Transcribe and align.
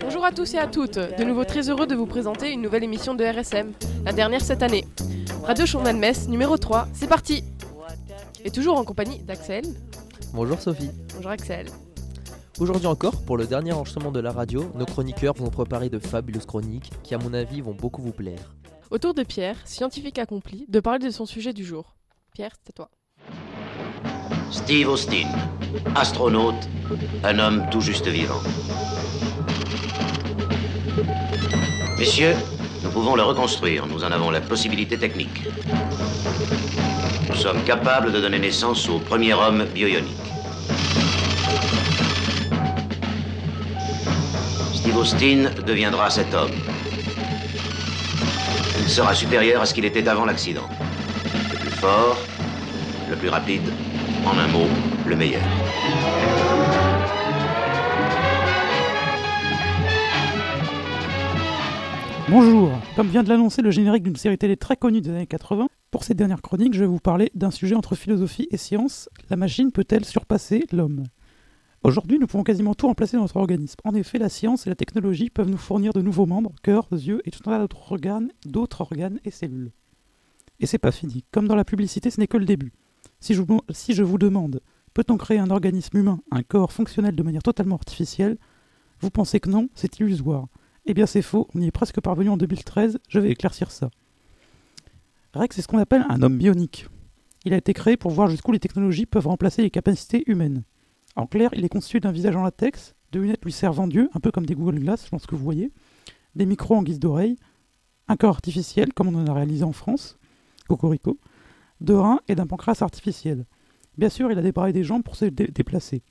Bonjour 0.00 0.24
à 0.24 0.30
tous 0.30 0.54
et 0.54 0.58
à 0.58 0.68
toutes, 0.68 0.96
de 0.96 1.24
nouveau 1.24 1.44
très 1.44 1.68
heureux 1.68 1.88
de 1.88 1.96
vous 1.96 2.06
présenter 2.06 2.52
une 2.52 2.62
nouvelle 2.62 2.84
émission 2.84 3.16
de 3.16 3.24
RSM, 3.24 3.72
la 4.04 4.12
dernière 4.12 4.40
cette 4.40 4.62
année. 4.62 4.84
Radio 5.42 5.66
Journal 5.66 5.96
Metz, 5.96 6.28
numéro 6.28 6.56
3, 6.56 6.86
c'est 6.92 7.08
parti 7.08 7.42
Et 8.44 8.52
toujours 8.52 8.78
en 8.78 8.84
compagnie 8.84 9.18
d'Axel. 9.24 9.64
Bonjour 10.32 10.60
Sophie. 10.60 10.90
Bonjour 11.16 11.32
Axel. 11.32 11.66
Aujourd'hui 12.60 12.86
encore, 12.86 13.20
pour 13.24 13.36
le 13.36 13.48
dernier 13.48 13.72
enregistrement 13.72 14.12
de 14.12 14.20
la 14.20 14.30
radio, 14.30 14.70
nos 14.76 14.86
chroniqueurs 14.86 15.34
vont 15.34 15.50
préparer 15.50 15.88
de 15.88 15.98
fabuleuses 15.98 16.46
chroniques 16.46 16.92
qui, 17.02 17.16
à 17.16 17.18
mon 17.18 17.34
avis, 17.34 17.60
vont 17.60 17.74
beaucoup 17.74 18.02
vous 18.02 18.12
plaire. 18.12 18.54
Autour 18.92 19.14
de 19.14 19.24
Pierre, 19.24 19.56
scientifique 19.64 20.20
accompli, 20.20 20.64
de 20.68 20.78
parler 20.78 21.04
de 21.04 21.10
son 21.10 21.26
sujet 21.26 21.52
du 21.52 21.64
jour. 21.64 21.96
Pierre, 22.32 22.52
c'est 22.62 22.70
à 22.70 22.72
toi. 22.72 22.90
Steve 24.50 24.88
Austin, 24.88 25.28
astronaute, 25.94 26.68
un 27.22 27.38
homme 27.38 27.64
tout 27.70 27.80
juste 27.80 28.06
vivant. 28.08 28.40
Messieurs, 31.98 32.34
nous 32.82 32.90
pouvons 32.90 33.16
le 33.16 33.22
reconstruire, 33.22 33.86
nous 33.86 34.04
en 34.04 34.10
avons 34.12 34.30
la 34.30 34.40
possibilité 34.40 34.98
technique. 34.98 35.42
Nous 37.28 37.34
sommes 37.36 37.62
capables 37.64 38.12
de 38.12 38.20
donner 38.20 38.38
naissance 38.38 38.88
au 38.88 38.98
premier 38.98 39.34
homme 39.34 39.64
bioionique. 39.74 40.16
Steve 44.74 44.96
Austin 44.96 45.50
deviendra 45.66 46.10
cet 46.10 46.32
homme. 46.34 46.52
Il 48.80 48.88
sera 48.88 49.14
supérieur 49.14 49.62
à 49.62 49.66
ce 49.66 49.74
qu'il 49.74 49.84
était 49.84 50.06
avant 50.08 50.26
l'accident. 50.26 50.68
Le 51.52 51.58
plus 51.58 51.70
fort, 51.70 52.18
le 53.08 53.16
plus 53.16 53.28
rapide, 53.30 53.72
en 54.26 54.38
un 54.38 54.48
mot, 54.48 54.66
le 55.06 55.16
meilleur. 55.16 55.42
Bonjour, 62.30 62.70
comme 62.96 63.08
vient 63.08 63.22
de 63.22 63.28
l'annoncer 63.28 63.60
le 63.60 63.70
générique 63.70 64.02
d'une 64.02 64.16
série 64.16 64.38
télé 64.38 64.56
très 64.56 64.76
connue 64.76 65.02
des 65.02 65.10
années 65.10 65.26
80, 65.26 65.68
pour 65.90 66.04
cette 66.04 66.16
dernière 66.16 66.40
chronique, 66.40 66.72
je 66.72 66.80
vais 66.80 66.86
vous 66.86 66.98
parler 66.98 67.30
d'un 67.34 67.50
sujet 67.50 67.74
entre 67.74 67.94
philosophie 67.94 68.48
et 68.50 68.56
science. 68.56 69.10
La 69.28 69.36
machine 69.36 69.72
peut-elle 69.72 70.04
surpasser 70.04 70.64
l'homme? 70.72 71.04
Aujourd'hui, 71.82 72.18
nous 72.18 72.26
pouvons 72.26 72.44
quasiment 72.44 72.74
tout 72.74 72.86
remplacer 72.86 73.18
dans 73.18 73.24
notre 73.24 73.36
organisme. 73.36 73.76
En 73.84 73.94
effet, 73.94 74.18
la 74.18 74.30
science 74.30 74.66
et 74.66 74.70
la 74.70 74.76
technologie 74.76 75.28
peuvent 75.28 75.50
nous 75.50 75.58
fournir 75.58 75.92
de 75.92 76.00
nouveaux 76.00 76.24
membres, 76.24 76.54
cœurs, 76.62 76.88
yeux 76.90 77.20
et 77.26 77.30
tout 77.30 77.40
un 77.44 77.52
tas 77.52 77.58
d'autres 77.58 77.92
organes, 77.92 78.30
d'autres 78.46 78.80
organes 78.80 79.20
et 79.24 79.30
cellules. 79.30 79.72
Et 80.60 80.66
c'est 80.66 80.78
pas 80.78 80.92
fini. 80.92 81.24
Comme 81.30 81.46
dans 81.46 81.56
la 81.56 81.64
publicité, 81.64 82.10
ce 82.10 82.18
n'est 82.18 82.26
que 82.26 82.38
le 82.38 82.46
début. 82.46 82.72
Si 83.20 83.34
je, 83.34 84.02
vous, 84.02 84.18
demande, 84.18 84.60
peut-on 84.92 85.16
créer 85.16 85.38
un 85.38 85.50
organisme 85.50 85.96
humain, 85.96 86.20
un 86.30 86.42
corps 86.42 86.72
fonctionnel 86.72 87.16
de 87.16 87.22
manière 87.22 87.42
totalement 87.42 87.76
artificielle? 87.76 88.36
Vous 89.00 89.10
pensez 89.10 89.40
que 89.40 89.50
non, 89.50 89.68
c'est 89.74 89.98
illusoire. 89.98 90.48
Eh 90.86 90.94
bien 90.94 91.06
c'est 91.06 91.22
faux, 91.22 91.48
on 91.54 91.60
y 91.60 91.66
est 91.66 91.70
presque 91.70 92.00
parvenu 92.00 92.28
en 92.28 92.36
2013, 92.36 92.98
je 93.08 93.18
vais 93.18 93.30
éclaircir 93.30 93.70
ça. 93.70 93.90
Rex 95.32 95.58
est 95.58 95.62
ce 95.62 95.68
qu'on 95.68 95.78
appelle 95.78 96.04
un 96.08 96.22
homme 96.22 96.38
bionique. 96.38 96.86
Il 97.44 97.54
a 97.54 97.56
été 97.56 97.72
créé 97.72 97.96
pour 97.96 98.10
voir 98.10 98.28
jusqu'où 98.28 98.52
les 98.52 98.60
technologies 98.60 99.06
peuvent 99.06 99.26
remplacer 99.26 99.62
les 99.62 99.70
capacités 99.70 100.22
humaines. 100.26 100.62
En 101.16 101.26
clair, 101.26 101.50
il 101.54 101.64
est 101.64 101.68
constitué 101.68 102.00
d'un 102.00 102.12
visage 102.12 102.36
en 102.36 102.42
latex, 102.42 102.94
de 103.12 103.20
lunettes 103.20 103.44
lui 103.44 103.52
servant 103.52 103.86
Dieu, 103.86 104.10
un 104.14 104.20
peu 104.20 104.30
comme 104.30 104.46
des 104.46 104.54
Google 104.54 104.80
Glass, 104.80 105.04
je 105.04 105.10
pense 105.10 105.26
que 105.26 105.34
vous 105.34 105.44
voyez, 105.44 105.72
des 106.34 106.46
micros 106.46 106.74
en 106.74 106.82
guise 106.82 106.98
d'oreille, 106.98 107.36
un 108.08 108.16
corps 108.16 108.34
artificiel, 108.34 108.92
comme 108.92 109.08
on 109.08 109.14
en 109.14 109.26
a 109.26 109.32
réalisé 109.32 109.64
en 109.64 109.72
France, 109.72 110.18
Cocorico, 110.68 111.18
de 111.80 111.94
reins 111.94 112.20
et 112.28 112.34
d'un 112.34 112.46
pancréas 112.46 112.82
artificiel. 112.82 113.46
Bien 113.96 114.08
sûr, 114.08 114.30
il 114.30 114.38
a 114.38 114.42
des 114.42 114.72
des 114.72 114.84
jambes 114.84 115.02
pour 115.02 115.16
se 115.16 115.26
dé 115.26 115.46
déplacer. 115.46 116.02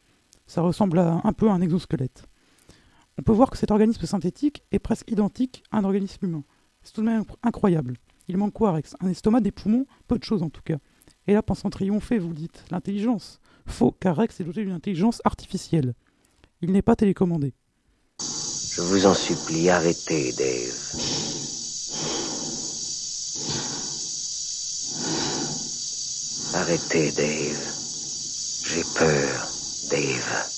Ça 0.47 0.61
ressemble 0.61 0.99
à, 0.99 1.21
un 1.23 1.33
peu 1.33 1.49
à 1.49 1.53
un 1.53 1.61
exosquelette. 1.61 2.25
On 3.17 3.21
peut 3.21 3.31
voir 3.31 3.49
que 3.49 3.57
cet 3.57 3.71
organisme 3.71 4.05
synthétique 4.05 4.63
est 4.71 4.79
presque 4.79 5.11
identique 5.11 5.63
à 5.71 5.77
un 5.77 5.83
organisme 5.83 6.25
humain. 6.25 6.43
C'est 6.83 6.93
tout 6.93 7.01
de 7.01 7.05
même 7.05 7.23
incroyable. 7.43 7.97
Il 8.27 8.37
manque 8.37 8.53
quoi, 8.53 8.71
Rex? 8.71 8.95
Un 8.99 9.09
estomac, 9.09 9.41
des 9.41 9.51
poumons? 9.51 9.85
Peu 10.07 10.17
de 10.17 10.23
choses 10.23 10.43
en 10.43 10.49
tout 10.49 10.61
cas. 10.63 10.77
Et 11.27 11.33
là, 11.33 11.41
pensant 11.41 11.69
triompher, 11.69 12.17
vous 12.19 12.33
dites 12.33 12.65
l'intelligence. 12.71 13.39
Faux, 13.65 13.95
car 13.99 14.15
Rex 14.15 14.39
est 14.39 14.43
doté 14.43 14.63
d'une 14.63 14.73
intelligence 14.73 15.21
artificielle. 15.23 15.93
Il 16.61 16.71
n'est 16.71 16.81
pas 16.81 16.95
télécommandé. 16.95 17.53
Je 18.19 18.81
vous 18.81 19.05
en 19.05 19.13
supplie, 19.13 19.69
arrêtez, 19.69 20.31
Dave. 20.33 21.12
Arrêtez, 26.55 27.11
Dave. 27.11 27.73
J'ai 28.63 28.83
peur, 28.95 29.47
Dave. 29.89 30.53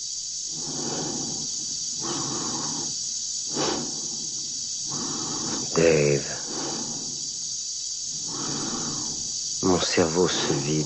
Dave. 5.78 6.46
Mon 9.64 9.80
cerveau 9.80 10.28
se 10.28 10.54
vide. 10.66 10.86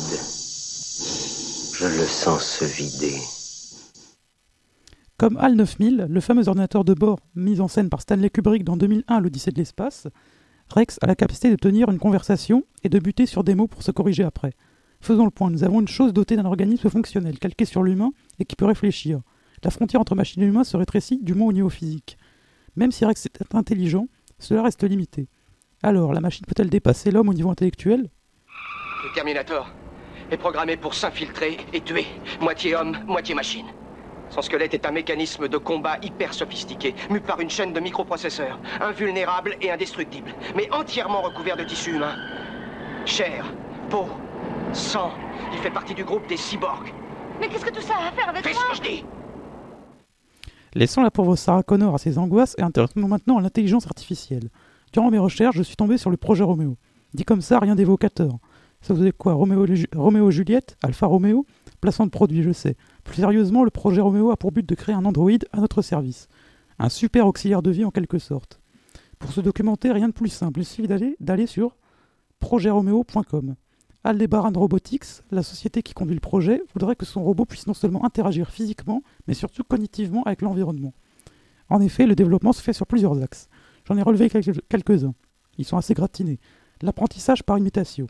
Je 1.74 1.88
le 1.88 2.06
sens 2.06 2.44
se 2.44 2.66
vider. 2.66 3.20
Comme 5.18 5.38
HAL 5.38 5.56
9000, 5.56 6.06
le 6.08 6.22
fameux 6.22 6.48
ordinateur 6.48 6.86
de 6.86 6.94
bord 6.94 7.20
mis 7.34 7.62
en 7.62 7.68
scène 7.68 7.90
par 7.90 8.02
Stanley 8.02 8.30
Kubrick 8.30 8.64
dans 8.64 8.78
2001 8.78 9.22
l'Odyssée 9.22 9.52
de 9.52 9.58
l'espace, 9.58 10.08
Rex 10.70 11.00
a 11.02 11.08
la 11.08 11.16
capacité 11.16 11.50
de 11.50 11.56
tenir 11.56 11.90
une 11.90 11.98
conversation 11.98 12.64
et 12.84 12.90
de 12.90 13.00
buter 13.00 13.26
sur 13.26 13.44
des 13.44 13.56
mots 13.56 13.68
pour 13.68 13.82
se 13.82 13.90
corriger 13.90 14.24
après. 14.24 14.54
Faisons 15.02 15.26
le 15.26 15.32
point, 15.32 15.50
nous 15.50 15.64
avons 15.64 15.80
une 15.80 15.88
chose 15.88 16.14
dotée 16.14 16.36
d'un 16.36 16.46
organisme 16.46 16.90
fonctionnel, 16.90 17.40
calqué 17.40 17.66
sur 17.66 17.84
l'humain 17.84 18.12
et 18.38 18.46
qui 18.46 18.56
peut 18.56 18.66
réfléchir. 18.66 19.22
La 19.64 19.72
frontière 19.72 20.02
entre 20.02 20.16
machine 20.16 20.44
et 20.44 20.46
humain 20.46 20.64
se 20.64 20.78
rétrécit 20.78 21.20
du 21.22 21.34
moins 21.34 21.48
au 21.48 21.54
niveau 21.54 21.70
physique. 21.70 22.18
Même 22.76 22.92
si 22.92 23.06
Rex 23.06 23.26
est 23.26 23.56
intelligent, 23.56 24.08
cela 24.38 24.64
reste 24.64 24.84
limité. 24.84 25.28
Alors, 25.84 26.14
la 26.14 26.20
machine 26.20 26.46
peut-elle 26.46 26.70
dépasser 26.70 27.12
l'homme 27.12 27.30
au 27.30 27.34
niveau 27.34 27.50
intellectuel? 27.50 28.10
Le 29.04 29.16
Terminator 29.16 29.70
est 30.32 30.38
programmé 30.38 30.78
pour 30.78 30.94
s'infiltrer 30.94 31.58
et 31.74 31.82
tuer, 31.82 32.06
moitié 32.42 32.76
homme, 32.76 32.98
moitié 33.08 33.34
machine. 33.34 33.66
Son 34.30 34.42
squelette 34.42 34.74
est 34.74 34.86
un 34.86 34.92
mécanisme 34.92 35.48
de 35.48 35.58
combat 35.58 35.98
hyper 36.04 36.34
sophistiqué, 36.34 36.94
mu 37.10 37.20
par 37.20 37.40
une 37.40 37.50
chaîne 37.50 37.74
de 37.74 37.80
microprocesseurs, 37.80 38.60
invulnérable 38.80 39.56
et 39.62 39.72
indestructible, 39.72 40.36
mais 40.56 40.70
entièrement 40.72 41.22
recouvert 41.22 41.58
de 41.58 41.64
tissu 41.64 41.96
humain. 41.96 42.16
Chair, 43.06 43.46
peau, 43.90 44.06
sang, 44.74 45.12
il 45.52 45.60
fait 45.60 45.72
partie 45.72 45.94
du 45.94 46.04
groupe 46.04 46.28
des 46.28 46.38
cyborgs. 46.38 46.94
Mais 47.40 47.48
qu'est-ce 47.48 47.66
que 47.66 47.74
tout 47.74 47.82
ça 47.82 47.96
a 47.96 48.10
à 48.10 48.12
faire 48.12 48.30
avec 48.30 48.44
Fais 48.44 48.54
moi 48.54 48.64
ce 48.74 48.80
que 48.80 48.86
je 48.86 48.90
dis 48.90 49.06
Laissons 50.76 51.02
la 51.02 51.10
pauvre 51.10 51.36
Sarah 51.36 51.64
Connor 51.64 51.96
à 51.96 51.98
ses 51.98 52.18
angoisses 52.18 52.56
et 52.58 52.62
intéressons-nous 52.62 53.08
maintenant 53.08 53.38
à 53.38 53.42
l'intelligence 53.42 53.88
artificielle. 53.88 54.50
Durant 54.94 55.10
mes 55.10 55.18
recherches, 55.18 55.56
je 55.56 55.64
suis 55.64 55.76
tombé 55.76 55.98
sur 55.98 56.10
le 56.10 56.18
projet 56.18 56.44
Roméo. 56.44 56.78
Dit 57.14 57.24
comme 57.26 57.42
ça, 57.42 57.60
rien 57.60 57.76
d'évocateur. 57.76 58.38
Ça 58.82 58.94
vous 58.94 59.06
est 59.06 59.12
quoi 59.12 59.34
Roméo, 59.34 59.66
Roméo 59.96 60.32
Juliette 60.32 60.78
Alpha 60.84 61.08
Roméo? 61.08 61.46
Placement 61.82 62.06
de 62.06 62.12
produit, 62.12 62.44
je 62.44 62.52
sais. 62.52 62.76
Plus 63.04 63.16
sérieusement, 63.16 63.64
le 63.64 63.72
projet 63.72 64.02
Roméo 64.02 64.32
a 64.32 64.38
pour 64.38 64.52
but 64.52 64.68
de 64.68 64.76
créer 64.76 64.96
un 64.96 65.06
androïde 65.06 65.48
à 65.52 65.60
notre 65.60 65.82
service. 65.82 66.28
Un 66.78 66.90
super 66.90 67.26
auxiliaire 67.26 67.62
de 67.62 67.72
vie 67.72 67.86
en 67.86 67.92
quelque 67.92 68.20
sorte. 68.20 68.60
Pour 69.18 69.32
se 69.32 69.42
documenter, 69.42 69.92
rien 69.92 70.08
de 70.08 70.14
plus 70.14 70.30
simple. 70.30 70.60
Il 70.60 70.66
suffit 70.66 70.88
d'aller 71.20 71.48
sur 71.48 71.76
projetromeo.com. 72.40 73.56
Aldebaran 74.04 74.52
Robotics, 74.56 75.24
la 75.32 75.44
société 75.44 75.84
qui 75.84 75.94
conduit 75.94 76.16
le 76.16 76.22
projet, 76.22 76.62
voudrait 76.74 76.96
que 76.96 77.06
son 77.06 77.24
robot 77.24 77.46
puisse 77.46 77.68
non 77.68 77.74
seulement 77.74 78.06
interagir 78.06 78.50
physiquement, 78.50 79.04
mais 79.28 79.34
surtout 79.34 79.64
cognitivement 79.64 80.24
avec 80.24 80.42
l'environnement. 80.42 80.94
En 81.68 81.82
effet, 81.82 82.08
le 82.08 82.16
développement 82.16 82.54
se 82.54 82.62
fait 82.62 82.74
sur 82.74 82.88
plusieurs 82.88 83.22
axes. 83.22 83.50
J'en 83.86 83.98
ai 83.98 84.02
relevé 84.02 84.30
quelques-uns. 84.30 85.14
Ils 85.58 85.66
sont 85.66 85.78
assez 85.78 85.94
gratinés. 85.94 86.40
L'apprentissage 86.82 87.44
par 87.44 87.58
imitation, 87.58 88.08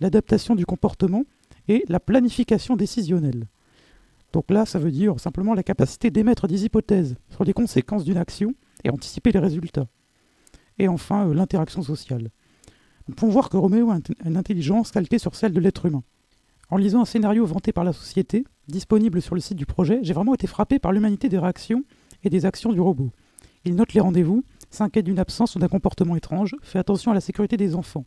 l'adaptation 0.00 0.54
du 0.54 0.64
comportement 0.64 1.24
et 1.68 1.84
la 1.88 2.00
planification 2.00 2.76
décisionnelle. 2.76 3.46
Donc 4.32 4.50
là, 4.50 4.66
ça 4.66 4.78
veut 4.78 4.90
dire 4.90 5.20
simplement 5.20 5.54
la 5.54 5.62
capacité 5.62 6.10
d'émettre 6.10 6.48
des 6.48 6.64
hypothèses 6.64 7.16
sur 7.30 7.44
les 7.44 7.52
conséquences 7.52 8.04
d'une 8.04 8.16
action 8.16 8.54
et 8.84 8.90
anticiper 8.90 9.32
les 9.32 9.38
résultats. 9.38 9.86
Et 10.78 10.88
enfin, 10.88 11.28
euh, 11.28 11.34
l'interaction 11.34 11.82
sociale. 11.82 12.30
Nous 13.08 13.14
pouvons 13.14 13.30
voir 13.30 13.48
que 13.48 13.56
Roméo 13.56 13.90
a 13.90 13.98
une 14.24 14.36
intelligence 14.36 14.90
calquée 14.90 15.18
sur 15.18 15.34
celle 15.34 15.52
de 15.52 15.60
l'être 15.60 15.86
humain. 15.86 16.02
En 16.70 16.76
lisant 16.76 17.02
un 17.02 17.04
scénario 17.04 17.46
vanté 17.46 17.72
par 17.72 17.84
la 17.84 17.92
société, 17.92 18.44
disponible 18.66 19.22
sur 19.22 19.36
le 19.36 19.40
site 19.40 19.56
du 19.56 19.66
projet, 19.66 20.00
j'ai 20.02 20.12
vraiment 20.12 20.34
été 20.34 20.48
frappé 20.48 20.80
par 20.80 20.90
l'humanité 20.90 21.28
des 21.28 21.38
réactions 21.38 21.84
et 22.24 22.30
des 22.30 22.46
actions 22.46 22.72
du 22.72 22.80
robot. 22.80 23.10
Il 23.64 23.76
note 23.76 23.94
les 23.94 24.00
rendez-vous, 24.00 24.42
s'inquiète 24.70 25.04
d'une 25.04 25.20
absence 25.20 25.54
ou 25.54 25.60
d'un 25.60 25.68
comportement 25.68 26.16
étrange, 26.16 26.56
fait 26.62 26.80
attention 26.80 27.12
à 27.12 27.14
la 27.14 27.20
sécurité 27.20 27.56
des 27.56 27.76
enfants. 27.76 28.04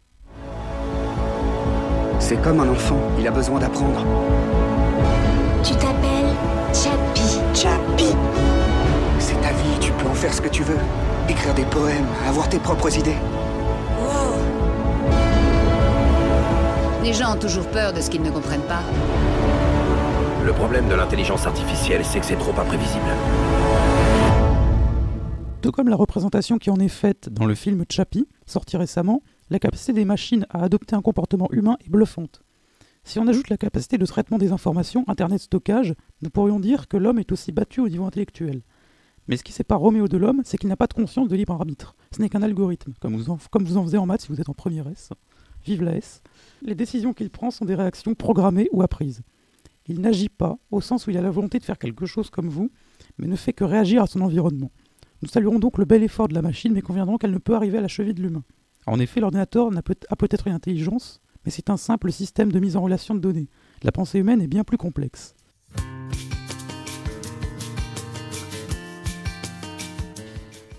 C'est 2.19 2.41
comme 2.41 2.59
un 2.59 2.67
enfant, 2.67 2.99
il 3.17 3.25
a 3.25 3.31
besoin 3.31 3.59
d'apprendre. 3.59 4.05
Tu 5.63 5.71
t'appelles 5.73 6.35
Chappie. 6.73 7.39
Chappie 7.53 8.15
C'est 9.19 9.39
ta 9.41 9.53
vie, 9.53 9.79
tu 9.79 9.93
peux 9.93 10.07
en 10.07 10.13
faire 10.13 10.33
ce 10.33 10.41
que 10.41 10.49
tu 10.49 10.63
veux. 10.63 10.77
Écrire 11.29 11.53
des 11.55 11.65
poèmes, 11.65 12.07
avoir 12.27 12.49
tes 12.49 12.59
propres 12.59 12.97
idées. 12.97 13.17
Les 17.03 17.13
gens 17.13 17.33
ont 17.35 17.39
toujours 17.39 17.65
peur 17.67 17.93
de 17.93 18.01
ce 18.01 18.09
qu'ils 18.09 18.21
ne 18.21 18.29
comprennent 18.29 18.67
pas. 18.67 18.83
Le 20.45 20.51
problème 20.51 20.89
de 20.89 20.95
l'intelligence 20.95 21.45
artificielle, 21.45 22.03
c'est 22.03 22.19
que 22.19 22.25
c'est 22.25 22.37
trop 22.37 22.51
imprévisible. 22.59 23.05
Tout 25.61 25.71
comme 25.71 25.87
la 25.87 25.95
représentation 25.95 26.57
qui 26.57 26.69
en 26.69 26.75
est 26.75 26.89
faite 26.89 27.29
dans 27.29 27.45
le 27.45 27.55
film 27.55 27.85
Chappie, 27.89 28.27
sorti 28.45 28.75
récemment, 28.75 29.21
la 29.49 29.59
capacité 29.59 29.93
des 29.93 30.03
machines 30.03 30.45
à 30.49 30.63
adopter 30.63 30.95
un 30.95 31.01
comportement 31.01 31.47
humain 31.51 31.77
est 31.85 31.89
bluffante. 31.89 32.41
Si 33.05 33.17
on 33.17 33.27
ajoute 33.27 33.49
la 33.49 33.57
capacité 33.57 33.97
de 33.97 34.05
traitement 34.05 34.37
des 34.37 34.51
informations, 34.51 35.05
Internet 35.07 35.39
stockage, 35.39 35.95
nous 36.21 36.29
pourrions 36.29 36.59
dire 36.59 36.89
que 36.89 36.97
l'homme 36.97 37.19
est 37.19 37.31
aussi 37.31 37.53
battu 37.53 37.79
au 37.79 37.87
niveau 37.87 38.05
intellectuel. 38.05 38.61
Mais 39.29 39.37
ce 39.37 39.43
qui 39.43 39.53
sépare 39.53 39.79
Roméo 39.79 40.09
de 40.09 40.17
l'homme, 40.17 40.41
c'est 40.43 40.57
qu'il 40.57 40.69
n'a 40.69 40.75
pas 40.75 40.87
de 40.87 40.93
conscience 40.93 41.29
de 41.29 41.35
libre 41.35 41.53
arbitre. 41.53 41.95
Ce 42.11 42.21
n'est 42.21 42.29
qu'un 42.29 42.41
algorithme, 42.41 42.93
comme 42.99 43.15
vous, 43.15 43.29
en, 43.29 43.37
comme 43.51 43.63
vous 43.63 43.77
en 43.77 43.83
faisiez 43.83 43.99
en 43.99 44.05
maths 44.05 44.21
si 44.21 44.27
vous 44.27 44.41
êtes 44.41 44.49
en 44.49 44.53
première 44.53 44.87
S. 44.87 45.11
Vive 45.65 45.83
la 45.83 45.95
S. 45.95 46.21
Les 46.61 46.75
décisions 46.75 47.13
qu'il 47.13 47.29
prend 47.29 47.51
sont 47.51 47.65
des 47.65 47.75
réactions 47.75 48.15
programmées 48.15 48.67
ou 48.71 48.81
apprises. 48.81 49.21
Il 49.87 50.01
n'agit 50.01 50.29
pas, 50.29 50.57
au 50.71 50.81
sens 50.81 51.07
où 51.07 51.09
il 51.09 51.17
a 51.17 51.21
la 51.21 51.31
volonté 51.31 51.57
de 51.57 51.63
faire 51.63 51.79
quelque 51.79 52.05
chose 52.05 52.29
comme 52.29 52.49
vous, 52.49 52.69
mais 53.17 53.27
ne 53.27 53.35
fait 53.35 53.53
que 53.53 53.63
réagir 53.63 54.03
à 54.03 54.07
son 54.07 54.21
environnement. 54.21 54.71
Nous 55.21 55.29
saluerons 55.29 55.59
donc 55.59 55.77
le 55.77 55.85
bel 55.85 56.03
effort 56.03 56.27
de 56.27 56.33
la 56.33 56.41
machine, 56.41 56.73
mais 56.73 56.81
conviendrons 56.81 57.17
qu'elle 57.17 57.31
ne 57.31 57.37
peut 57.37 57.55
arriver 57.55 57.77
à 57.77 57.81
la 57.81 57.87
cheville 57.87 58.13
de 58.13 58.21
l'humain. 58.21 58.43
En 58.85 58.99
effet, 58.99 59.19
l'ordinateur 59.19 59.69
a 59.75 60.15
peut-être 60.15 60.47
une 60.47 60.53
intelligence, 60.53 61.21
mais 61.45 61.51
c'est 61.51 61.69
un 61.69 61.77
simple 61.77 62.11
système 62.11 62.51
de 62.51 62.59
mise 62.59 62.75
en 62.75 62.81
relation 62.81 63.15
de 63.15 63.19
données. 63.19 63.47
La 63.83 63.91
pensée 63.91 64.19
humaine 64.19 64.41
est 64.41 64.47
bien 64.47 64.63
plus 64.63 64.77
complexe. 64.77 65.35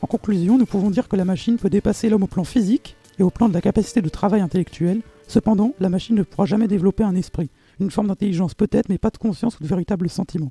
En 0.03 0.07
conclusion, 0.07 0.59
nous 0.59 0.67
pouvons 0.67 0.91
dire 0.91 1.09
que 1.09 1.17
la 1.17 1.25
machine 1.25 1.57
peut 1.57 1.71
dépasser 1.71 2.09
l'homme 2.09 2.25
au 2.25 2.27
plan 2.27 2.45
physique 2.45 2.97
et 3.19 3.23
au 3.23 3.31
plan 3.31 3.49
de 3.49 3.55
la 3.55 3.61
capacité 3.61 4.03
de 4.03 4.09
travail 4.09 4.41
intellectuel. 4.41 5.03
Cependant, 5.31 5.75
la 5.79 5.91
machine 5.91 6.17
ne 6.17 6.25
pourra 6.25 6.45
jamais 6.45 6.67
développer 6.67 7.05
un 7.05 7.15
esprit, 7.15 7.51
une 7.79 7.93
forme 7.93 8.09
d'intelligence 8.09 8.55
peut-être, 8.55 8.89
mais 8.89 8.99
pas 8.99 9.11
de 9.11 9.17
conscience 9.17 9.61
ou 9.61 9.63
de 9.63 9.69
véritables 9.69 10.11
sentiments. 10.11 10.51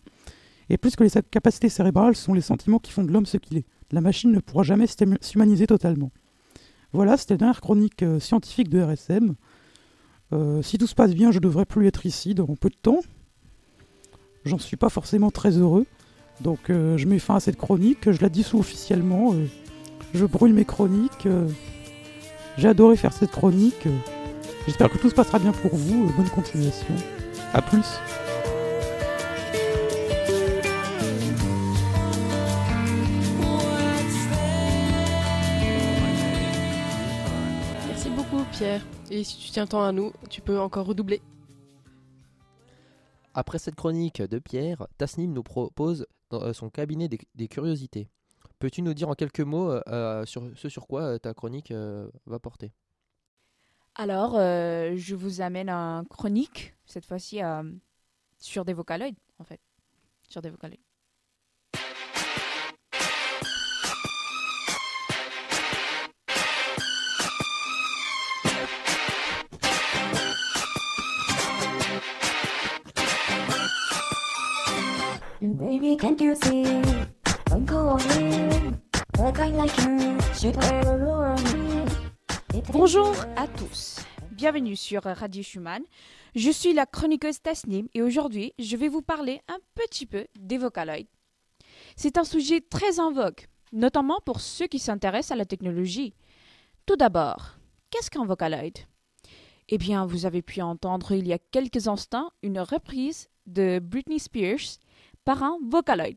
Et 0.70 0.78
plus 0.78 0.96
que 0.96 1.04
les 1.04 1.10
capacités 1.30 1.68
cérébrales 1.68 2.16
sont 2.16 2.34
les 2.34 2.40
sentiments 2.40 2.80
qui 2.80 2.94
font 2.94 3.04
de 3.04 3.12
l'homme 3.12 3.26
ce 3.26 3.36
qu'il 3.36 3.58
est. 3.58 3.66
La 3.92 4.00
machine 4.00 4.32
ne 4.32 4.40
pourra 4.40 4.64
jamais 4.64 4.86
s'humaniser 5.20 5.68
totalement. 5.68 6.12
Voilà, 6.94 7.18
c'était 7.18 7.34
la 7.34 7.40
dernière 7.40 7.60
chronique 7.60 8.04
euh, 8.04 8.22
scientifique 8.22 8.70
de 8.70 8.82
RSM. 8.82 9.36
Euh, 10.32 10.62
si 10.62 10.78
tout 10.78 10.88
se 10.88 10.96
passe 10.96 11.14
bien, 11.14 11.34
je 11.34 11.40
devrais 11.40 11.66
plus 11.66 11.86
être 11.86 12.06
ici 12.06 12.34
dans 12.34 12.46
peu 12.46 12.70
de 12.70 12.78
temps. 12.82 13.02
J'en 14.46 14.60
suis 14.60 14.78
pas 14.78 14.88
forcément 14.88 15.30
très 15.30 15.58
heureux. 15.58 15.88
Donc 16.40 16.70
euh, 16.70 16.98
je 16.98 17.06
mets 17.06 17.20
fin 17.20 17.36
à 17.36 17.40
cette 17.42 17.58
chronique, 17.58 18.10
je 18.10 18.22
la 18.22 18.30
dissous 18.30 18.60
officiellement. 18.60 19.36
je 20.14 20.26
brûle 20.26 20.54
mes 20.54 20.64
chroniques. 20.64 21.28
J'ai 22.58 22.70
adoré 22.70 22.96
faire 22.96 23.12
cette 23.12 23.32
chronique. 23.32 23.90
J'espère 24.70 24.92
que 24.92 25.00
tout 25.00 25.10
se 25.10 25.16
passera 25.16 25.40
bien 25.40 25.52
pour 25.52 25.76
vous. 25.76 26.14
bonne 26.16 26.30
continuation. 26.30 26.94
A 27.54 27.60
plus. 27.60 27.88
Pierre. 38.52 38.86
Et 39.10 39.24
si 39.24 39.38
tu 39.38 39.50
tiens 39.50 39.66
tant 39.66 39.84
à 39.84 39.92
nous, 39.92 40.14
tu 40.30 40.42
peux 40.42 40.60
encore 40.60 40.86
redoubler. 40.86 41.20
Après 43.34 43.58
cette 43.58 43.74
chronique 43.74 44.22
de 44.22 44.38
Pierre, 44.38 44.86
Tasnim 45.00 45.34
nous 45.34 45.42
propose 45.42 46.06
dans 46.30 46.44
euh, 46.44 46.54
son 46.54 46.70
cabinet 46.70 47.10
des, 47.10 47.48
curiosités. 47.48 48.08
Peux-tu 48.60 48.84
nous 48.84 48.94
dire 48.94 49.10
en 49.10 49.16
quelques 49.16 49.40
mots 49.40 49.72
euh, 49.72 49.82
euh, 49.88 50.26
sur 50.28 50.44
ce 50.56 50.70
sur 50.70 50.86
quoi 50.86 51.18
ta 51.18 51.34
chronique 51.34 51.74
va 52.28 52.40
porter? 52.40 52.72
Alors, 54.02 54.36
je 54.36 55.14
vous 55.14 55.42
amène 55.42 55.68
un 55.68 56.06
chronique, 56.06 56.74
cette 56.86 57.06
fois-ci 57.06 57.42
sur 58.38 58.64
des 58.64 58.72
vocaloïdes, 58.72 59.18
en 59.40 59.44
fait. 59.44 59.60
Sur 60.30 60.42
des 60.42 60.50
vocaloïdes. 60.50 60.80
Baby, 75.42 75.98
can't 75.98 76.22
you 76.22 76.36
see? 76.36 76.64
I'm 77.52 77.66
calling. 77.66 78.80
like 79.58 79.78
you 79.78 80.18
should 80.34 80.56
Bonjour 82.72 83.14
à 83.36 83.48
tous. 83.48 83.59
Bienvenue 84.40 84.78
sur 84.78 85.04
Radio 85.04 85.44
Schumann. 85.44 85.84
Je 86.34 86.50
suis 86.50 86.72
la 86.72 86.86
chroniqueuse 86.86 87.42
Tasnim 87.42 87.90
et 87.94 88.02
aujourd'hui, 88.02 88.54
je 88.58 88.78
vais 88.78 88.88
vous 88.88 89.02
parler 89.02 89.42
un 89.50 89.58
petit 89.76 90.06
peu 90.06 90.28
des 90.40 90.58
vocaloïdes. 90.58 91.10
C'est 91.98 92.18
un 92.18 92.24
sujet 92.24 92.62
très 92.62 93.02
en 93.02 93.12
vogue, 93.12 93.42
notamment 93.74 94.22
pour 94.26 94.40
ceux 94.40 94.68
qui 94.68 94.80
s'intéressent 94.80 95.34
à 95.34 95.36
la 95.36 95.44
technologie. 95.44 96.14
Tout 96.86 96.96
d'abord, 96.96 97.58
qu'est-ce 97.90 98.10
qu'un 98.10 98.24
vocaloïde 98.24 98.78
Eh 99.68 99.78
bien, 99.78 100.06
vous 100.06 100.26
avez 100.26 100.42
pu 100.42 100.62
entendre 100.62 101.12
il 101.12 101.28
y 101.28 101.34
a 101.34 101.40
quelques 101.52 101.90
instants 101.90 102.32
une 102.42 102.62
reprise 102.62 103.28
de 103.46 103.80
Britney 103.80 104.20
Spears 104.20 104.80
par 105.26 105.44
un 105.44 105.58
Vocaloid. 105.68 106.16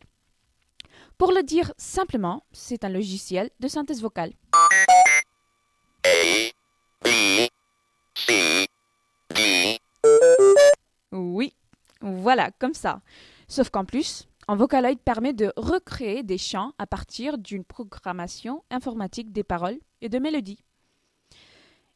Pour 1.19 1.33
le 1.33 1.43
dire 1.43 1.73
simplement, 1.77 2.45
c'est 2.53 2.85
un 2.85 2.89
logiciel 2.89 3.51
de 3.59 3.67
synthèse 3.67 4.01
vocale. 4.01 4.33
Oui, 11.13 11.55
voilà, 12.01 12.51
comme 12.59 12.75
ça. 12.75 13.01
Sauf 13.49 13.71
qu'en 13.71 13.85
plus, 13.85 14.29
un 14.49 14.57
Vocaloid 14.57 14.99
permet 14.99 15.33
de 15.33 15.53
recréer 15.57 16.23
des 16.23 16.39
chants 16.39 16.73
à 16.79 16.87
partir 16.87 17.39
d'une 17.39 17.65
programmation 17.65 18.65
informatique 18.71 19.33
des 19.33 19.45
paroles 19.45 19.79
et 20.01 20.09
de 20.09 20.19
mélodies. 20.19 20.65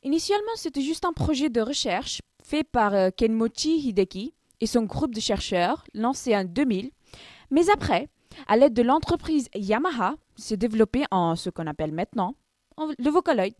Initialement, 0.02 0.54
c'était 0.56 0.82
juste 0.82 1.04
un 1.04 1.12
projet 1.12 1.48
de 1.48 1.60
recherche 1.60 2.20
fait 2.42 2.62
par 2.62 2.94
euh, 2.94 3.10
Kenmochi 3.10 3.88
Hideki 3.88 4.34
et 4.60 4.66
son 4.66 4.82
groupe 4.84 5.14
de 5.14 5.20
chercheurs 5.20 5.84
lancé 5.94 6.36
en 6.36 6.44
2000 6.44 6.90
mais 7.50 7.70
après, 7.70 8.08
à 8.48 8.56
l'aide 8.56 8.74
de 8.74 8.82
l'entreprise 8.82 9.48
Yamaha, 9.54 10.16
s'est 10.36 10.56
développé 10.56 11.04
en 11.10 11.36
ce 11.36 11.50
qu'on 11.50 11.66
appelle 11.66 11.92
maintenant 11.92 12.34
le 12.98 13.10
Vocaloid. 13.10 13.54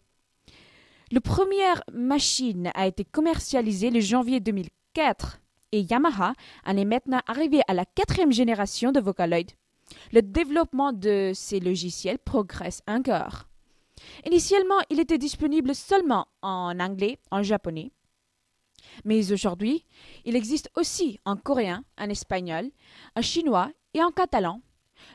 La 1.12 1.20
première 1.20 1.84
machine 1.92 2.72
a 2.74 2.88
été 2.88 3.04
commercialisée 3.04 3.90
le 3.90 4.00
janvier 4.00 4.40
2004 4.40 5.38
et 5.70 5.82
Yamaha 5.82 6.32
en 6.64 6.76
est 6.76 6.84
maintenant 6.84 7.20
arrivé 7.28 7.60
à 7.68 7.74
la 7.74 7.84
quatrième 7.84 8.32
génération 8.32 8.90
de 8.90 8.98
Vocaloid. 8.98 9.52
Le 10.12 10.20
développement 10.20 10.92
de 10.92 11.30
ces 11.32 11.60
logiciels 11.60 12.18
progresse 12.18 12.82
encore. 12.88 13.44
Initialement, 14.26 14.80
il 14.90 14.98
était 14.98 15.16
disponible 15.16 15.76
seulement 15.76 16.26
en 16.42 16.80
anglais, 16.80 17.20
en 17.30 17.44
japonais. 17.44 17.92
Mais 19.04 19.30
aujourd'hui, 19.30 19.84
il 20.24 20.34
existe 20.34 20.70
aussi 20.74 21.20
en 21.24 21.36
coréen, 21.36 21.84
en 21.98 22.08
espagnol, 22.10 22.68
en 23.14 23.22
chinois 23.22 23.70
et 23.94 24.02
en 24.02 24.10
catalan. 24.10 24.60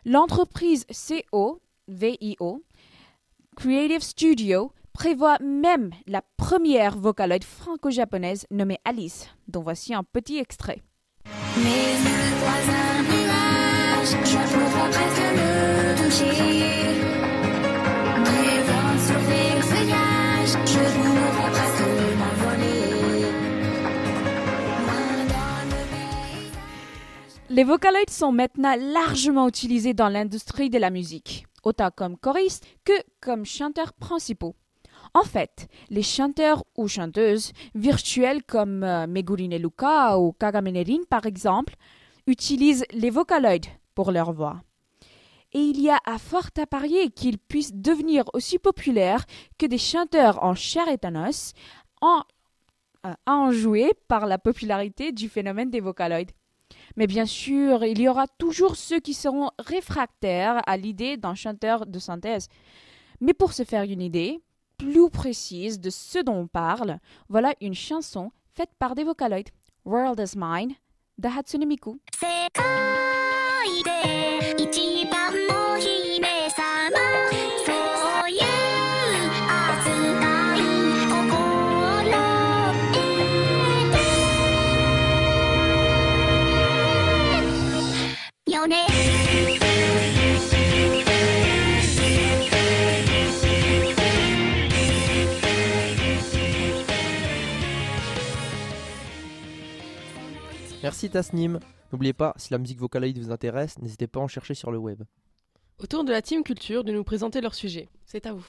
L'entreprise 0.05 0.85
CO, 0.87 1.61
VIO, 1.89 2.63
Creative 3.57 4.01
Studio, 4.01 4.71
prévoit 4.93 5.37
même 5.39 5.91
la 6.07 6.21
première 6.37 6.97
vocaloid 6.97 7.43
franco-japonaise 7.43 8.45
nommée 8.51 8.79
Alice, 8.85 9.27
dont 9.47 9.61
voici 9.61 9.93
un 9.93 10.03
petit 10.03 10.37
extrait. 10.37 10.81
Les 27.49 27.65
vocaloids 27.65 27.99
sont 28.09 28.31
maintenant 28.31 28.75
largement 28.79 29.47
utilisés 29.47 29.93
dans 29.93 30.07
l'industrie 30.07 30.69
de 30.69 30.77
la 30.77 30.89
musique, 30.89 31.45
autant 31.63 31.91
comme 31.93 32.17
choristes 32.17 32.65
que 32.85 32.93
comme 33.19 33.45
chanteurs 33.45 33.91
principaux. 33.91 34.55
En 35.13 35.23
fait, 35.23 35.67
les 35.89 36.03
chanteurs 36.03 36.63
ou 36.77 36.87
chanteuses 36.87 37.51
virtuels 37.75 38.43
comme 38.43 38.83
euh, 38.83 39.07
Megurine 39.07 39.57
Luka 39.57 40.17
ou 40.17 40.31
Kagamenerin 40.31 41.03
par 41.09 41.25
exemple 41.25 41.75
utilisent 42.27 42.85
les 42.93 43.09
vocaloids 43.09 43.67
pour 43.93 44.11
leur 44.11 44.31
voix. 44.31 44.61
Et 45.53 45.59
il 45.59 45.81
y 45.81 45.89
a 45.89 45.99
à 46.05 46.17
fort 46.17 46.49
à 46.57 46.65
parier 46.65 47.09
qu'ils 47.09 47.37
puissent 47.37 47.73
devenir 47.73 48.23
aussi 48.33 48.57
populaires 48.57 49.25
que 49.57 49.65
des 49.65 49.77
chanteurs 49.77 50.41
en 50.43 50.55
chair 50.55 50.87
et 50.87 51.05
en 51.05 51.27
os, 51.27 51.51
en, 52.01 52.23
euh, 53.05 53.89
par 54.07 54.27
la 54.27 54.37
popularité 54.37 55.11
du 55.11 55.27
phénomène 55.27 55.69
des 55.69 55.81
vocaloids. 55.81 56.31
Mais 56.95 57.07
bien 57.07 57.25
sûr, 57.25 57.83
il 57.83 57.99
y 57.99 58.07
aura 58.07 58.27
toujours 58.27 58.77
ceux 58.77 59.01
qui 59.01 59.13
seront 59.13 59.49
réfractaires 59.59 60.61
à 60.65 60.77
l'idée 60.77 61.17
d'un 61.17 61.35
chanteur 61.35 61.85
de 61.85 61.99
synthèse. 61.99 62.47
Mais 63.19 63.33
pour 63.33 63.51
se 63.51 63.63
faire 63.63 63.83
une 63.83 64.01
idée 64.01 64.39
plus 64.81 65.09
précise 65.09 65.79
de 65.79 65.89
ce 65.89 66.19
dont 66.19 66.37
on 66.37 66.47
parle, 66.47 66.97
voilà 67.29 67.53
une 67.61 67.75
chanson 67.75 68.31
faite 68.53 68.71
par 68.79 68.95
des 68.95 69.03
Vocaloids. 69.03 69.51
World 69.85 70.19
is 70.19 70.37
Mine 70.37 70.73
de 71.17 71.27
Hatsune 71.27 71.65
Miku. 71.65 71.99
Merci 100.91 101.09
Tasnim. 101.09 101.57
N'oubliez 101.93 102.11
pas, 102.11 102.33
si 102.35 102.51
la 102.51 102.57
musique 102.57 102.77
Vocaloid 102.77 103.17
vous 103.17 103.31
intéresse, 103.31 103.79
n'hésitez 103.79 104.07
pas 104.07 104.19
à 104.19 104.23
en 104.23 104.27
chercher 104.27 104.53
sur 104.53 104.73
le 104.73 104.77
web. 104.77 105.03
Autour 105.79 106.03
de 106.03 106.11
la 106.11 106.21
team 106.21 106.43
culture 106.43 106.83
de 106.83 106.91
nous 106.91 107.05
présenter 107.05 107.39
leur 107.39 107.55
sujet. 107.55 107.87
C'est 108.05 108.25
à 108.25 108.33
vous. 108.33 108.43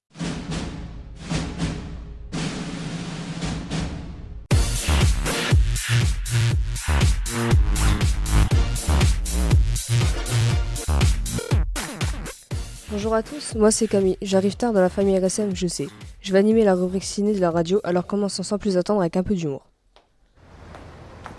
Bonjour 12.90 13.14
à 13.14 13.22
tous, 13.22 13.54
moi 13.54 13.70
c'est 13.70 13.87
Camille. 13.87 14.18
J'arrive 14.20 14.56
tard 14.56 14.72
dans 14.72 14.80
la 14.80 14.88
famille 14.88 15.16
RSM, 15.16 15.54
je 15.54 15.68
sais. 15.68 15.87
Je 16.20 16.32
vais 16.32 16.40
animer 16.40 16.64
la 16.64 16.75
rubrique 16.75 17.04
ciné 17.04 17.34
de 17.34 17.40
la 17.40 17.52
radio, 17.52 17.80
alors 17.84 18.08
commençons 18.08 18.42
sans 18.42 18.58
plus 18.58 18.76
attendre 18.76 19.00
avec 19.00 19.16
un 19.16 19.22
peu 19.22 19.37
d'humour. 19.37 19.71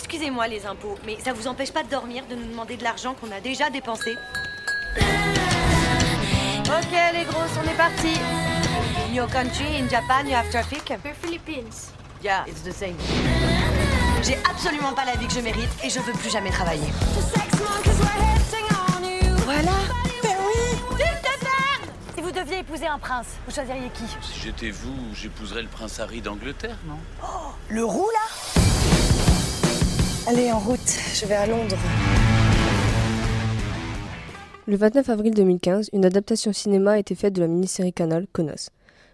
Excusez-moi 0.06 0.48
les 0.50 0.66
impôts, 0.66 0.98
mais 1.06 1.18
ça 1.24 1.32
vous 1.32 1.48
empêche 1.48 1.72
pas 1.72 1.82
de 1.82 1.90
dormir, 1.90 2.26
de 2.30 2.36
nous 2.36 2.46
demander 2.46 2.76
de 2.76 2.84
l'argent 2.84 3.16
qu'on 3.16 3.32
a 3.32 3.40
déjà 3.40 3.70
dépensé. 3.70 4.16
Ok 6.68 6.94
les 7.14 7.24
grosses, 7.24 7.58
on 7.58 7.68
est 7.68 7.78
parti. 7.78 8.14
In 9.10 9.14
your 9.14 9.28
country, 9.30 9.66
in 9.80 9.88
Japan, 9.90 10.28
you 10.28 10.36
have 10.36 10.50
traffic. 10.50 10.94
We're 11.04 11.16
Philippines. 11.16 11.92
Yeah, 12.22 12.44
it's 12.48 12.62
the 12.62 12.74
same. 12.74 12.98
J'ai 14.24 14.38
absolument 14.50 14.94
pas 14.94 15.06
la 15.06 15.14
vie 15.14 15.26
que 15.26 15.34
je 15.34 15.40
mérite 15.40 15.70
et 15.82 15.90
je 15.90 16.00
veux 16.00 16.14
plus 16.14 16.30
jamais 16.30 16.52
travailler. 16.52 16.92
Voilà. 19.46 19.72
Ben 20.22 20.36
oui. 20.46 20.78
Si 22.16 22.22
vous 22.22 22.32
deviez 22.32 22.60
épouser 22.60 22.88
un 22.88 23.00
prince, 23.00 23.28
vous 23.48 23.54
choisiriez 23.54 23.90
qui? 23.94 24.04
Si 24.22 24.40
j'étais 24.42 24.70
vous, 24.70 25.16
j'épouserais 25.16 25.62
le 25.62 25.70
prince 25.70 26.00
Harry 26.00 26.22
d'Angleterre, 26.22 26.78
non? 26.86 27.00
Le 27.70 27.84
roux 27.86 28.10
là? 28.14 28.53
Allez, 30.26 30.54
en 30.54 30.60
route, 30.60 30.80
je 31.14 31.26
vais 31.26 31.36
à 31.36 31.46
Londres. 31.46 31.76
Le 34.66 34.78
29 34.78 35.10
avril 35.10 35.34
2015, 35.34 35.90
une 35.92 36.06
adaptation 36.06 36.54
cinéma 36.54 36.94
a 36.94 36.98
été 36.98 37.14
faite 37.14 37.34
de 37.34 37.42
la 37.42 37.48
mini-série 37.48 37.92
Canal, 37.92 38.26
Connasse. 38.32 38.70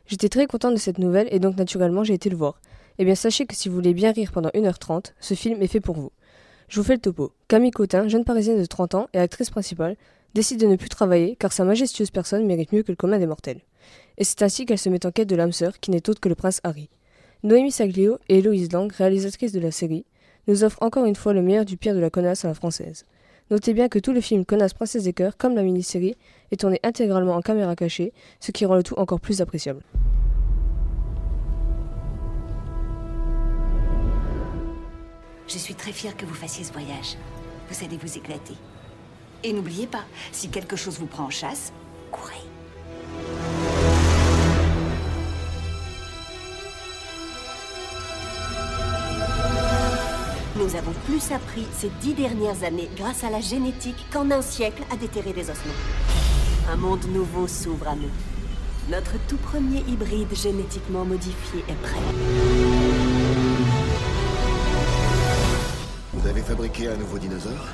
J'étais 0.06 0.30
très 0.30 0.46
contente 0.46 0.75
de 0.75 0.80
cette 0.80 1.00
nouvelle 1.00 1.28
et 1.32 1.39
donc 1.39 1.58
naturellement 1.58 2.04
j'ai 2.04 2.13
été 2.13 2.30
le 2.30 2.36
voir. 2.36 2.62
Eh 3.00 3.06
bien 3.06 3.16
sachez 3.16 3.48
que 3.48 3.56
si 3.56 3.70
vous 3.70 3.75
voulez 3.75 3.96
bien 3.96 4.12
rire 4.12 4.32
pendant 4.32 4.50
1h30, 4.50 5.13
ce 5.20 5.34
film 5.34 5.63
est 5.63 5.68
fait 5.68 5.80
pour 5.80 5.96
vous. 5.96 6.12
Je 6.68 6.80
vous 6.80 6.86
fais 6.86 6.94
le 6.94 7.01
topo. 7.01 7.32
Camille 7.48 7.72
Cotin, 7.72 8.08
jeune 8.08 8.24
parisienne 8.24 8.60
de 8.60 8.66
30 8.66 8.94
ans 8.94 9.08
et 9.13 9.20
actrice 9.20 9.50
principale, 9.50 9.96
décide 10.36 10.60
de 10.60 10.68
ne 10.68 10.75
plus 10.75 10.89
travailler 10.89 11.36
car 11.38 11.51
sa 11.51 11.63
majestueuse 11.63 12.12
personne 12.12 12.46
mérite 12.46 12.72
mieux 12.72 12.84
que 12.84 12.92
le 12.92 12.96
commun 12.96 13.18
des 13.18 13.25
mortels. 13.25 13.62
Et 14.20 14.24
c'est 14.24 14.44
ainsi 14.44 14.68
qu'elle 14.68 14.78
se 14.78 14.89
met 14.89 15.08
en 15.08 15.12
quête 15.12 15.30
de 15.30 15.36
l'âme 15.36 15.54
sœur 15.54 15.80
qui 15.80 15.89
n'est 15.89 16.08
autre 16.08 16.20
que 16.20 16.30
le 16.30 16.36
prince 16.36 16.60
Harry. 16.63 16.88
Noémie 17.42 17.72
Saglio 17.72 18.20
et 18.28 18.39
Héloïse 18.39 18.72
Lang, 18.72 18.92
réalisatrices 18.92 19.54
de 19.54 19.60
la 19.60 19.72
série, 19.72 20.06
nous 20.50 20.63
offrent 20.63 20.82
encore 20.82 21.06
une 21.06 21.15
fois 21.15 21.34
le 21.34 21.41
meilleur 21.41 21.63
du 21.63 21.77
pire 21.77 21.94
de 21.94 22.00
la 22.00 22.10
connasse 22.10 22.44
à 22.44 22.48
la 22.48 22.53
française. 22.56 23.06
Notez 23.51 23.74
bien 23.74 23.88
que 23.88 24.00
tout 24.00 24.13
le 24.13 24.20
film 24.20 24.46
Connasse 24.46 24.74
Princesse 24.74 25.03
des 25.03 25.13
Cœurs, 25.13 25.38
comme 25.38 25.56
la 25.56 25.63
mini-série, 25.63 26.15
est 26.51 26.60
tourné 26.60 26.79
intégralement 26.84 27.36
en 27.36 27.41
caméra 27.41 27.75
cachée, 27.75 28.13
ce 28.39 28.51
qui 28.51 28.65
rend 28.65 28.75
le 28.75 28.84
tout 28.84 28.96
encore 28.98 29.20
plus 29.20 29.41
appréciable. 29.41 29.82
Je 35.48 35.58
suis 35.58 35.74
très 35.74 35.91
fière 35.91 36.15
que 36.18 36.25
vous 36.25 36.36
fassiez 36.36 36.63
ce 36.63 36.74
voyage. 36.74 37.18
Vous 37.70 37.86
allez 37.86 37.98
vous 37.98 38.18
éclater. 38.18 38.53
Et 39.44 39.53
n'oubliez 39.53 39.88
pas, 39.88 40.03
si 40.32 40.50
quelque 40.50 40.75
chose 40.75 41.00
vous 41.00 41.08
prend 41.08 41.25
en 41.25 41.29
chasse, 41.29 41.74
courez. 42.12 42.44
Nous 50.60 50.75
avons 50.75 50.92
plus 51.06 51.32
appris 51.32 51.66
ces 51.72 51.89
dix 52.01 52.13
dernières 52.13 52.63
années 52.66 52.89
grâce 52.98 53.24
à 53.24 53.30
la 53.30 53.39
génétique 53.39 54.06
qu'en 54.12 54.30
un 54.30 54.42
siècle 54.42 54.84
à 54.92 54.98
déterrer 54.98 55.32
des 55.32 55.50
ossements. 55.50 55.74
Un 56.70 56.75
monde 56.75 57.06
nouveau 57.13 57.48
s'ouvre 57.48 57.88
à 57.88 57.96
nous. 57.96 58.10
Notre 58.89 59.13
tout 59.30 59.38
premier 59.38 59.86
hybride 59.88 60.36
génétiquement 60.36 61.06
modifié 61.06 61.63
est 61.70 61.82
prêt. 61.82 62.01
Vous 66.12 66.28
avez 66.28 66.42
fabriqué 66.42 66.89
un 66.89 66.98
nouveau 66.98 67.18
dinosaure? 67.18 67.68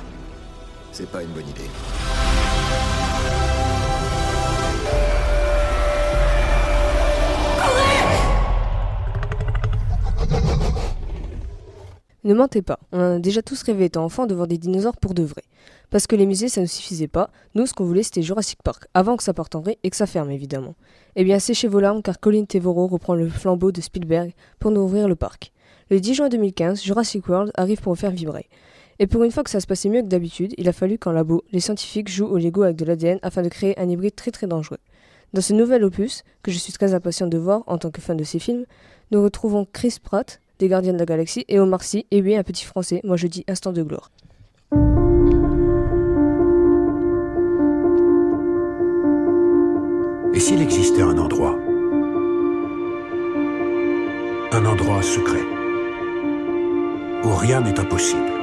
C'est 0.92 1.10
pas 1.10 1.24
une 1.24 1.30
bonne 1.30 1.48
idée. 1.48 1.68
Ne 12.26 12.34
mentez 12.34 12.60
pas, 12.60 12.80
on 12.90 12.98
a 12.98 13.18
déjà 13.20 13.40
tous 13.40 13.62
rêvé 13.62 13.84
étant 13.84 14.04
enfant 14.04 14.26
de 14.26 14.34
voir 14.34 14.48
des 14.48 14.58
dinosaures 14.58 14.96
pour 14.96 15.14
de 15.14 15.22
vrai. 15.22 15.44
Parce 15.90 16.08
que 16.08 16.16
les 16.16 16.26
musées 16.26 16.48
ça 16.48 16.60
ne 16.60 16.66
suffisait 16.66 17.06
pas, 17.06 17.30
nous 17.54 17.66
ce 17.66 17.72
qu'on 17.72 17.84
voulait 17.84 18.02
c'était 18.02 18.22
Jurassic 18.22 18.60
Park, 18.64 18.88
avant 18.94 19.16
que 19.16 19.22
ça 19.22 19.32
parte 19.32 19.54
en 19.54 19.60
vrai 19.60 19.78
et 19.84 19.90
que 19.90 19.96
ça 19.96 20.06
ferme 20.06 20.32
évidemment. 20.32 20.74
Eh 21.14 21.22
bien 21.22 21.38
séchez 21.38 21.68
vos 21.68 21.78
larmes 21.78 22.02
car 22.02 22.18
Colin 22.18 22.44
Trevorrow 22.44 22.88
reprend 22.88 23.14
le 23.14 23.28
flambeau 23.28 23.70
de 23.70 23.80
Spielberg 23.80 24.32
pour 24.58 24.72
nous 24.72 24.80
ouvrir 24.80 25.06
le 25.06 25.14
parc. 25.14 25.52
Le 25.88 26.00
10 26.00 26.14
juin 26.14 26.28
2015, 26.28 26.82
Jurassic 26.82 27.28
World 27.28 27.52
arrive 27.54 27.80
pour 27.80 27.92
vous 27.92 28.00
faire 28.00 28.10
vibrer. 28.10 28.48
Et 28.98 29.06
pour 29.06 29.22
une 29.22 29.30
fois 29.30 29.44
que 29.44 29.50
ça 29.50 29.60
se 29.60 29.68
passait 29.68 29.88
mieux 29.88 30.02
que 30.02 30.08
d'habitude, 30.08 30.52
il 30.58 30.68
a 30.68 30.72
fallu 30.72 30.98
qu'en 30.98 31.12
labo, 31.12 31.44
les 31.52 31.60
scientifiques 31.60 32.08
jouent 32.10 32.26
au 32.26 32.38
Lego 32.38 32.64
avec 32.64 32.74
de 32.74 32.84
l'ADN 32.84 33.20
afin 33.22 33.42
de 33.42 33.48
créer 33.48 33.78
un 33.78 33.88
hybride 33.88 34.16
très 34.16 34.32
très 34.32 34.48
dangereux. 34.48 34.78
Dans 35.32 35.42
ce 35.42 35.52
nouvel 35.52 35.84
opus, 35.84 36.24
que 36.42 36.50
je 36.50 36.58
suis 36.58 36.72
très 36.72 36.92
impatient 36.92 37.28
de 37.28 37.38
voir 37.38 37.62
en 37.68 37.78
tant 37.78 37.92
que 37.92 38.00
fan 38.00 38.16
de 38.16 38.24
ces 38.24 38.40
films, 38.40 38.64
nous 39.12 39.22
retrouvons 39.22 39.64
Chris 39.72 39.98
Pratt, 40.02 40.40
des 40.58 40.68
Gardiens 40.68 40.92
de 40.92 40.98
la 40.98 41.06
Galaxie, 41.06 41.44
et 41.48 41.58
Omar 41.58 41.82
Sy, 41.82 42.06
et 42.10 42.22
oui, 42.22 42.36
un 42.36 42.42
petit 42.42 42.64
français, 42.64 43.00
moi 43.04 43.16
je 43.16 43.26
dis 43.26 43.44
instant 43.48 43.72
de 43.72 43.82
gloire. 43.82 44.10
Et 50.34 50.40
s'il 50.40 50.60
existait 50.60 51.02
un 51.02 51.16
endroit? 51.16 51.58
Un 54.52 54.64
endroit 54.66 55.02
secret 55.02 55.42
où 57.24 57.34
rien 57.34 57.62
n'est 57.62 57.80
impossible 57.80 58.35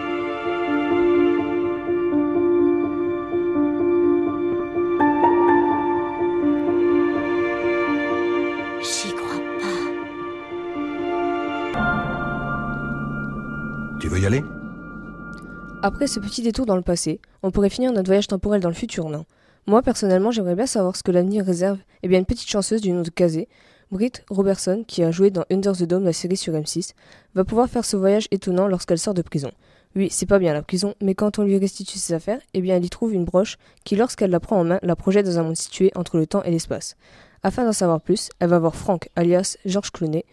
Après 15.82 16.08
ce 16.08 16.18
petit 16.22 16.42
détour 16.42 16.66
dans 16.66 16.78
le 16.78 16.82
passé, 16.82 17.20
on 17.42 17.52
pourrait 17.52 17.70
finir 17.70 17.92
notre 17.92 18.08
voyage 18.08 18.28
temporel 18.28 18.62
dans 18.62 18.70
le 18.70 18.74
futur, 18.74 19.10
non? 19.10 19.26
Moi, 19.68 19.82
personnellement, 19.82 20.32
j'aimerais 20.32 20.56
bien 20.56 20.66
savoir 20.66 20.96
ce 20.96 21.04
que 21.04 21.12
l'avenir 21.12 21.44
réserve. 21.44 21.78
Eh 22.04 22.08
bien, 22.08 22.20
une 22.20 22.26
petite 22.26 22.50
chanceuse 22.50 22.80
du 22.80 22.94
nom 22.94 23.02
de 23.02 23.10
Kazé, 23.10 23.50
Britt 23.92 24.24
Robertson, 24.30 24.86
qui 24.88 25.04
a 25.04 25.12
joué 25.12 25.30
dans 25.30 25.44
Under 25.52 25.74
the 25.74 25.84
Dome, 25.84 26.06
la 26.06 26.14
série 26.14 26.38
sur 26.38 26.54
M6, 26.54 26.92
va 27.36 27.44
pouvoir 27.44 27.68
faire 27.68 27.84
ce 27.84 27.98
voyage 27.98 28.30
étonnant 28.32 28.68
lorsqu'elle 28.70 28.98
sort 28.98 29.14
de 29.14 29.22
prison. 29.22 29.52
Oui, 29.96 30.08
c'est 30.10 30.26
pas 30.26 30.40
bien 30.40 30.54
la 30.54 30.62
prison, 30.62 30.96
mais 31.02 31.16
quand 31.16 31.38
on 31.40 31.44
lui 31.44 31.58
restitue 31.58 31.98
ses 31.98 32.14
affaires, 32.14 32.40
eh 32.54 32.62
bien, 32.62 32.78
elle 32.78 32.86
y 32.86 32.90
trouve 32.90 33.14
une 33.14 33.26
broche 33.26 33.58
qui, 33.84 33.98
lorsqu'elle 33.98 34.32
la 34.32 34.40
prend 34.40 34.58
en 34.58 34.64
main, 34.64 34.80
la 34.84 34.96
projette 34.96 35.26
dans 35.26 35.38
un 35.38 35.44
monde 35.44 35.58
situé 35.58 35.92
entre 35.96 36.18
le 36.18 36.28
temps 36.28 36.44
et 36.44 36.52
l'espace. 36.52 36.96
Afin 37.44 37.66
d'en 37.66 37.74
savoir 37.74 38.00
plus, 38.00 38.30
elle 38.40 38.50
va 38.50 38.60
voir 38.60 38.74
Frank, 38.74 39.10
alias 39.18 39.58
George 39.66 39.92
Clooney, 39.92 40.24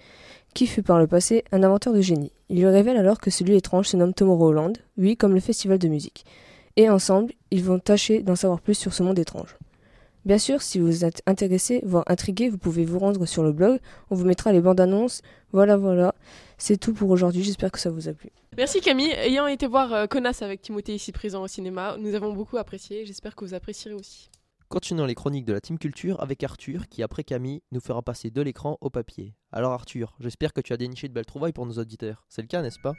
qui 0.54 0.66
fut 0.66 0.82
par 0.82 0.98
le 0.98 1.06
passé 1.06 1.44
un 1.52 1.62
inventeur 1.62 1.92
de 1.92 2.00
génie. 2.00 2.32
Il 2.48 2.58
lui 2.58 2.66
révèle 2.66 2.96
alors 2.96 3.20
que 3.20 3.30
celui 3.30 3.56
étrange 3.56 3.86
se 3.86 3.96
nomme 3.96 4.14
Tomorrowland, 4.14 4.72
oui, 4.98 5.16
comme 5.16 5.34
le 5.34 5.40
festival 5.40 5.78
de 5.78 5.88
musique. 5.88 6.24
Et 6.76 6.88
ensemble, 6.88 7.32
ils 7.50 7.64
vont 7.64 7.78
tâcher 7.78 8.22
d'en 8.22 8.36
savoir 8.36 8.60
plus 8.60 8.74
sur 8.74 8.92
ce 8.92 9.02
monde 9.02 9.18
étrange. 9.18 9.56
Bien 10.24 10.38
sûr, 10.38 10.60
si 10.60 10.78
vous 10.78 11.04
êtes 11.04 11.22
intéressé, 11.26 11.80
voire 11.84 12.04
intrigué, 12.06 12.50
vous 12.50 12.58
pouvez 12.58 12.84
vous 12.84 12.98
rendre 12.98 13.24
sur 13.24 13.42
le 13.42 13.52
blog, 13.52 13.80
on 14.10 14.14
vous 14.14 14.26
mettra 14.26 14.52
les 14.52 14.60
bandes 14.60 14.80
annonces. 14.80 15.22
Voilà, 15.52 15.76
voilà. 15.78 16.14
C'est 16.58 16.76
tout 16.76 16.92
pour 16.92 17.08
aujourd'hui, 17.10 17.42
j'espère 17.42 17.72
que 17.72 17.78
ça 17.78 17.90
vous 17.90 18.08
a 18.08 18.12
plu. 18.12 18.30
Merci 18.56 18.80
Camille. 18.80 19.12
Ayant 19.12 19.46
été 19.46 19.66
voir 19.66 19.94
euh, 19.94 20.06
Connasse 20.06 20.42
avec 20.42 20.60
Timothée 20.60 20.94
ici 20.94 21.12
présent 21.12 21.42
au 21.42 21.48
cinéma, 21.48 21.96
nous 21.98 22.14
avons 22.14 22.34
beaucoup 22.34 22.58
apprécié. 22.58 23.06
J'espère 23.06 23.34
que 23.34 23.44
vous 23.44 23.54
apprécierez 23.54 23.94
aussi. 23.94 24.28
Continuons 24.72 25.04
les 25.04 25.16
chroniques 25.16 25.46
de 25.46 25.52
la 25.52 25.60
Team 25.60 25.80
Culture 25.80 26.22
avec 26.22 26.44
Arthur 26.44 26.86
qui, 26.86 27.02
après 27.02 27.24
Camille, 27.24 27.60
nous 27.72 27.80
fera 27.80 28.02
passer 28.02 28.30
de 28.30 28.40
l'écran 28.40 28.78
au 28.80 28.88
papier. 28.88 29.34
Alors 29.50 29.72
Arthur, 29.72 30.14
j'espère 30.20 30.52
que 30.52 30.60
tu 30.60 30.72
as 30.72 30.76
déniché 30.76 31.08
de 31.08 31.12
belles 31.12 31.26
trouvailles 31.26 31.52
pour 31.52 31.66
nos 31.66 31.72
auditeurs. 31.72 32.24
C'est 32.28 32.40
le 32.40 32.46
cas, 32.46 32.62
n'est-ce 32.62 32.78
pas? 32.78 32.92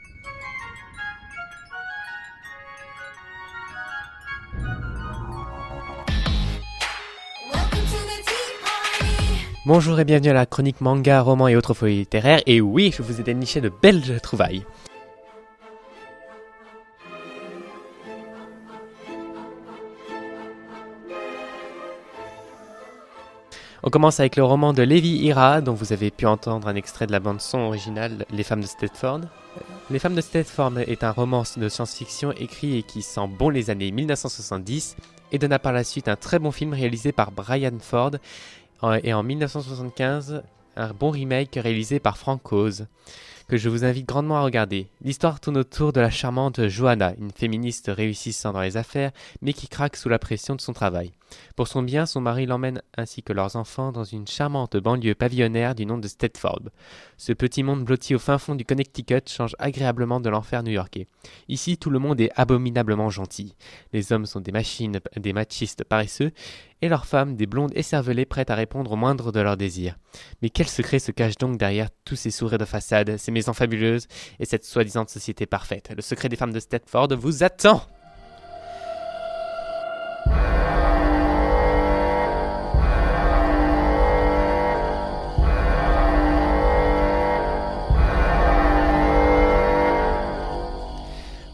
Bonjour 9.66 9.98
et 9.98 10.04
bienvenue 10.04 10.32
à 10.32 10.34
la 10.34 10.46
chronique 10.46 10.82
manga, 10.82 11.22
roman 11.22 11.48
et 11.48 11.56
autres 11.56 11.74
folies 11.74 12.00
littéraires. 12.00 12.42
Et 12.48 12.60
oui, 12.60 12.92
je 12.94 13.02
vous 13.02 13.22
ai 13.22 13.24
déniché 13.24 13.62
de 13.62 13.70
belles 13.70 14.20
trouvailles. 14.20 14.66
On 23.84 23.90
commence 23.90 24.20
avec 24.20 24.36
le 24.36 24.44
roman 24.44 24.74
de 24.74 24.84
Levi 24.84 25.18
Ira, 25.24 25.60
dont 25.60 25.74
vous 25.74 25.92
avez 25.92 26.12
pu 26.12 26.28
entendre 26.28 26.68
un 26.68 26.76
extrait 26.76 27.08
de 27.08 27.12
la 27.12 27.20
bande-son 27.20 27.58
originale 27.58 28.28
Les 28.30 28.44
femmes 28.44 28.62
de 28.62 28.68
Stedford. 28.68 29.22
Les 29.90 29.98
femmes 29.98 30.14
de 30.14 30.22
Stedford 30.22 30.78
est 30.78 31.04
un 31.04 31.10
roman 31.10 31.42
de 31.58 31.68
science-fiction 31.68 32.32
écrit 32.34 32.78
et 32.78 32.84
qui 32.84 33.02
sent 33.02 33.28
bon 33.28 33.50
les 33.50 33.72
années 33.72 33.90
1970 33.90 34.98
et 35.32 35.40
donna 35.40 35.58
par 35.58 35.74
la 35.74 35.84
suite 35.84 36.08
un 36.10 36.16
très 36.16 36.38
bon 36.38 36.52
film 36.52 36.74
réalisé 36.74 37.12
par 37.12 37.32
Brian 37.32 37.80
Ford 37.80 38.12
et 39.04 39.14
en 39.16 39.24
1975 39.24 40.44
un 40.76 40.94
bon 40.94 41.10
remake 41.10 41.58
réalisé 41.60 42.00
par 42.00 42.20
Frank 42.20 42.54
Oz 42.54 42.86
que 43.52 43.58
je 43.58 43.68
vous 43.68 43.84
invite 43.84 44.08
grandement 44.08 44.38
à 44.38 44.44
regarder. 44.44 44.88
L'histoire 45.04 45.42
tourne 45.42 45.58
autour 45.58 45.92
de 45.92 46.00
la 46.00 46.10
charmante 46.10 46.70
Johanna, 46.70 47.14
une 47.20 47.32
féministe 47.32 47.92
réussissant 47.94 48.54
dans 48.54 48.62
les 48.62 48.78
affaires, 48.78 49.12
mais 49.42 49.52
qui 49.52 49.68
craque 49.68 49.98
sous 49.98 50.08
la 50.08 50.20
pression 50.20 50.56
de 50.56 50.62
son 50.62 50.72
travail. 50.72 51.12
Pour 51.56 51.68
son 51.68 51.84
bien, 51.84 52.06
son 52.06 52.22
mari 52.22 52.46
l'emmène 52.46 52.82
ainsi 52.98 53.24
que 53.24 53.34
leurs 53.34 53.56
enfants 53.56 53.92
dans 53.92 54.04
une 54.04 54.28
charmante 54.28 54.78
banlieue 54.78 55.16
pavillonnaire 55.16 55.76
du 55.76 55.86
nom 55.86 55.98
de 55.98 56.08
Stedford. 56.08 56.64
Ce 57.18 57.34
petit 57.34 57.64
monde 57.64 57.84
blotti 57.84 58.16
au 58.16 58.20
fin 58.20 58.38
fond 58.38 58.56
du 58.56 58.66
Connecticut 58.66 59.28
change 59.28 59.56
agréablement 59.60 60.20
de 60.20 60.30
l'enfer 60.30 60.64
new-yorkais. 60.64 61.08
Ici, 61.48 61.78
tout 61.78 61.90
le 61.90 62.00
monde 62.00 62.22
est 62.22 62.32
abominablement 62.36 63.10
gentil. 63.10 63.56
Les 63.94 64.14
hommes 64.14 64.26
sont 64.26 64.40
des 64.40 64.52
machines, 64.52 65.00
des 65.18 65.34
machistes 65.34 65.84
paresseux, 65.84 66.32
et 66.82 66.90
leurs 66.90 67.06
femmes 67.06 67.36
des 67.36 67.46
blondes 67.46 67.72
écervelées 67.76 68.26
prêtes 68.26 68.50
à 68.50 68.56
répondre 68.56 68.92
au 68.92 68.96
moindre 68.96 69.32
de 69.32 69.40
leurs 69.40 69.58
désirs. 69.58 69.98
Mais 70.42 70.50
quel 70.50 70.68
secret 70.68 71.00
se 71.00 71.12
cache 71.12 71.38
donc 71.38 71.58
derrière 71.58 71.90
tous 72.06 72.16
ces 72.16 72.32
sourires 72.32 72.58
de 72.58 72.66
façade, 72.66 73.18
ces 73.18 73.32
maisons 73.42 73.54
fabuleuses 73.54 74.08
et 74.40 74.46
cette 74.46 74.66
soi-disant 74.66 75.08
société 75.08 75.48
parfaite 75.48 75.90
Le 75.96 76.02
secret 76.04 76.30
des 76.30 76.36
femmes 76.36 76.54
de 76.54 76.60
Stedford 76.60 77.10
vous 77.18 77.44
attend 77.44 77.82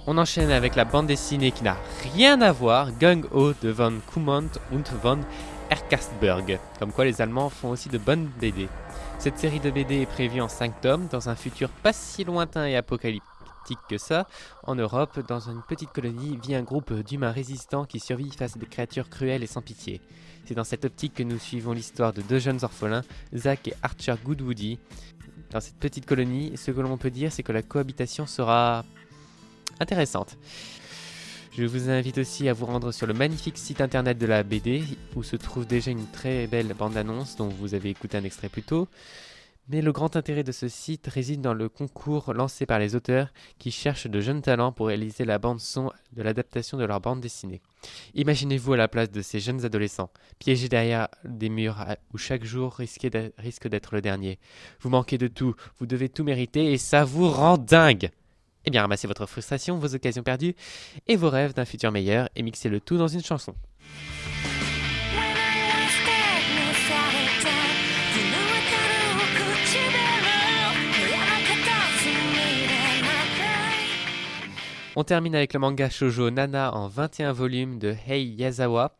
On 0.09 0.17
enchaîne 0.17 0.51
avec 0.51 0.75
la 0.75 0.83
bande 0.83 1.07
dessinée 1.07 1.51
qui 1.51 1.63
n'a 1.63 1.77
rien 2.13 2.41
à 2.41 2.51
voir, 2.51 2.91
Gung 2.99 3.25
Ho 3.31 3.51
de 3.61 3.69
von 3.69 3.99
Kumont 4.11 4.49
und 4.71 4.83
von 5.03 5.19
Erkastberg. 5.69 6.59
Comme 6.79 6.91
quoi 6.91 7.05
les 7.05 7.21
Allemands 7.21 7.49
font 7.49 7.69
aussi 7.69 7.89
de 7.89 7.97
bonnes 7.97 8.29
BD. 8.39 8.67
Cette 9.19 9.39
série 9.39 9.59
de 9.59 9.71
BD 9.71 10.01
est 10.01 10.05
prévue 10.05 10.41
en 10.41 10.47
5 10.47 10.79
tomes 10.79 11.07
dans 11.07 11.27
un 11.27 11.35
futur 11.35 11.69
pas 11.69 11.91
si 11.91 12.23
lointain 12.23 12.67
et 12.67 12.75
apocalyptique 12.75 13.79
que 13.89 13.97
ça. 13.97 14.27
En 14.63 14.75
Europe, 14.75 15.19
dans 15.27 15.39
une 15.39 15.61
petite 15.67 15.91
colonie, 15.91 16.37
vit 16.41 16.53
un 16.53 16.61
groupe 16.61 16.93
d'humains 16.93 17.31
résistants 17.31 17.85
qui 17.85 17.99
survivent 17.99 18.35
face 18.35 18.55
à 18.55 18.59
des 18.59 18.67
créatures 18.67 19.09
cruelles 19.09 19.43
et 19.43 19.47
sans 19.47 19.61
pitié. 19.61 20.01
C'est 20.45 20.53
dans 20.53 20.63
cette 20.63 20.85
optique 20.85 21.15
que 21.15 21.23
nous 21.23 21.39
suivons 21.39 21.73
l'histoire 21.73 22.13
de 22.13 22.21
deux 22.21 22.39
jeunes 22.39 22.59
orphelins, 22.61 23.01
Zach 23.35 23.67
et 23.67 23.73
Archer 23.81 24.15
Goodwoody. 24.23 24.79
Dans 25.49 25.61
cette 25.61 25.77
petite 25.77 26.05
colonie, 26.05 26.55
ce 26.55 26.71
que 26.71 26.79
l'on 26.79 26.97
peut 26.97 27.11
dire, 27.11 27.31
c'est 27.31 27.43
que 27.43 27.51
la 27.51 27.63
cohabitation 27.63 28.27
sera 28.27 28.85
intéressante. 29.79 30.37
Je 31.57 31.63
vous 31.65 31.89
invite 31.89 32.19
aussi 32.19 32.47
à 32.49 32.53
vous 32.53 32.67
rendre 32.67 32.91
sur 32.91 33.07
le 33.07 33.15
magnifique 33.15 33.57
site 33.57 33.81
internet 33.81 34.19
de 34.19 34.27
la 34.27 34.43
BD 34.43 34.83
où 35.15 35.23
se 35.23 35.35
trouve 35.35 35.65
déjà 35.65 35.89
une 35.89 36.05
très 36.05 36.45
belle 36.45 36.71
bande-annonce 36.77 37.35
dont 37.35 37.47
vous 37.47 37.73
avez 37.73 37.89
écouté 37.89 38.15
un 38.15 38.23
extrait 38.23 38.47
plus 38.47 38.61
tôt. 38.61 38.87
Mais 39.67 39.81
le 39.81 39.91
grand 39.91 40.15
intérêt 40.15 40.43
de 40.43 40.51
ce 40.51 40.67
site 40.67 41.07
réside 41.07 41.41
dans 41.41 41.55
le 41.55 41.67
concours 41.67 42.31
lancé 42.31 42.67
par 42.67 42.77
les 42.77 42.93
auteurs 42.93 43.33
qui 43.57 43.71
cherchent 43.71 44.05
de 44.05 44.21
jeunes 44.21 44.43
talents 44.43 44.71
pour 44.71 44.85
réaliser 44.85 45.25
la 45.25 45.39
bande-son 45.39 45.91
de 46.11 46.21
l'adaptation 46.21 46.77
de 46.77 46.85
leur 46.85 47.01
bande 47.01 47.21
dessinée. 47.21 47.63
Imaginez-vous 48.13 48.73
à 48.73 48.77
la 48.77 48.87
place 48.87 49.09
de 49.09 49.23
ces 49.23 49.39
jeunes 49.39 49.65
adolescents, 49.65 50.11
piégés 50.37 50.69
derrière 50.69 51.07
des 51.23 51.49
murs 51.49 51.83
où 52.13 52.19
chaque 52.19 52.43
jour 52.43 52.75
risque 52.75 53.67
d'être 53.67 53.95
le 53.95 54.01
dernier. 54.01 54.37
Vous 54.81 54.91
manquez 54.91 55.17
de 55.17 55.27
tout, 55.27 55.55
vous 55.79 55.87
devez 55.87 56.07
tout 56.07 56.23
mériter 56.23 56.71
et 56.71 56.77
ça 56.77 57.03
vous 57.03 57.27
rend 57.27 57.57
dingue 57.57 58.11
eh 58.67 58.69
bien, 58.69 58.81
ramassez 58.81 59.07
votre 59.07 59.25
frustration, 59.25 59.79
vos 59.79 59.95
occasions 59.95 60.23
perdues 60.23 60.53
et 61.07 61.15
vos 61.15 61.29
rêves 61.29 61.53
d'un 61.53 61.63
futur 61.63 61.89
meilleur 61.89 62.27
et 62.35 62.43
mixez 62.43 62.67
le 62.67 62.81
tout 62.81 62.97
dans 62.97 63.07
une 63.07 63.23
chanson. 63.23 63.55
On 74.97 75.03
termine 75.05 75.35
avec 75.35 75.53
le 75.53 75.59
manga 75.59 75.89
shoujo 75.89 76.29
Nana 76.29 76.73
en 76.75 76.89
21 76.89 77.31
volumes 77.31 77.79
de 77.79 77.95
Hei 78.05 78.25
Yazawa, 78.25 78.97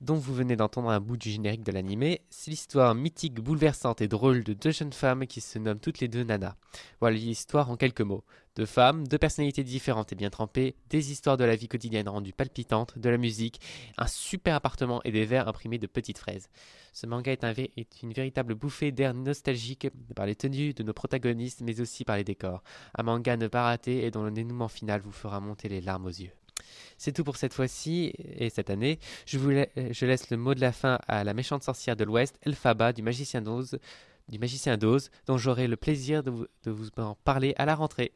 dont 0.00 0.16
vous 0.16 0.34
venez 0.34 0.56
d'entendre 0.56 0.90
un 0.90 0.98
bout 0.98 1.16
du 1.16 1.30
générique 1.30 1.62
de 1.62 1.70
l'animé. 1.70 2.22
C'est 2.30 2.50
l'histoire 2.50 2.94
mythique, 2.96 3.40
bouleversante 3.40 4.00
et 4.00 4.08
drôle 4.08 4.42
de 4.42 4.52
deux 4.52 4.72
jeunes 4.72 4.92
femmes 4.92 5.26
qui 5.26 5.40
se 5.40 5.60
nomment 5.60 5.78
toutes 5.78 6.00
les 6.00 6.08
deux 6.08 6.24
Nana. 6.24 6.56
Voilà 7.00 7.16
l'histoire 7.16 7.70
en 7.70 7.76
quelques 7.76 8.00
mots. 8.00 8.24
Deux 8.56 8.64
femmes, 8.64 9.06
deux 9.06 9.18
personnalités 9.18 9.64
différentes 9.64 10.12
et 10.12 10.14
bien 10.14 10.30
trempées, 10.30 10.76
des 10.88 11.12
histoires 11.12 11.36
de 11.36 11.44
la 11.44 11.56
vie 11.56 11.68
quotidienne 11.68 12.08
rendues 12.08 12.32
palpitantes, 12.32 12.98
de 12.98 13.10
la 13.10 13.18
musique, 13.18 13.60
un 13.98 14.06
super 14.06 14.54
appartement 14.54 15.02
et 15.04 15.12
des 15.12 15.26
verres 15.26 15.46
imprimés 15.46 15.76
de 15.78 15.86
petites 15.86 16.16
fraises. 16.16 16.48
Ce 16.94 17.06
manga 17.06 17.32
est, 17.32 17.44
un 17.44 17.52
une 18.02 18.12
véritable 18.14 18.54
bouffée 18.54 18.92
d'air 18.92 19.12
nostalgique 19.12 19.88
par 20.14 20.24
les 20.24 20.34
tenues 20.34 20.72
de 20.72 20.82
nos 20.82 20.94
protagonistes, 20.94 21.60
mais 21.60 21.82
aussi 21.82 22.06
par 22.06 22.16
les 22.16 22.24
décors. 22.24 22.62
Un 22.96 23.02
manga 23.02 23.36
ne 23.36 23.46
pas 23.46 23.62
rater 23.62 24.06
et 24.06 24.10
dont 24.10 24.22
le 24.22 24.30
dénouement 24.30 24.68
final 24.68 25.02
vous 25.02 25.12
fera 25.12 25.38
monter 25.38 25.68
les 25.68 25.82
larmes 25.82 26.06
aux 26.06 26.08
yeux. 26.08 26.32
C'est 26.96 27.12
tout 27.12 27.24
pour 27.24 27.36
cette 27.36 27.52
fois-ci 27.52 28.14
et 28.16 28.48
cette 28.48 28.70
année. 28.70 28.98
Je, 29.26 30.06
laisse 30.06 30.30
le 30.30 30.38
mot 30.38 30.54
de 30.54 30.62
la 30.62 30.72
fin 30.72 30.98
à 31.06 31.24
la 31.24 31.34
méchante 31.34 31.62
sorcière 31.62 31.94
de 31.94 32.04
l'Ouest, 32.04 32.38
Elphaba, 32.40 32.94
du 32.94 33.02
magicien 33.02 33.42
d'Oz, 33.42 33.78
du 34.30 34.38
magicien 34.38 34.78
d'Oz, 34.78 35.10
dont 35.26 35.36
j'aurai 35.36 35.68
le 35.68 35.76
plaisir 35.76 36.22
de 36.22 36.30
vous 36.70 36.88
en 36.96 37.16
parler 37.16 37.54
à 37.58 37.66
la 37.66 37.74
rentrée. 37.74 38.12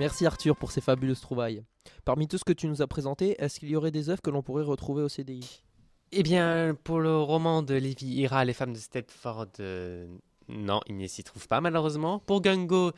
Merci 0.00 0.24
Arthur 0.24 0.56
pour 0.56 0.72
ces 0.72 0.80
fabuleuses 0.80 1.20
trouvailles. 1.20 1.62
Parmi 2.06 2.26
tout 2.26 2.38
ce 2.38 2.44
que 2.44 2.54
tu 2.54 2.66
nous 2.68 2.80
as 2.80 2.86
présenté, 2.86 3.36
est-ce 3.38 3.60
qu'il 3.60 3.68
y 3.68 3.76
aurait 3.76 3.90
des 3.90 4.08
œuvres 4.08 4.22
que 4.22 4.30
l'on 4.30 4.42
pourrait 4.42 4.64
retrouver 4.64 5.02
au 5.02 5.10
CDI 5.10 5.62
Eh 6.12 6.22
bien, 6.22 6.74
pour 6.84 7.00
le 7.00 7.18
roman 7.18 7.62
de 7.62 7.74
Lévi 7.74 8.06
Ira, 8.06 8.46
Les 8.46 8.54
femmes 8.54 8.72
de 8.72 8.78
Stepford, 8.78 9.48
euh, 9.60 10.06
non, 10.48 10.80
il 10.86 10.96
ne 10.96 11.06
s'y 11.06 11.22
trouve 11.22 11.46
pas 11.46 11.60
malheureusement. 11.60 12.18
Pour 12.18 12.40
Gungo, 12.40 12.92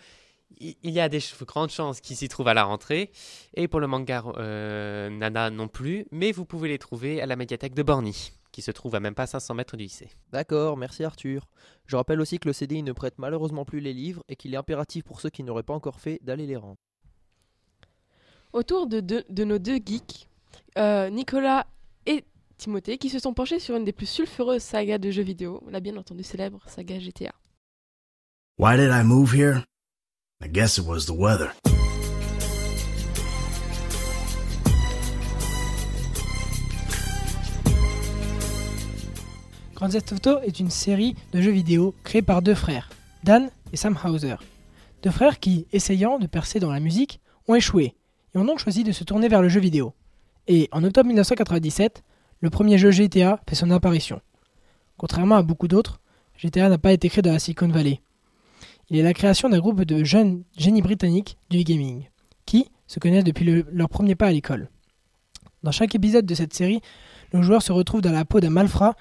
il 0.60 0.90
y 0.90 1.00
a 1.00 1.08
des 1.08 1.20
grandes 1.46 1.70
chances 1.70 2.00
qu'il 2.00 2.16
s'y 2.16 2.28
trouve 2.28 2.48
à 2.48 2.54
la 2.54 2.64
rentrée. 2.64 3.10
Et 3.54 3.68
pour 3.68 3.80
le 3.80 3.86
manga 3.86 4.22
euh, 4.38 5.08
Nana 5.10 5.50
non 5.50 5.68
plus, 5.68 6.06
mais 6.10 6.32
vous 6.32 6.44
pouvez 6.44 6.68
les 6.68 6.78
trouver 6.78 7.20
à 7.22 7.26
la 7.26 7.36
médiathèque 7.36 7.74
de 7.74 7.82
Borny, 7.82 8.32
qui 8.52 8.62
se 8.62 8.70
trouve 8.70 8.94
à 8.94 9.00
même 9.00 9.14
pas 9.14 9.26
500 9.26 9.54
mètres 9.54 9.76
du 9.76 9.84
lycée. 9.84 10.10
D'accord, 10.32 10.76
merci 10.76 11.04
Arthur. 11.04 11.46
Je 11.86 11.96
rappelle 11.96 12.20
aussi 12.20 12.38
que 12.38 12.48
le 12.48 12.52
CDI 12.52 12.82
ne 12.82 12.92
prête 12.92 13.14
malheureusement 13.18 13.64
plus 13.64 13.80
les 13.80 13.92
livres 13.92 14.22
et 14.28 14.36
qu'il 14.36 14.52
est 14.54 14.56
impératif 14.58 15.04
pour 15.04 15.20
ceux 15.20 15.30
qui 15.30 15.42
n'auraient 15.42 15.62
pas 15.62 15.74
encore 15.74 16.00
fait 16.00 16.18
d'aller 16.22 16.46
les 16.46 16.56
rendre. 16.56 16.76
Autour 18.52 18.86
de, 18.86 19.00
deux- 19.00 19.24
de 19.30 19.44
nos 19.44 19.58
deux 19.58 19.76
geeks, 19.84 20.28
euh, 20.76 21.08
Nicolas 21.08 21.66
et 22.06 22.24
Timothée, 22.58 22.98
qui 22.98 23.08
se 23.08 23.18
sont 23.18 23.32
penchés 23.32 23.58
sur 23.58 23.76
une 23.76 23.84
des 23.84 23.92
plus 23.92 24.06
sulfureuses 24.06 24.62
sagas 24.62 24.98
de 24.98 25.10
jeux 25.10 25.22
vidéo, 25.22 25.62
la 25.70 25.80
bien 25.80 25.96
entendu 25.96 26.22
célèbre 26.22 26.60
saga 26.68 26.98
GTA. 26.98 27.32
Why 28.58 28.76
did 28.76 28.90
I 28.92 29.02
move 29.02 29.32
here? 29.34 29.64
I 30.44 30.48
guess 30.48 30.76
it 30.76 30.84
was 30.84 31.06
the 31.06 31.12
weather. 31.12 31.52
Grand 39.76 39.88
Theft 39.88 40.12
Auto 40.12 40.40
est 40.40 40.58
une 40.58 40.70
série 40.70 41.14
de 41.32 41.40
jeux 41.40 41.52
vidéo 41.52 41.94
créée 42.02 42.22
par 42.22 42.42
deux 42.42 42.56
frères, 42.56 42.90
Dan 43.22 43.50
et 43.72 43.76
Sam 43.76 43.96
Hauser. 44.04 44.34
Deux 45.04 45.10
frères 45.10 45.38
qui, 45.38 45.66
essayant 45.72 46.18
de 46.18 46.26
percer 46.26 46.58
dans 46.58 46.72
la 46.72 46.80
musique, 46.80 47.20
ont 47.46 47.54
échoué 47.54 47.94
et 48.34 48.38
ont 48.38 48.44
donc 48.44 48.58
choisi 48.58 48.82
de 48.82 48.90
se 48.90 49.04
tourner 49.04 49.28
vers 49.28 49.42
le 49.42 49.48
jeu 49.48 49.60
vidéo. 49.60 49.94
Et 50.48 50.68
en 50.72 50.82
octobre 50.82 51.06
1997, 51.06 52.02
le 52.40 52.50
premier 52.50 52.78
jeu 52.78 52.90
GTA 52.90 53.40
fait 53.48 53.54
son 53.54 53.70
apparition. 53.70 54.20
Contrairement 54.96 55.36
à 55.36 55.42
beaucoup 55.42 55.68
d'autres, 55.68 56.00
GTA 56.36 56.68
n'a 56.68 56.78
pas 56.78 56.92
été 56.92 57.08
créé 57.08 57.22
dans 57.22 57.32
la 57.32 57.38
Silicon 57.38 57.68
Valley. 57.68 58.00
Il 58.92 58.98
est 58.98 59.02
la 59.02 59.14
création 59.14 59.48
d'un 59.48 59.58
groupe 59.58 59.80
de 59.84 60.04
jeunes 60.04 60.44
génies 60.54 60.82
britanniques 60.82 61.38
du 61.48 61.64
gaming, 61.64 62.10
qui 62.44 62.66
se 62.86 63.00
connaissent 63.00 63.24
depuis 63.24 63.46
le- 63.46 63.64
leur 63.72 63.88
premier 63.88 64.14
pas 64.14 64.26
à 64.26 64.32
l'école. 64.32 64.68
Dans 65.62 65.72
chaque 65.72 65.94
épisode 65.94 66.26
de 66.26 66.34
cette 66.34 66.52
série, 66.52 66.82
le 67.32 67.40
joueur 67.40 67.62
se 67.62 67.72
retrouve 67.72 68.02
dans 68.02 68.12
la 68.12 68.26
peau 68.26 68.40
d'un 68.40 68.50
malfrat 68.50 68.94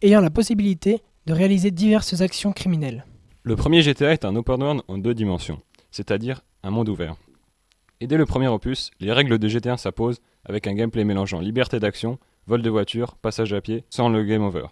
ayant 0.00 0.22
la 0.22 0.30
possibilité 0.30 1.02
de 1.26 1.34
réaliser 1.34 1.70
diverses 1.70 2.22
actions 2.22 2.52
criminelles. 2.52 3.04
Le 3.42 3.54
premier 3.54 3.82
GTA 3.82 4.12
est 4.14 4.24
un 4.24 4.34
open 4.34 4.62
world 4.62 4.82
en 4.88 4.96
deux 4.96 5.12
dimensions, 5.14 5.60
c'est-à-dire 5.90 6.40
un 6.62 6.70
monde 6.70 6.88
ouvert. 6.88 7.16
Et 8.00 8.06
dès 8.06 8.16
le 8.16 8.24
premier 8.24 8.48
opus, 8.48 8.92
les 8.98 9.12
règles 9.12 9.38
de 9.38 9.46
GTA 9.48 9.76
s'imposent 9.76 10.22
avec 10.46 10.66
un 10.66 10.72
gameplay 10.72 11.04
mélangeant 11.04 11.40
liberté 11.40 11.78
d'action, 11.80 12.18
vol 12.46 12.62
de 12.62 12.70
voiture, 12.70 13.16
passage 13.16 13.52
à 13.52 13.60
pied, 13.60 13.84
sans 13.90 14.08
le 14.08 14.24
game 14.24 14.42
over. 14.42 14.68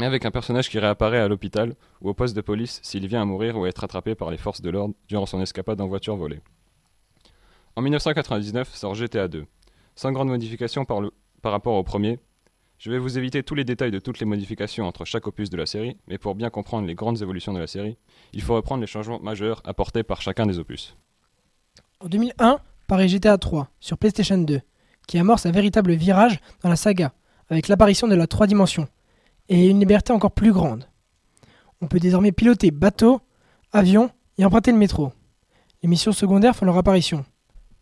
Mais 0.00 0.06
avec 0.06 0.24
un 0.24 0.30
personnage 0.30 0.70
qui 0.70 0.78
réapparaît 0.78 1.18
à 1.18 1.28
l'hôpital 1.28 1.74
ou 2.00 2.08
au 2.08 2.14
poste 2.14 2.34
de 2.34 2.40
police 2.40 2.80
s'il 2.82 3.06
vient 3.06 3.20
à 3.20 3.26
mourir 3.26 3.58
ou 3.58 3.64
à 3.64 3.68
être 3.68 3.84
attrapé 3.84 4.14
par 4.14 4.30
les 4.30 4.38
forces 4.38 4.62
de 4.62 4.70
l'ordre 4.70 4.94
durant 5.08 5.26
son 5.26 5.42
escapade 5.42 5.78
en 5.78 5.88
voiture 5.88 6.16
volée. 6.16 6.40
En 7.76 7.82
1999 7.82 8.74
sort 8.74 8.94
GTA 8.94 9.28
2. 9.28 9.44
Sans 9.96 10.12
grande 10.12 10.28
modification 10.28 10.86
par, 10.86 11.02
rapport 11.44 11.74
au 11.74 11.82
premier, 11.82 12.18
je 12.78 12.90
vais 12.90 12.96
vous 12.96 13.18
éviter 13.18 13.42
tous 13.42 13.54
les 13.54 13.64
détails 13.64 13.90
de 13.90 13.98
toutes 13.98 14.20
les 14.20 14.24
modifications 14.24 14.86
entre 14.86 15.04
chaque 15.04 15.26
opus 15.26 15.50
de 15.50 15.58
la 15.58 15.66
série, 15.66 15.98
mais 16.08 16.16
pour 16.16 16.34
bien 16.34 16.48
comprendre 16.48 16.86
les 16.86 16.94
grandes 16.94 17.20
évolutions 17.20 17.52
de 17.52 17.58
la 17.58 17.66
série, 17.66 17.98
il 18.32 18.40
faut 18.40 18.54
reprendre 18.54 18.80
les 18.80 18.86
changements 18.86 19.20
majeurs 19.20 19.60
apportés 19.66 20.02
par 20.02 20.22
chacun 20.22 20.46
des 20.46 20.58
opus. 20.58 20.96
En 22.00 22.08
2001, 22.08 22.58
paraît 22.86 23.06
GTA 23.06 23.36
3 23.36 23.68
sur 23.80 23.98
PlayStation 23.98 24.38
2, 24.38 24.62
qui 25.06 25.18
amorce 25.18 25.44
un 25.44 25.52
véritable 25.52 25.92
virage 25.92 26.40
dans 26.62 26.70
la 26.70 26.76
saga, 26.76 27.12
avec 27.50 27.68
l'apparition 27.68 28.08
de 28.08 28.14
la 28.14 28.26
3 28.26 28.46
dimensions, 28.46 28.88
et 29.50 29.68
une 29.68 29.80
liberté 29.80 30.12
encore 30.12 30.30
plus 30.30 30.52
grande. 30.52 30.86
On 31.82 31.88
peut 31.88 31.98
désormais 31.98 32.32
piloter 32.32 32.70
bateau, 32.70 33.20
avion 33.72 34.10
et 34.38 34.44
emprunter 34.44 34.70
le 34.70 34.78
métro. 34.78 35.12
Les 35.82 35.88
missions 35.88 36.12
secondaires 36.12 36.56
font 36.56 36.66
leur 36.66 36.78
apparition. 36.78 37.24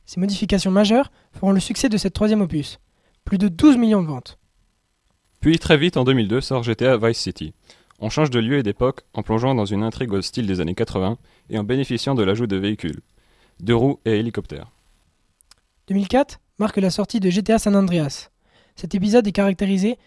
Ces 0.06 0.18
modifications 0.18 0.70
majeures 0.70 1.12
feront 1.32 1.52
le 1.52 1.60
succès 1.60 1.88
de 1.88 1.98
cette 1.98 2.14
troisième 2.14 2.40
opus. 2.40 2.80
Plus 3.24 3.38
de 3.38 3.48
12 3.48 3.76
millions 3.76 4.02
de 4.02 4.08
ventes. 4.08 4.38
Puis 5.40 5.58
très 5.58 5.76
vite 5.76 5.98
en 5.98 6.04
2002 6.04 6.40
sort 6.40 6.62
GTA 6.62 6.96
Vice 6.96 7.18
City. 7.18 7.52
On 8.00 8.08
change 8.08 8.30
de 8.30 8.38
lieu 8.38 8.58
et 8.58 8.62
d'époque 8.62 9.02
en 9.12 9.22
plongeant 9.22 9.54
dans 9.54 9.66
une 9.66 9.82
intrigue 9.82 10.12
au 10.12 10.22
style 10.22 10.46
des 10.46 10.60
années 10.60 10.74
80 10.74 11.18
et 11.50 11.58
en 11.58 11.64
bénéficiant 11.64 12.14
de 12.14 12.22
l'ajout 12.22 12.46
de 12.46 12.56
véhicules, 12.56 13.00
de 13.60 13.74
roues 13.74 13.98
et 14.04 14.18
hélicoptères. 14.18 14.70
2004 15.88 16.40
marque 16.58 16.78
la 16.78 16.90
sortie 16.90 17.20
de 17.20 17.28
GTA 17.28 17.58
San 17.58 17.76
Andreas. 17.76 18.30
Cet 18.76 18.94
épisode 18.94 19.26
est 19.26 19.32
caractérisé 19.32 19.98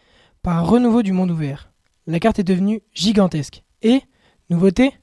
par 0.44 0.58
un 0.58 0.62
renouveau 0.62 1.04
du 1.04 1.12
monde 1.12 1.32
ouvert. 1.32 1.72
La 2.08 2.20
carte 2.20 2.40
est 2.40 2.44
devenue 2.44 2.82
gigantesque. 2.94 3.64
Et, 3.82 4.02
nouveauté, 4.50 4.94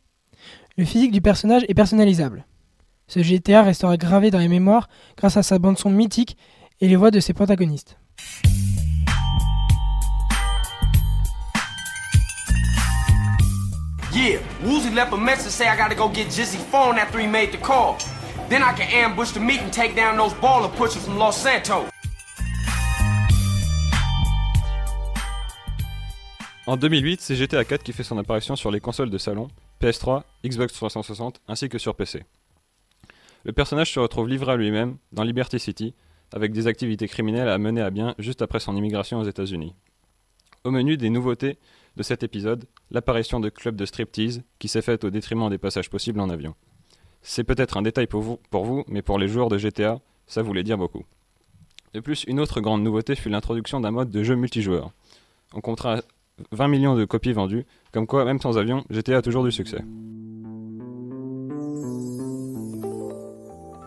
le 0.77 0.85
physique 0.85 1.13
du 1.13 1.21
personnage 1.21 1.65
est 1.69 1.75
personnalisable. 1.75 2.47
Ce 3.07 3.23
GTA 3.23 3.63
restera 3.63 3.97
gravé 3.97 4.31
dans 4.31 4.39
les 4.39 4.49
mémoires 4.49 4.89
grâce 5.17 5.37
à 5.37 5.43
sa 5.43 5.59
bande-son 5.59 5.91
mythique 5.91 6.37
et 6.81 6.89
les 6.89 6.97
voix 6.97 7.11
de 7.11 7.21
ses 7.21 7.33
protagonistes. 7.33 7.97
Yeah, 14.13 14.41
Woozy 14.65 14.91
left 14.91 15.13
a 15.13 15.17
message 15.17 15.53
say 15.53 15.69
I 15.69 15.77
gotta 15.77 15.95
go 15.95 16.09
get 16.09 16.33
phone 16.71 16.99
after 16.99 17.21
he 17.21 17.27
made 17.27 17.53
the 17.53 17.59
call. 17.59 17.97
Then 18.49 18.63
I 18.63 18.73
can 18.73 18.89
ambush 18.91 19.31
the 19.33 19.41
and 19.41 19.73
take 19.73 19.95
down 19.95 20.17
those 20.17 20.35
baller 20.41 20.75
pushers 20.77 21.05
from 21.05 21.19
Los 21.19 21.37
Santos. 21.37 21.89
En 26.69 26.77
2008, 26.77 27.23
c'est 27.23 27.35
GTA 27.35 27.65
4 27.65 27.83
qui 27.83 27.95
fait 27.95 28.03
son 28.03 28.19
apparition 28.19 28.55
sur 28.55 28.71
les 28.71 28.79
consoles 28.79 29.09
de 29.09 29.17
salon, 29.17 29.49
PS3, 29.81 30.25
Xbox 30.45 30.75
360 30.75 31.41
ainsi 31.49 31.71
que 31.71 31.79
sur 31.79 31.95
PC. 31.95 32.25
Le 33.45 33.55
personnage 33.55 33.91
se 33.91 33.99
retrouve 33.99 34.29
livré 34.29 34.53
à 34.53 34.57
lui-même 34.59 34.99
dans 35.13 35.23
Liberty 35.23 35.59
City, 35.59 35.95
avec 36.31 36.53
des 36.53 36.67
activités 36.67 37.09
criminelles 37.09 37.49
à 37.49 37.57
mener 37.57 37.81
à 37.81 37.89
bien 37.89 38.15
juste 38.19 38.43
après 38.43 38.61
son 38.61 38.77
immigration 38.77 39.19
aux 39.19 39.25
États-Unis. 39.25 39.75
Au 40.63 40.71
menu 40.71 40.99
des 40.99 41.09
nouveautés 41.09 41.57
de 41.97 42.03
cet 42.03 42.23
épisode, 42.23 42.67
l'apparition 42.91 43.41
de 43.41 43.49
clubs 43.49 43.75
de 43.75 43.87
striptease 43.87 44.43
qui 44.59 44.69
s'est 44.69 44.83
faite 44.83 45.05
au 45.05 45.11
détriment 45.11 45.49
des 45.49 45.57
passages 45.57 45.89
possibles 45.89 46.21
en 46.21 46.29
avion. 46.29 46.55
C'est 47.23 47.45
peut-être 47.45 47.79
un 47.79 47.83
détail 47.83 48.09
pour 48.09 48.21
vous, 48.21 48.85
mais 48.89 49.01
pour 49.01 49.19
les 49.19 49.29
joueurs 49.29 49.49
de 49.49 49.57
GTA, 49.57 50.01
ça 50.27 50.43
voulait 50.43 50.65
dire 50.65 50.77
beaucoup. 50.77 51.07
De 51.95 52.01
plus, 52.01 52.25
une 52.25 52.41
autre 52.41 52.61
grande 52.61 52.83
nouveauté 52.83 53.15
fut 53.15 53.31
l'introduction 53.31 53.81
d'un 53.81 53.91
mode 53.91 54.11
de 54.11 54.23
jeu 54.23 54.35
multijoueur. 54.35 54.93
On 55.55 55.63
20 56.53 56.69
millions 56.69 56.97
de 56.97 57.05
copies 57.05 57.33
vendues, 57.33 57.67
comme 57.93 58.07
quoi, 58.07 58.25
même 58.25 58.41
sans 58.41 58.59
avion, 58.59 58.85
GTA 58.91 59.19
a 59.19 59.23
toujours 59.23 59.45
du 59.45 59.53
succès. 59.53 59.83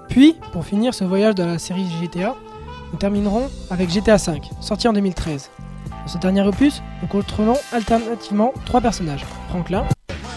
Puis, 0.10 0.36
pour 0.52 0.66
finir 0.66 0.94
ce 0.94 1.04
voyage 1.04 1.36
dans 1.36 1.46
la 1.46 1.58
série 1.58 1.86
GTA, 2.02 2.36
nous 2.92 2.98
terminerons 2.98 3.50
avec 3.70 3.90
GTA 3.90 4.18
V, 4.18 4.42
sorti 4.60 4.88
en 4.88 4.94
2013. 4.94 5.50
Dans 5.90 6.08
ce 6.08 6.18
dernier 6.18 6.42
opus, 6.42 6.82
nous 7.02 7.08
contrôlons 7.08 7.58
alternativement 7.72 8.54
trois 8.66 8.82
personnages. 8.82 9.26
Franklin, 9.50 9.86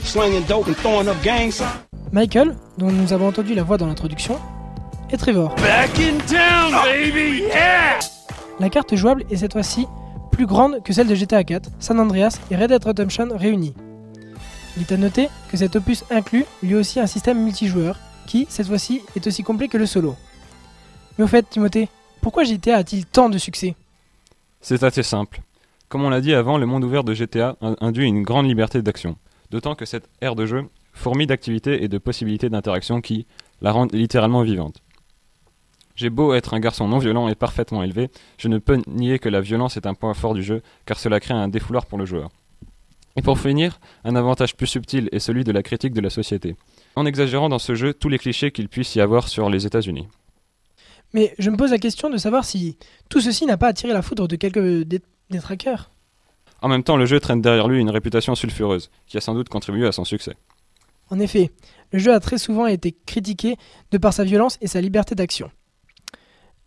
Slinging 0.02 0.44
dope 0.46 0.68
and 0.68 0.74
throwing 0.74 1.08
up 1.08 1.16
gang 1.24 1.50
signs. 1.50 1.66
Michael, 2.12 2.54
dont 2.78 2.92
nous 2.92 3.12
avons 3.12 3.28
entendu 3.28 3.54
la 3.54 3.64
voix 3.64 3.76
dans 3.76 3.86
l'introduction, 3.86 4.38
et 5.10 5.16
Trevor. 5.16 5.54
Back 5.56 5.98
in 5.98 6.18
town, 6.28 6.72
baby! 6.84 7.44
Yeah! 7.48 7.98
La 8.60 8.68
carte 8.68 8.94
jouable 8.94 9.24
est 9.30 9.36
cette 9.36 9.52
fois-ci 9.52 9.86
plus 10.34 10.46
grande 10.46 10.82
que 10.82 10.92
celle 10.92 11.06
de 11.06 11.14
GTA 11.14 11.44
4, 11.44 11.70
San 11.78 12.00
Andreas 12.00 12.40
et 12.50 12.56
Red 12.56 12.70
Dead 12.70 12.84
Redemption 12.84 13.28
réunis. 13.36 13.74
Il 14.76 14.82
est 14.82 14.92
à 14.92 14.96
noter 14.96 15.28
que 15.50 15.56
cet 15.56 15.76
opus 15.76 16.04
inclut 16.10 16.44
lui 16.62 16.74
aussi 16.74 16.98
un 16.98 17.06
système 17.06 17.42
multijoueur 17.44 17.98
qui, 18.26 18.46
cette 18.48 18.66
fois-ci, 18.66 19.02
est 19.14 19.26
aussi 19.26 19.44
complet 19.44 19.68
que 19.68 19.78
le 19.78 19.86
solo. 19.86 20.16
Mais 21.16 21.24
au 21.24 21.28
fait, 21.28 21.48
Timothée, 21.48 21.88
pourquoi 22.20 22.42
GTA 22.44 22.78
a-t-il 22.78 23.06
tant 23.06 23.28
de 23.28 23.38
succès? 23.38 23.76
C'est 24.60 24.82
assez 24.82 25.02
simple. 25.04 25.40
Comme 25.88 26.02
on 26.04 26.10
l'a 26.10 26.20
dit 26.20 26.34
avant, 26.34 26.58
le 26.58 26.66
monde 26.66 26.82
ouvert 26.82 27.04
de 27.04 27.14
GTA 27.14 27.56
in- 27.60 27.76
induit 27.80 28.06
une 28.08 28.22
grande 28.22 28.46
liberté 28.46 28.82
d'action. 28.82 29.16
D'autant 29.50 29.76
que 29.76 29.84
cette 29.84 30.08
ère 30.20 30.34
de 30.34 30.46
jeu 30.46 30.64
fourmille 30.92 31.26
d'activités 31.28 31.84
et 31.84 31.88
de 31.88 31.98
possibilités 31.98 32.48
d'interaction 32.48 33.00
qui 33.00 33.26
la 33.60 33.70
rendent 33.70 33.92
littéralement 33.92 34.42
vivante. 34.42 34.82
J'ai 35.96 36.10
beau 36.10 36.34
être 36.34 36.54
un 36.54 36.60
garçon 36.60 36.88
non 36.88 36.98
violent 36.98 37.28
et 37.28 37.34
parfaitement 37.36 37.82
élevé, 37.82 38.10
je 38.36 38.48
ne 38.48 38.58
peux 38.58 38.82
nier 38.88 39.18
que 39.20 39.28
la 39.28 39.40
violence 39.40 39.76
est 39.76 39.86
un 39.86 39.94
point 39.94 40.12
fort 40.14 40.34
du 40.34 40.42
jeu, 40.42 40.60
car 40.86 40.98
cela 40.98 41.20
crée 41.20 41.34
un 41.34 41.48
défouloir 41.48 41.86
pour 41.86 41.98
le 41.98 42.04
joueur. 42.04 42.30
Et 43.16 43.22
pour 43.22 43.38
finir, 43.38 43.78
un 44.02 44.16
avantage 44.16 44.56
plus 44.56 44.66
subtil 44.66 45.08
est 45.12 45.20
celui 45.20 45.44
de 45.44 45.52
la 45.52 45.62
critique 45.62 45.92
de 45.92 46.00
la 46.00 46.10
société, 46.10 46.56
en 46.96 47.06
exagérant 47.06 47.48
dans 47.48 47.60
ce 47.60 47.76
jeu 47.76 47.94
tous 47.94 48.08
les 48.08 48.18
clichés 48.18 48.50
qu'il 48.50 48.68
puisse 48.68 48.96
y 48.96 49.00
avoir 49.00 49.28
sur 49.28 49.48
les 49.48 49.66
États-Unis. 49.66 50.08
Mais 51.12 51.32
je 51.38 51.48
me 51.50 51.56
pose 51.56 51.70
la 51.70 51.78
question 51.78 52.10
de 52.10 52.16
savoir 52.16 52.44
si 52.44 52.76
tout 53.08 53.20
ceci 53.20 53.46
n'a 53.46 53.56
pas 53.56 53.68
attiré 53.68 53.92
la 53.92 54.02
foudre 54.02 54.26
de 54.26 54.34
quelques 54.34 54.82
dé- 54.82 55.00
détraqueurs. 55.30 55.92
En 56.60 56.66
même 56.68 56.82
temps, 56.82 56.96
le 56.96 57.06
jeu 57.06 57.20
traîne 57.20 57.40
derrière 57.40 57.68
lui 57.68 57.78
une 57.80 57.90
réputation 57.90 58.34
sulfureuse, 58.34 58.90
qui 59.06 59.16
a 59.16 59.20
sans 59.20 59.34
doute 59.34 59.48
contribué 59.48 59.86
à 59.86 59.92
son 59.92 60.04
succès. 60.04 60.34
En 61.10 61.20
effet, 61.20 61.52
le 61.92 62.00
jeu 62.00 62.12
a 62.12 62.18
très 62.18 62.38
souvent 62.38 62.66
été 62.66 62.96
critiqué 63.06 63.56
de 63.92 63.98
par 63.98 64.12
sa 64.12 64.24
violence 64.24 64.58
et 64.60 64.66
sa 64.66 64.80
liberté 64.80 65.14
d'action. 65.14 65.50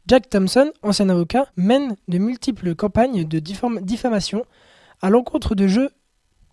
Jack 0.07 0.29
Thompson, 0.29 0.71
ancien 0.83 1.09
avocat, 1.09 1.47
mène 1.57 1.97
de 2.07 2.17
multiples 2.17 2.75
campagnes 2.75 3.27
de 3.27 3.39
diffam- 3.39 3.81
diffamation 3.81 4.45
à 5.01 5.09
l'encontre 5.09 5.53
de 5.53 5.67
jeux 5.67 5.89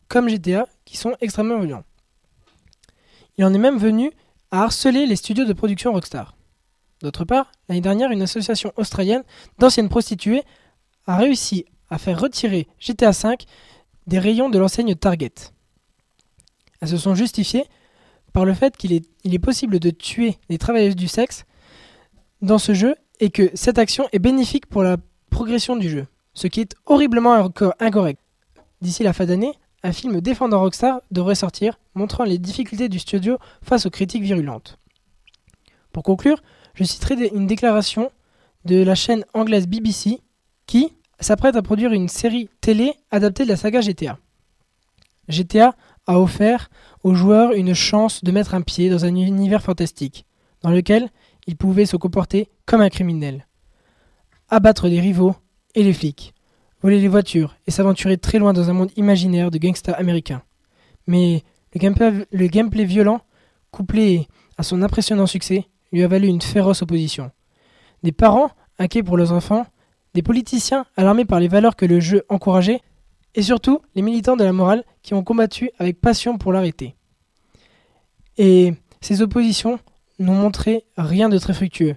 comme 0.09 0.29
GTA 0.29 0.67
qui 0.85 0.97
sont 0.97 1.14
extrêmement 1.21 1.61
violents. 1.61 1.85
Il 3.38 3.45
en 3.45 3.55
est 3.55 3.59
même 3.59 3.79
venu 3.79 4.11
à 4.51 4.64
harceler 4.64 5.07
les 5.07 5.17
studios 5.17 5.45
de 5.45 5.53
production 5.53 5.93
Rockstar. 5.93 6.37
D'autre 7.01 7.25
part, 7.25 7.53
l'année 7.69 7.81
dernière, 7.81 8.11
une 8.11 8.23
association 8.23 8.73
australienne 8.77 9.23
d'anciennes 9.59 9.88
prostituées 9.88 10.43
a 11.07 11.17
réussi 11.17 11.64
à 11.90 11.99
faire 11.99 12.21
retirer 12.21 12.67
GTA 12.81 13.11
V 13.11 13.37
des 14.07 14.19
rayons 14.19 14.51
de 14.51 14.59
l'enseigne 14.59 14.95
Target. 14.95 15.35
Elles 16.81 16.88
se 16.88 16.97
sont 16.97 17.14
justifiées 17.14 17.67
par 18.33 18.45
le 18.45 18.55
fait 18.55 18.77
qu'il 18.77 18.93
est, 18.93 19.07
il 19.23 19.33
est 19.33 19.38
possible 19.38 19.79
de 19.79 19.90
tuer 19.90 20.38
les 20.49 20.59
travailleuses 20.59 20.97
du 20.97 21.09
sexe 21.09 21.45
dans 22.43 22.59
ce 22.59 22.75
jeu 22.75 22.97
et 23.20 23.31
que 23.31 23.50
cette 23.55 23.79
action 23.79 24.09
est 24.12 24.18
bénéfique 24.18 24.66
pour 24.66 24.83
la 24.83 24.96
progression 25.31 25.77
du 25.77 25.88
jeu, 25.88 26.07
ce 26.33 26.46
qui 26.46 26.61
est 26.61 26.74
horriblement 26.87 27.35
inco- 27.37 27.72
incorrect. 27.81 28.20
D'ici 28.81 29.03
la 29.03 29.12
fin 29.12 29.24
d'année, 29.24 29.53
un 29.83 29.92
film 29.92 30.20
défendant 30.20 30.61
Rockstar 30.61 31.00
devrait 31.11 31.35
sortir, 31.35 31.79
montrant 31.94 32.24
les 32.24 32.38
difficultés 32.38 32.88
du 32.88 32.98
studio 32.98 33.38
face 33.62 33.87
aux 33.87 33.90
critiques 33.90 34.22
virulentes. 34.22 34.79
Pour 35.92 36.03
conclure, 36.03 36.42
je 36.74 36.85
citerai 36.85 37.29
une 37.29 37.46
déclaration 37.46 38.11
de 38.64 38.83
la 38.83 38.94
chaîne 38.94 39.24
anglaise 39.35 39.66
BBC 39.68 40.20
qui 40.66 40.92
s'apprête 41.20 41.57
à 41.57 41.62
produire 41.62 41.92
une 41.92 42.09
série 42.09 42.48
télé 42.61 42.94
adaptée 43.11 43.44
de 43.44 43.50
la 43.50 43.57
saga 43.57 43.81
GTA. 43.81 44.18
GTA 45.29 45.74
a 46.07 46.20
offert 46.20 46.70
aux 47.03 47.14
joueurs 47.14 47.53
une 47.53 47.74
chance 47.74 48.24
de 48.24 48.33
mettre 48.33 48.55
un 48.55 48.62
pied 48.62 48.90
dans 48.90 49.05
un 49.05 49.14
univers 49.14 49.62
fantastique, 49.62 50.27
dans 50.62 50.70
lequel 50.70 51.11
ils 51.47 51.57
pouvaient 51.57 51.87
se 51.87 51.97
comporter 51.97 52.49
comme 52.67 52.81
un 52.81 52.89
criminel, 52.89 53.47
abattre 54.49 54.89
les 54.89 55.01
rivaux 55.01 55.35
et 55.75 55.83
les 55.83 55.93
flics, 55.93 56.35
voler 56.83 57.01
les 57.01 57.09
voitures 57.09 57.57
et 57.67 57.71
s'aventurer 57.71 58.19
très 58.19 58.39
loin 58.39 58.53
dans 58.53 58.71
un 58.71 58.75
monde 58.75 58.91
imaginaire 58.97 59.51
de 59.51 59.59
gangsters 59.59 59.99
américains. 59.99 60.43
Mais 61.07 61.43
le 61.75 61.79
gameplay, 61.81 62.27
le 62.31 62.47
gameplay 62.47 62.85
violent, 62.85 63.21
couplé 63.71 64.29
à 64.57 64.63
son 64.63 64.83
impressionnant 64.83 65.27
succès, 65.27 65.67
lui 65.93 66.03
a 66.03 66.09
valu 66.09 66.29
une 66.29 66.41
féroce 66.41 66.83
opposition. 66.83 67.31
Des 68.03 68.13
parents 68.13 68.51
inquiets 68.79 69.03
pour 69.03 69.17
leurs 69.17 69.33
enfants, 69.33 69.67
des 70.15 70.23
politiciens 70.23 70.87
alarmés 70.97 71.25
par 71.25 71.41
les 71.41 71.49
valeurs 71.49 71.77
que 71.77 71.87
le 71.87 72.01
jeu 72.01 72.25
encourageait, 72.29 72.81
et 73.35 73.43
surtout 73.43 73.81
les 73.95 74.03
militants 74.03 74.37
de 74.37 74.45
la 74.45 74.53
morale 74.53 74.85
qui 75.03 75.15
ont 75.15 75.25
combattu 75.25 75.71
avec 75.79 76.01
passion 76.01 76.39
pour 76.39 76.53
l'arrêter. 76.53 76.95
Et 78.39 78.75
ces 79.01 79.23
oppositions 79.23 79.79
n'ont 80.18 80.35
montré 80.35 80.85
rien 80.96 81.29
de 81.29 81.38
très 81.38 81.55
fructueux, 81.55 81.96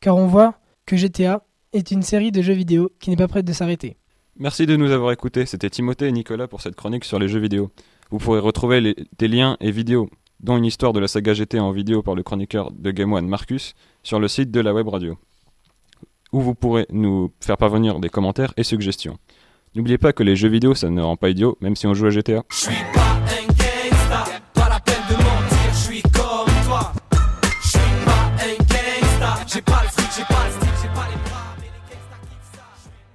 car 0.00 0.16
on 0.16 0.26
voit 0.26 0.54
que 0.86 0.96
GTA 0.96 1.42
est 1.72 1.90
une 1.90 2.02
série 2.02 2.32
de 2.32 2.42
jeux 2.42 2.52
vidéo 2.54 2.90
qui 3.00 3.10
n'est 3.10 3.16
pas 3.16 3.28
prête 3.28 3.44
de 3.44 3.52
s'arrêter. 3.52 3.96
Merci 4.38 4.66
de 4.66 4.76
nous 4.76 4.90
avoir 4.92 5.12
écoutés. 5.12 5.46
C'était 5.46 5.70
Timothée 5.70 6.08
et 6.08 6.12
Nicolas 6.12 6.46
pour 6.46 6.60
cette 6.60 6.76
chronique 6.76 7.04
sur 7.04 7.18
les 7.18 7.28
jeux 7.28 7.40
vidéo. 7.40 7.70
Vous 8.10 8.18
pourrez 8.18 8.38
retrouver 8.40 8.80
les- 8.80 8.96
des 9.18 9.28
liens 9.28 9.56
et 9.60 9.70
vidéos, 9.70 10.08
dont 10.40 10.56
une 10.58 10.64
histoire 10.66 10.92
de 10.92 11.00
la 11.00 11.08
saga 11.08 11.32
GT 11.34 11.58
en 11.58 11.70
vidéo 11.72 12.02
par 12.02 12.14
le 12.14 12.22
chroniqueur 12.22 12.70
de 12.70 12.90
Game 12.90 13.12
One 13.12 13.26
Marcus, 13.26 13.74
sur 14.02 14.20
le 14.20 14.28
site 14.28 14.50
de 14.50 14.60
la 14.60 14.72
web 14.74 14.86
radio, 14.88 15.16
où 16.32 16.40
vous 16.40 16.54
pourrez 16.54 16.86
nous 16.90 17.32
faire 17.40 17.56
parvenir 17.56 17.98
des 17.98 18.10
commentaires 18.10 18.52
et 18.56 18.62
suggestions. 18.62 19.18
N'oubliez 19.74 19.98
pas 19.98 20.12
que 20.12 20.22
les 20.22 20.36
jeux 20.36 20.48
vidéo, 20.48 20.74
ça 20.74 20.88
ne 20.90 21.02
rend 21.02 21.16
pas 21.16 21.30
idiot, 21.30 21.56
même 21.60 21.74
si 21.76 21.86
on 21.86 21.94
joue 21.94 22.06
à 22.06 22.10
GTA. 22.10 22.44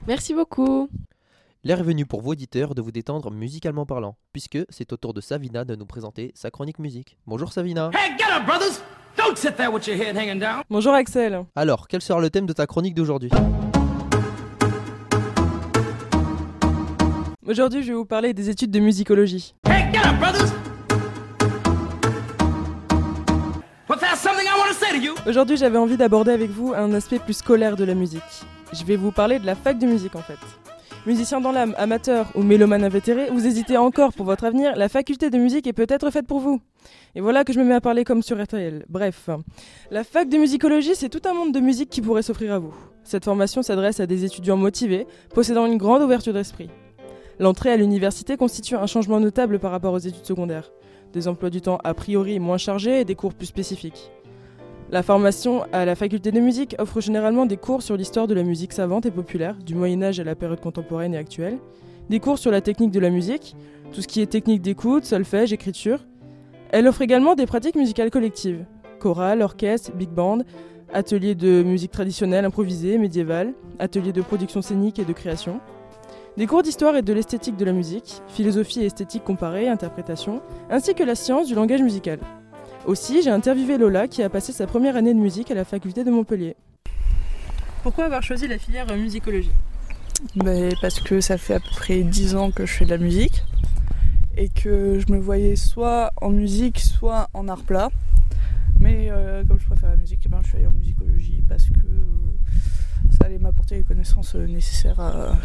Merci 0.08 0.34
beaucoup. 0.34 0.90
L'heure 1.64 1.80
est 1.80 1.84
venue 1.84 2.08
pour 2.08 2.22
vous 2.22 2.32
auditeurs 2.32 2.74
de 2.74 2.82
vous 2.82 2.92
détendre 2.92 3.30
musicalement 3.30 3.86
parlant, 3.86 4.16
puisque 4.34 4.58
c'est 4.70 4.92
au 4.94 4.98
tour 4.98 5.14
de 5.14 5.22
Savina 5.22 5.64
de 5.64 5.76
nous 5.76 5.86
présenter 5.86 6.32
sa 6.34 6.50
chronique 6.50 6.80
musique. 6.80 7.18
Bonjour 7.28 7.54
Savina. 7.54 7.92
Hey, 7.94 8.18
get 8.18 8.26
up, 8.36 8.46
brothers! 8.46 8.82
Don't 9.16 9.38
sit 9.38 9.58
there 9.58 9.72
with 9.72 9.86
your 9.86 9.98
head 9.98 10.18
hanging 10.18 10.40
down. 10.40 10.64
Bonjour 10.70 10.94
Axel. 10.94 11.46
Alors, 11.56 11.88
quel 11.88 12.02
sera 12.02 12.20
le 12.20 12.32
thème 12.32 12.48
de 12.48 12.54
ta 12.54 12.66
chronique 12.66 12.96
d'aujourd'hui? 12.96 13.30
Aujourd'hui, 17.46 17.84
je 17.84 17.90
vais 17.90 17.98
vous 17.98 18.06
parler 18.06 18.34
des 18.34 18.50
études 18.50 18.72
de 18.72 18.80
musicologie. 18.80 19.54
Hey, 19.68 19.92
get 19.94 20.00
up, 20.00 20.18
brothers! 20.20 20.52
Aujourd'hui, 25.26 25.56
j'avais 25.56 25.78
envie 25.78 25.96
d'aborder 25.96 26.32
avec 26.32 26.50
vous 26.50 26.74
un 26.74 26.94
aspect 26.94 27.20
plus 27.20 27.34
scolaire 27.34 27.78
de 27.78 27.86
la 27.86 27.94
musique. 27.94 28.22
Je 28.74 28.84
vais 28.84 28.98
vous 28.98 29.12
parler 29.12 29.40
de 29.40 29.46
la 29.46 29.56
fac 29.56 29.78
de 29.80 29.86
musique 29.86 30.16
en 30.18 30.22
fait. 30.22 30.38
Musicien 31.06 31.40
dans 31.40 31.54
l'âme, 31.54 31.74
amateur 31.78 32.28
ou 32.36 32.44
mélomane 32.44 32.84
invétéré, 32.84 33.30
vous 33.32 33.48
hésitez 33.48 33.78
encore 33.78 34.12
pour 34.12 34.26
votre 34.26 34.44
avenir, 34.44 34.76
la 34.76 34.90
faculté 34.90 35.30
de 35.30 35.38
musique 35.38 35.66
est 35.66 35.74
peut-être 35.74 36.12
faite 36.12 36.28
pour 36.28 36.40
vous. 36.40 36.60
Et 37.16 37.22
voilà 37.22 37.46
que 37.46 37.54
je 37.54 37.60
me 37.60 37.64
mets 37.64 37.74
à 37.74 37.80
parler 37.80 38.04
comme 38.04 38.22
sur 38.22 38.42
RTL. 38.42 38.86
Bref, 38.90 39.30
la 39.92 40.04
fac 40.04 40.28
de 40.28 40.38
musicologie, 40.38 40.96
c'est 40.96 41.10
tout 41.10 41.22
un 41.28 41.34
monde 41.34 41.54
de 41.54 41.62
musique 41.62 41.90
qui 41.90 42.02
pourrait 42.02 42.22
s'offrir 42.22 42.52
à 42.52 42.60
vous. 42.60 42.74
Cette 43.06 43.24
formation 43.24 43.64
s'adresse 43.64 44.02
à 44.02 44.06
des 44.06 44.26
étudiants 44.26 44.58
motivés, 44.58 45.08
possédant 45.34 45.68
une 45.68 45.78
grande 45.78 46.02
ouverture 46.02 46.34
d'esprit. 46.34 46.70
L'entrée 47.40 47.72
à 47.72 47.78
l'université 47.78 48.36
constitue 48.36 48.76
un 48.76 48.88
changement 48.88 49.22
notable 49.22 49.58
par 49.58 49.72
rapport 49.72 49.94
aux 49.94 50.00
études 50.00 50.26
secondaires. 50.26 50.70
Des 51.14 51.30
emplois 51.30 51.50
du 51.50 51.62
temps 51.62 51.80
a 51.86 51.94
priori 51.94 52.40
moins 52.40 52.58
chargés 52.58 53.00
et 53.00 53.06
des 53.06 53.16
cours 53.16 53.34
plus 53.34 53.48
spécifiques. 53.48 54.12
La 54.92 55.04
formation 55.04 55.64
à 55.72 55.86
la 55.86 55.96
faculté 55.96 56.34
de 56.34 56.42
musique 56.42 56.76
offre 56.78 57.00
généralement 57.00 57.46
des 57.46 57.56
cours 57.56 57.82
sur 57.82 57.96
l'histoire 57.96 58.28
de 58.28 58.34
la 58.34 58.44
musique 58.44 58.74
savante 58.74 59.06
et 59.06 59.12
populaire, 59.12 59.56
du 59.56 59.74
Moyen 59.74 60.04
Âge 60.04 60.20
à 60.20 60.26
la 60.26 60.36
période 60.36 60.60
contemporaine 60.60 61.14
et 61.14 61.18
actuelle, 61.18 61.60
des 62.10 62.20
cours 62.20 62.38
sur 62.38 62.52
la 62.52 62.60
technique 62.60 62.92
de 62.92 63.00
la 63.00 63.10
musique, 63.10 63.56
tout 63.94 64.02
ce 64.02 64.08
qui 64.10 64.20
est 64.20 64.26
technique 64.26 64.62
d'écoute, 64.62 65.06
solfège, 65.06 65.54
écriture. 65.54 66.06
Elle 66.72 66.90
offre 66.90 67.02
également 67.02 67.36
des 67.36 67.46
pratiques 67.46 67.78
musicales 67.78 68.12
collectives, 68.12 68.66
chorale, 69.00 69.42
orchestre, 69.42 69.94
big 69.94 70.10
band, 70.10 70.40
ateliers 70.94 71.36
de 71.36 71.64
musique 71.64 71.92
traditionnelle, 71.92 72.44
improvisée, 72.44 72.98
médiévale, 72.98 73.54
ateliers 73.80 74.12
de 74.12 74.22
production 74.22 74.62
scénique 74.62 75.00
et 75.00 75.06
de 75.06 75.14
création. 75.14 75.62
Des 76.36 76.48
cours 76.48 76.64
d'histoire 76.64 76.98
et 76.98 77.02
de 77.02 77.14
l'esthétique 77.14 77.56
de 77.56 77.64
la 77.64 77.72
musique, 77.72 78.22
philosophie 78.28 78.82
et 78.82 78.88
esthétique 78.88 79.24
comparée, 79.24 79.70
interprétation, 79.70 80.42
ainsi 80.70 80.94
que 80.96 81.04
la 81.04 81.16
science 81.16 81.48
du 81.48 81.56
langage 81.56 81.82
musical. 81.82 82.20
Aussi, 82.86 83.22
j'ai 83.22 83.30
interviewé 83.30 83.78
Lola 83.78 84.08
qui 84.08 84.24
a 84.24 84.30
passé 84.30 84.52
sa 84.52 84.66
première 84.68 84.96
année 84.96 85.14
de 85.14 85.20
musique 85.20 85.52
à 85.52 85.54
la 85.54 85.66
faculté 85.66 86.04
de 86.04 86.12
Montpellier. 86.12 86.56
Pourquoi 87.84 88.06
avoir 88.06 88.24
choisi 88.24 88.48
la 88.48 88.58
filière 88.58 88.88
musicologie? 88.96 89.52
Ben, 90.36 90.72
parce 90.82 91.00
que 91.00 91.20
ça 91.22 91.38
fait 91.38 91.56
à 91.56 91.60
peu 91.60 91.70
près 91.72 92.02
10 92.02 92.36
ans 92.36 92.52
que 92.52 92.66
je 92.66 92.74
fais 92.74 92.86
de 92.86 92.92
la 92.92 92.98
musique 92.98 93.44
et 94.38 94.50
que 94.50 95.00
je 95.00 95.12
me 95.12 95.20
voyais 95.20 95.56
soit 95.56 96.12
en 96.22 96.30
musique, 96.30 96.80
soit 96.80 97.28
en 97.34 97.48
art 97.48 97.64
plat. 97.64 97.90
Mais 98.80 99.10
euh, 99.12 99.44
comme 99.46 99.60
je 99.60 99.66
préfère 99.66 99.90
la 99.90 99.98
musique, 99.98 100.20
eh 100.26 100.30
ben, 100.30 100.40
je 100.44 100.48
suis 100.50 100.58
allée 100.58 100.68
en 100.68 100.72
musicologie 100.72 101.44
parce 101.48 101.66
que 101.66 101.78
euh, 101.86 103.12
ça 103.12 103.26
allait 103.26 103.38
m'apporter 103.40 103.76
les 103.76 103.84
connaissances 103.84 104.36
euh, 104.36 104.46
nécessaires 104.48 105.00
à- 105.00 105.36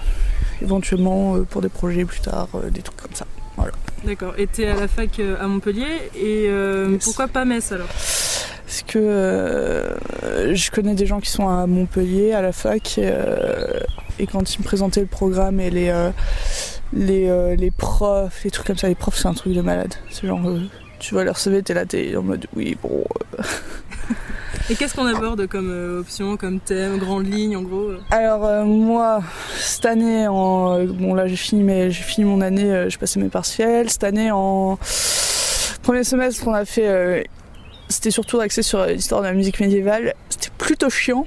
éventuellement 0.63 1.37
euh, 1.37 1.43
pour 1.43 1.61
des 1.63 1.69
projets 1.69 2.05
plus 2.07 2.21
tard, 2.21 2.49
euh, 2.55 2.71
des 2.71 2.81
trucs 2.83 2.97
comme 3.01 3.15
ça. 3.15 3.27
Voilà. 3.57 3.73
D'accord, 4.05 4.35
et 4.39 4.49
à 4.67 4.75
la 4.75 4.87
fac 4.89 5.19
euh, 5.19 5.37
à 5.41 5.47
Montpellier, 5.47 6.11
et 6.15 6.47
euh, 6.49 6.97
pourquoi 7.03 7.29
pas 7.29 7.45
Metz 7.45 7.73
alors? 7.73 7.87
Parce 7.87 8.83
que 8.87 8.99
euh, 8.99 10.55
je 10.55 10.71
connais 10.71 10.95
des 10.95 11.07
gens 11.07 11.21
qui 11.21 11.31
sont 11.31 11.49
à 11.49 11.67
Montpellier, 11.67 12.33
à 12.33 12.43
la 12.43 12.53
fac, 12.53 12.99
et, 12.99 13.11
euh, 13.11 13.81
et 14.19 14.27
quand 14.27 14.55
ils 14.55 14.59
me 14.61 14.65
présentaient 14.65 15.01
le 15.01 15.07
programme 15.07 15.59
et 15.61 15.71
les, 15.71 15.89
euh, 15.89 16.11
les, 16.93 17.57
les 17.57 17.71
profs, 17.71 18.45
les 18.45 18.51
trucs 18.51 18.67
comme 18.67 18.77
ça, 18.77 18.89
les 18.89 18.95
profs 18.95 19.17
c'est 19.17 19.29
un 19.29 19.35
truc 19.35 19.55
de 19.55 19.63
malade. 19.63 19.95
C'est 20.11 20.27
genre, 20.27 20.41
tu 20.99 21.15
vas 21.15 21.25
leur 21.25 21.39
CV, 21.39 21.63
t'es 21.63 21.75
là, 21.75 21.85
t'es 21.87 22.17
en 22.17 22.23
mode 22.23 22.47
oui, 22.57 22.77
bon. 22.83 23.05
Et 24.69 24.75
qu'est-ce 24.75 24.95
qu'on 24.97 25.07
aborde 25.07 25.47
comme 25.47 25.71
euh, 25.71 26.01
option, 26.01 26.37
comme 26.37 26.59
thème, 26.59 26.99
grande 26.99 27.27
ligne 27.33 27.57
en 27.57 27.63
gros 27.63 27.91
euh 27.91 28.01
Alors 28.11 28.45
euh, 28.45 28.65
moi, 28.65 29.23
cette 29.57 29.87
année, 29.87 30.27
en, 30.27 30.85
bon 30.87 31.15
là 31.15 31.29
j'ai 31.29 31.37
fini, 31.37 31.63
mes- 31.63 31.91
j'ai 31.93 32.03
fini 32.03 32.25
mon 32.29 32.41
année, 32.41 32.73
euh, 32.73 32.89
j'ai 32.91 32.99
passé 32.99 33.21
mes 33.21 33.29
partiels. 33.29 33.89
Cette 33.91 34.03
année, 34.03 34.31
en 34.33 34.77
premier 35.83 36.03
semestre, 36.03 36.49
on 36.49 36.53
a 36.55 36.65
fait, 36.65 36.89
euh, 36.89 37.23
c'était 37.89 38.11
surtout 38.11 38.41
axé 38.41 38.63
sur 38.63 38.85
l'histoire 38.87 39.21
de 39.21 39.27
la 39.27 39.35
musique 39.35 39.61
médiévale. 39.61 40.15
C'était 40.31 40.51
plutôt 40.59 40.91
chiant. 40.91 41.27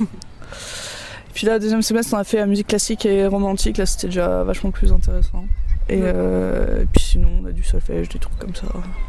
Puis 1.34 1.46
là, 1.46 1.58
deuxième 1.58 1.82
semestre, 1.82 2.14
on 2.14 2.18
a 2.18 2.24
fait 2.24 2.38
la 2.38 2.46
musique 2.46 2.68
classique 2.68 3.04
et 3.04 3.26
romantique. 3.26 3.76
Là, 3.76 3.84
c'était 3.86 4.06
déjà 4.08 4.42
vachement 4.42 4.70
plus 4.70 4.90
intéressant. 4.90 5.44
Et, 5.92 5.96
Ouais. 5.96 6.12
euh, 6.14 6.82
et 6.82 6.86
puis 6.86 7.02
sinon, 7.02 7.28
on 7.42 7.46
a 7.46 7.52
du 7.52 7.64
solfège, 7.64 8.08
des 8.10 8.18
trucs 8.20 8.38
comme 8.38 8.54
ça. 8.54 8.66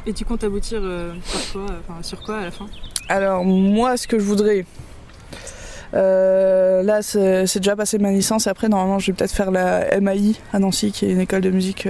Et 0.08 0.14
tu 0.14 0.26
comptes 0.26 0.44
aboutir 0.44 0.80
euh, 0.82 1.14
par 1.32 1.42
quoi, 1.52 1.62
euh, 1.70 1.80
enfin, 1.88 2.02
sur 2.02 2.22
quoi 2.24 2.40
à 2.40 2.46
la 2.46 2.52
fin? 2.52 2.66
Alors 3.08 3.46
moi, 3.46 3.98
ce 3.98 4.08
que 4.08 4.18
je 4.18 4.24
voudrais, 4.24 4.66
euh, 5.94 6.82
là 6.82 7.02
c'est 7.02 7.58
déjà 7.60 7.76
passé 7.76 7.98
ma 8.00 8.12
licence 8.12 8.48
après 8.48 8.70
normalement 8.70 8.98
je 9.00 9.08
vais 9.12 9.14
peut-être 9.18 9.34
faire 9.34 9.52
la 9.52 10.00
MAI 10.00 10.36
à 10.54 10.60
Nancy 10.60 10.92
qui 10.94 11.06
est 11.06 11.12
une 11.12 11.20
école 11.20 11.42
de 11.42 11.50
musique. 11.52 11.88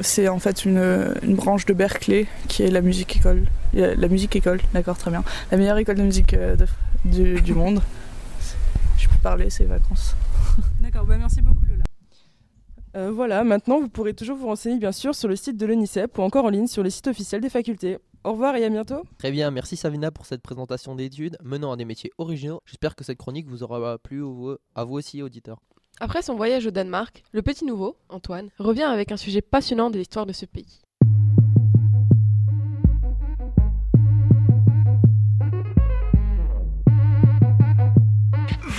c'est 0.00 0.28
en 0.28 0.38
fait 0.40 0.64
une, 0.64 1.14
une 1.22 1.34
branche 1.36 1.64
de 1.66 1.72
Berkeley 1.74 2.26
qui 2.48 2.64
est 2.64 2.70
la 2.70 2.80
musique 2.80 3.16
école. 3.16 3.44
La 3.72 3.94
la 3.94 4.08
musique 4.08 4.34
école, 4.36 4.60
d'accord, 4.74 4.98
très 4.98 5.10
bien. 5.10 5.22
La 5.50 5.56
meilleure 5.58 5.78
école 5.78 5.96
de 5.96 6.02
musique 6.02 6.34
de- 6.34 6.66
du, 7.04 7.40
du 7.40 7.54
monde. 7.54 7.80
Je 8.98 9.08
peux 9.08 9.18
parler, 9.22 9.48
c'est 9.50 9.64
vacances. 9.64 10.16
D'accord, 10.80 11.04
bah 11.06 11.16
merci 11.18 11.40
beaucoup 11.40 11.64
Lola. 11.68 11.84
Euh, 12.94 13.10
voilà, 13.10 13.42
maintenant 13.42 13.80
vous 13.80 13.88
pourrez 13.88 14.12
toujours 14.12 14.36
vous 14.36 14.46
renseigner 14.46 14.78
bien 14.78 14.92
sûr 14.92 15.14
sur 15.14 15.28
le 15.28 15.36
site 15.36 15.56
de 15.56 15.64
l'ONICEP 15.64 16.18
ou 16.18 16.22
encore 16.22 16.44
en 16.44 16.50
ligne 16.50 16.66
sur 16.66 16.82
le 16.82 16.90
site 16.90 17.06
officiel 17.06 17.40
des 17.40 17.48
facultés. 17.48 17.98
Au 18.24 18.32
revoir 18.32 18.54
et 18.56 18.64
à 18.64 18.68
bientôt. 18.68 19.02
Très 19.18 19.30
bien, 19.30 19.50
merci 19.50 19.76
Savina 19.76 20.10
pour 20.10 20.26
cette 20.26 20.42
présentation 20.42 20.94
d'études 20.94 21.38
menant 21.42 21.72
à 21.72 21.76
des 21.76 21.86
métiers 21.86 22.12
originaux. 22.18 22.60
J'espère 22.66 22.94
que 22.94 23.02
cette 23.02 23.18
chronique 23.18 23.48
vous 23.48 23.62
aura 23.62 23.98
plu 23.98 24.22
à 24.74 24.84
vous 24.84 24.94
aussi, 24.94 25.22
auditeurs. 25.22 25.58
Après 26.00 26.22
son 26.22 26.34
voyage 26.34 26.66
au 26.66 26.70
Danemark, 26.70 27.22
le 27.32 27.42
petit 27.42 27.64
nouveau, 27.64 27.96
Antoine, 28.08 28.50
revient 28.58 28.82
avec 28.82 29.10
un 29.10 29.16
sujet 29.16 29.40
passionnant 29.40 29.90
de 29.90 29.98
l'histoire 29.98 30.26
de 30.26 30.32
ce 30.32 30.46
pays. 30.46 30.81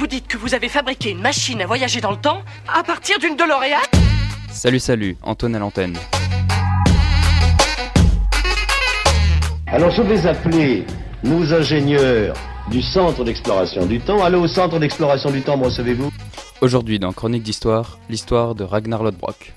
Vous 0.04 0.08
dites 0.08 0.28
que 0.28 0.36
vous 0.36 0.54
avez 0.54 0.68
fabriqué 0.68 1.12
une 1.12 1.22
machine 1.22 1.62
à 1.62 1.66
voyager 1.66 2.02
dans 2.02 2.12
le 2.12 2.18
temps 2.18 2.42
à 2.68 2.84
partir 2.84 3.18
d'une 3.20 3.38
DeLorean 3.38 3.80
Salut, 4.52 4.80
salut, 4.80 5.16
Antoine 5.24 5.56
à 5.56 5.60
l'antenne. 5.60 5.98
Alors 9.66 9.92
je 9.92 10.02
vais 10.02 10.28
appeler 10.28 10.86
nos 11.24 11.54
ingénieurs 11.54 12.36
du 12.70 12.82
centre 12.82 13.24
d'exploration 13.24 13.86
du 13.86 14.02
temps. 14.02 14.22
Allô 14.22 14.42
au 14.42 14.48
centre 14.50 14.78
d'exploration 14.78 15.32
du 15.32 15.42
temps, 15.42 15.56
me 15.56 15.64
recevez-vous? 15.64 16.12
Aujourd'hui, 16.60 17.00
dans 17.00 17.14
Chronique 17.14 17.44
d'Histoire, 17.44 17.98
l'histoire 18.10 18.56
de 18.56 18.66
Ragnar 18.66 19.04
Lodbrok. 19.04 19.54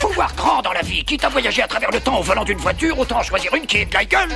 Faut 0.00 0.08
voir 0.08 0.34
grand 0.34 0.62
dans 0.62 0.72
la 0.72 0.82
vie. 0.82 1.04
Quitte 1.04 1.22
à 1.22 1.28
voyager 1.28 1.62
à 1.62 1.68
travers 1.68 1.92
le 1.92 2.00
temps 2.00 2.18
au 2.18 2.22
volant 2.24 2.44
d'une 2.44 2.58
voiture, 2.58 2.98
autant 2.98 3.22
choisir 3.22 3.54
une 3.54 3.66
qui 3.66 3.76
est 3.76 3.86
de 3.86 3.94
la 3.94 4.04
gueule. 4.04 4.30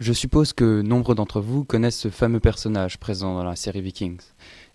Je 0.00 0.12
suppose 0.12 0.52
que 0.52 0.82
nombre 0.82 1.14
d'entre 1.14 1.40
vous 1.40 1.64
connaissent 1.64 1.98
ce 1.98 2.08
fameux 2.08 2.40
personnage 2.40 2.98
présent 2.98 3.34
dans 3.34 3.44
la 3.44 3.56
série 3.56 3.82
Vikings. 3.82 4.20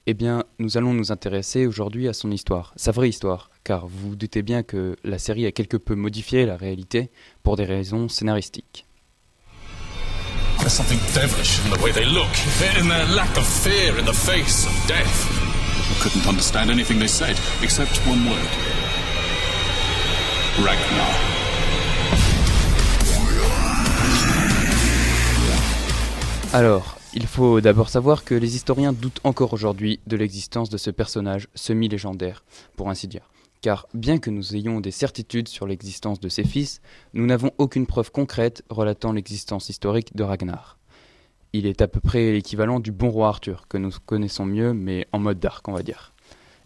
Eh 0.06 0.13
bien, 0.13 0.45
nous 0.60 0.77
allons 0.77 0.93
nous 0.93 1.12
intéresser 1.12 1.65
aujourd'hui 1.65 2.08
à 2.08 2.13
son 2.13 2.32
histoire, 2.32 2.71
sa 2.77 2.91
vraie 2.91 3.10
histoire, 3.10 3.49
car 3.63 3.88
vous 3.88 4.15
doutez 4.15 4.41
bien 4.41 4.63
que 4.63 4.95
la 5.03 5.17
série 5.17 5.45
a 5.45 5.51
quelque 5.51 5.75
peu 5.75 5.95
modifié 5.95 6.45
la 6.45 6.56
réalité 6.56 7.12
pour 7.43 7.58
des 7.58 7.65
raisons 7.65 8.08
scénaristiques. 8.08 8.86
Ragnar. 20.58 21.37
Alors, 26.53 26.97
il 27.13 27.27
faut 27.27 27.60
d'abord 27.60 27.89
savoir 27.89 28.23
que 28.23 28.33
les 28.33 28.55
historiens 28.55 28.93
doutent 28.93 29.19
encore 29.23 29.53
aujourd'hui 29.53 29.99
de 30.07 30.15
l'existence 30.15 30.69
de 30.69 30.77
ce 30.77 30.89
personnage 30.89 31.49
semi-légendaire, 31.55 32.43
pour 32.75 32.89
ainsi 32.89 33.07
dire. 33.07 33.29
Car 33.62 33.88
bien 33.93 34.17
que 34.17 34.29
nous 34.29 34.55
ayons 34.55 34.79
des 34.79 34.91
certitudes 34.91 35.49
sur 35.49 35.67
l'existence 35.67 36.19
de 36.19 36.29
ses 36.29 36.45
fils, 36.45 36.81
nous 37.13 37.25
n'avons 37.25 37.51
aucune 37.57 37.86
preuve 37.86 38.12
concrète 38.12 38.63
relatant 38.69 39.12
l'existence 39.12 39.69
historique 39.69 40.15
de 40.15 40.23
Ragnar. 40.23 40.77
Il 41.53 41.65
est 41.65 41.81
à 41.81 41.88
peu 41.88 41.99
près 41.99 42.31
l'équivalent 42.31 42.79
du 42.79 42.91
bon 42.91 43.10
roi 43.10 43.27
Arthur, 43.27 43.67
que 43.67 43.77
nous 43.77 43.91
connaissons 44.05 44.45
mieux, 44.45 44.73
mais 44.73 45.05
en 45.12 45.19
mode 45.19 45.39
dark, 45.39 45.67
on 45.67 45.73
va 45.73 45.83
dire. 45.83 46.13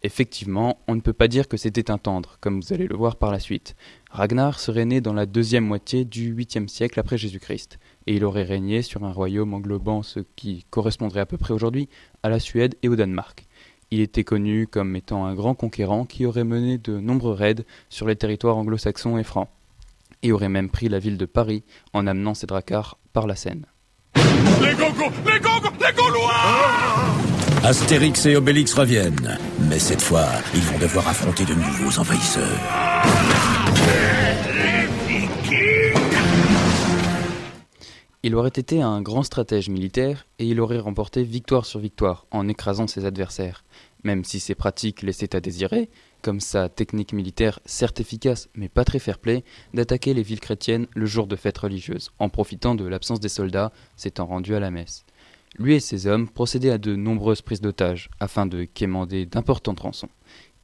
Effectivement, 0.03 0.79
on 0.87 0.95
ne 0.95 1.01
peut 1.01 1.13
pas 1.13 1.27
dire 1.27 1.47
que 1.47 1.57
c'était 1.57 1.91
un 1.91 1.99
tendre, 1.99 2.37
comme 2.39 2.59
vous 2.59 2.73
allez 2.73 2.87
le 2.87 2.95
voir 2.95 3.17
par 3.17 3.31
la 3.31 3.39
suite. 3.39 3.75
Ragnar 4.09 4.59
serait 4.59 4.85
né 4.85 4.99
dans 4.99 5.13
la 5.13 5.27
deuxième 5.27 5.65
moitié 5.65 6.05
du 6.05 6.35
8e 6.35 6.67
siècle 6.67 6.99
après 6.99 7.19
Jésus-Christ, 7.19 7.77
et 8.07 8.15
il 8.15 8.25
aurait 8.25 8.43
régné 8.43 8.81
sur 8.81 9.03
un 9.03 9.11
royaume 9.11 9.53
englobant 9.53 10.03
ce 10.03 10.19
qui 10.35 10.65
correspondrait 10.69 11.19
à 11.19 11.25
peu 11.25 11.37
près 11.37 11.53
aujourd'hui 11.53 11.89
à 12.23 12.29
la 12.29 12.39
Suède 12.39 12.75
et 12.83 12.89
au 12.89 12.95
Danemark. 12.95 13.45
Il 13.91 13.99
était 13.99 14.23
connu 14.23 14.67
comme 14.67 14.95
étant 14.95 15.25
un 15.25 15.35
grand 15.35 15.53
conquérant 15.53 16.05
qui 16.05 16.25
aurait 16.25 16.45
mené 16.45 16.77
de 16.77 16.99
nombreux 16.99 17.33
raids 17.33 17.65
sur 17.89 18.07
les 18.07 18.15
territoires 18.15 18.57
anglo-saxons 18.57 19.17
et 19.17 19.23
francs, 19.23 19.49
et 20.23 20.31
aurait 20.31 20.49
même 20.49 20.69
pris 20.69 20.87
la 20.87 20.99
ville 20.99 21.17
de 21.17 21.25
Paris 21.25 21.63
en 21.93 22.07
amenant 22.07 22.33
ses 22.33 22.47
dracars 22.47 22.97
par 23.11 23.27
la 23.27 23.35
Seine. 23.35 23.65
Les 24.15 24.73
gogos 24.75 25.11
Les 25.25 25.39
gogos 25.39 25.75
Les 25.79 25.93
Gaulois 25.93 26.31
Astérix 27.63 28.25
et 28.25 28.35
Obélix 28.35 28.73
reviennent, 28.73 29.37
mais 29.69 29.77
cette 29.77 30.01
fois, 30.01 30.25
ils 30.55 30.61
vont 30.61 30.79
devoir 30.79 31.07
affronter 31.07 31.45
de 31.45 31.53
nouveaux 31.53 31.99
envahisseurs. 31.99 32.59
Il 38.23 38.35
aurait 38.35 38.49
été 38.49 38.83
un 38.83 39.01
grand 39.01 39.23
stratège 39.23 39.69
militaire 39.69 40.27
et 40.37 40.45
il 40.45 40.61
aurait 40.61 40.77
remporté 40.77 41.23
victoire 41.23 41.65
sur 41.65 41.79
victoire 41.79 42.27
en 42.29 42.47
écrasant 42.47 42.85
ses 42.85 43.05
adversaires, 43.05 43.63
même 44.03 44.23
si 44.23 44.39
ses 44.39 44.53
pratiques 44.53 45.01
laissaient 45.01 45.35
à 45.35 45.39
désirer, 45.39 45.89
comme 46.21 46.39
sa 46.39 46.69
technique 46.69 47.13
militaire 47.13 47.59
certes 47.65 47.99
efficace 47.99 48.47
mais 48.53 48.69
pas 48.69 48.85
très 48.85 48.99
fair-play, 48.99 49.43
d'attaquer 49.73 50.13
les 50.13 50.21
villes 50.21 50.39
chrétiennes 50.39 50.85
le 50.93 51.07
jour 51.07 51.25
de 51.25 51.35
fêtes 51.35 51.57
religieuses, 51.57 52.11
en 52.19 52.29
profitant 52.29 52.75
de 52.75 52.85
l'absence 52.85 53.19
des 53.19 53.27
soldats 53.27 53.71
s'étant 53.95 54.27
rendus 54.27 54.53
à 54.53 54.59
la 54.59 54.69
messe. 54.69 55.03
Lui 55.57 55.73
et 55.73 55.79
ses 55.79 56.05
hommes 56.05 56.29
procédaient 56.29 56.69
à 56.69 56.77
de 56.77 56.95
nombreuses 56.95 57.41
prises 57.41 57.59
d'otages, 57.59 58.11
afin 58.19 58.45
de 58.45 58.65
quémander 58.65 59.25
d'importantes 59.25 59.79
rançons. 59.79 60.09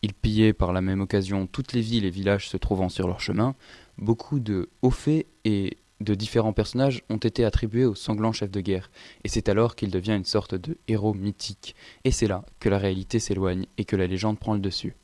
Ils 0.04 0.13
pillaient 0.13 0.54
par 0.54 0.74
la 0.74 0.82
même 0.82 1.02
occasion 1.02 1.48
toutes 1.48 1.74
les 1.74 1.82
villes 1.82 2.06
et 2.06 2.12
villages 2.12 2.50
se 2.50 2.58
trouvant 2.58 2.88
sur 2.88 3.08
leur 3.08 3.20
chemin. 3.20 3.56
Beaucoup 3.98 4.39
de 4.39 4.70
hauts 4.84 4.91
faits 4.91 5.26
et 5.43 5.78
de 6.02 6.14
différents 6.14 6.54
personnages 6.54 7.04
ont 7.10 7.18
été 7.18 7.44
attribués 7.44 7.86
au 7.86 7.96
sanglant 7.96 8.32
chef 8.32 8.52
de 8.52 8.62
guerre, 8.62 8.92
et 9.24 9.30
c'est 9.30 9.50
alors 9.50 9.76
qu'il 9.76 9.90
devient 9.90 10.16
une 10.16 10.26
sorte 10.26 10.56
de 10.56 10.78
héros 10.88 11.14
mythique, 11.14 11.76
et 12.04 12.12
c'est 12.12 12.28
là 12.28 12.44
que 12.60 12.70
la 12.70 12.78
réalité 12.78 13.20
s'éloigne 13.20 13.66
et 13.78 13.86
que 13.86 13.96
la 13.96 14.08
légende 14.08 14.40
prend 14.40 14.54
le 14.54 14.60
dessus. 14.60 14.96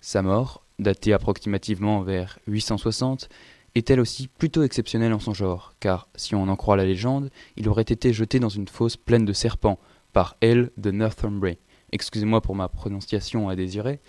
Sa 0.00 0.22
mort, 0.22 0.64
datée 0.78 1.12
approximativement 1.12 2.02
vers 2.02 2.38
860, 2.46 3.28
est 3.74 3.90
elle 3.90 4.00
aussi 4.00 4.28
plutôt 4.28 4.62
exceptionnelle 4.62 5.12
en 5.12 5.18
son 5.18 5.34
genre, 5.34 5.74
car 5.80 6.08
si 6.14 6.34
on 6.34 6.48
en 6.48 6.56
croit 6.56 6.76
la 6.76 6.84
légende, 6.84 7.30
il 7.56 7.68
aurait 7.68 7.82
été 7.82 8.12
jeté 8.12 8.38
dans 8.38 8.48
une 8.48 8.68
fosse 8.68 8.96
pleine 8.96 9.24
de 9.24 9.32
serpents 9.32 9.78
par 10.12 10.36
Elle 10.40 10.70
de 10.76 10.90
Northumbria, 10.90 11.56
excusez-moi 11.92 12.40
pour 12.40 12.54
ma 12.54 12.68
prononciation 12.68 13.48
à 13.48 13.56
désirer, 13.56 14.00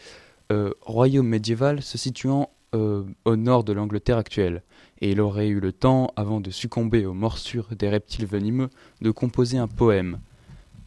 euh, 0.52 0.72
royaume 0.82 1.28
médiéval 1.28 1.82
se 1.82 1.98
situant 1.98 2.50
euh, 2.76 3.04
au 3.26 3.36
nord 3.36 3.64
de 3.64 3.72
l'Angleterre 3.72 4.18
actuelle, 4.18 4.64
et 5.04 5.12
il 5.12 5.20
aurait 5.20 5.50
eu 5.50 5.60
le 5.60 5.74
temps, 5.74 6.14
avant 6.16 6.40
de 6.40 6.50
succomber 6.50 7.06
aux 7.06 7.14
morsures 7.14 7.76
des 7.76 7.90
reptiles 7.90 8.26
venimeux, 8.26 8.70
de 9.02 9.12
composer 9.12 9.58
un 9.58 9.68
poème. 9.68 10.22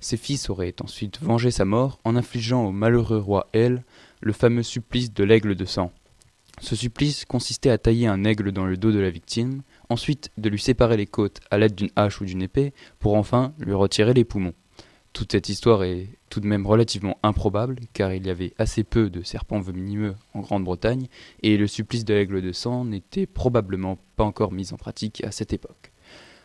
Ses 0.01 0.17
fils 0.17 0.49
auraient 0.49 0.75
ensuite 0.83 1.21
vengé 1.21 1.51
sa 1.51 1.67
mort 1.67 1.99
en 2.03 2.17
infligeant 2.17 2.65
au 2.65 2.73
malheureux 2.73 3.19
roi 3.19 3.47
El 3.53 3.85
le 4.23 4.33
fameux 4.33 4.63
supplice 4.63 5.13
de 5.13 5.23
l'aigle 5.23 5.55
de 5.55 5.67
sang. 5.67 5.93
Ce 6.63 6.75
supplice 6.75 7.27
consistait 7.27 7.69
à 7.69 7.77
tailler 7.77 8.07
un 8.07 8.25
aigle 8.25 8.53
dans 8.53 8.65
le 8.65 8.79
dos 8.79 8.91
de 8.91 9.01
la 9.01 9.11
victime, 9.11 9.61
ensuite 9.91 10.31
de 10.39 10.49
lui 10.49 10.61
séparer 10.61 10.97
les 10.97 11.07
côtes 11.07 11.41
à 11.51 11.59
l'aide 11.59 11.75
d'une 11.75 11.91
hache 11.95 12.23
ou 12.23 12.25
d'une 12.25 12.41
épée, 12.41 12.73
pour 12.99 13.17
enfin 13.17 13.53
lui 13.59 13.75
retirer 13.75 14.15
les 14.15 14.25
poumons. 14.25 14.55
Toute 15.17 15.33
cette 15.33 15.49
histoire 15.49 15.83
est 15.83 16.09
tout 16.29 16.41
de 16.41 16.47
même 16.47 16.67
relativement 16.67 17.17
improbable, 17.23 17.77
car 17.95 18.13
il 18.13 18.27
y 18.27 18.29
avait 18.29 18.53
assez 18.59 18.85
peu 18.85 19.09
de 19.09 19.23
serpents 19.23 19.61
venimeux 19.61 20.15
en 20.35 20.41
Grande-Bretagne, 20.41 21.07
et 21.43 21.57
le 21.57 21.67
supplice 21.67 22.05
de 22.05 22.13
l'aigle 22.13 22.43
de 22.43 22.53
sang 22.53 22.85
n'était 22.85 23.25
probablement 23.25 23.97
pas 24.17 24.25
encore 24.25 24.53
mis 24.53 24.75
en 24.75 24.77
pratique 24.77 25.25
à 25.25 25.31
cette 25.31 25.55
époque. 25.55 25.91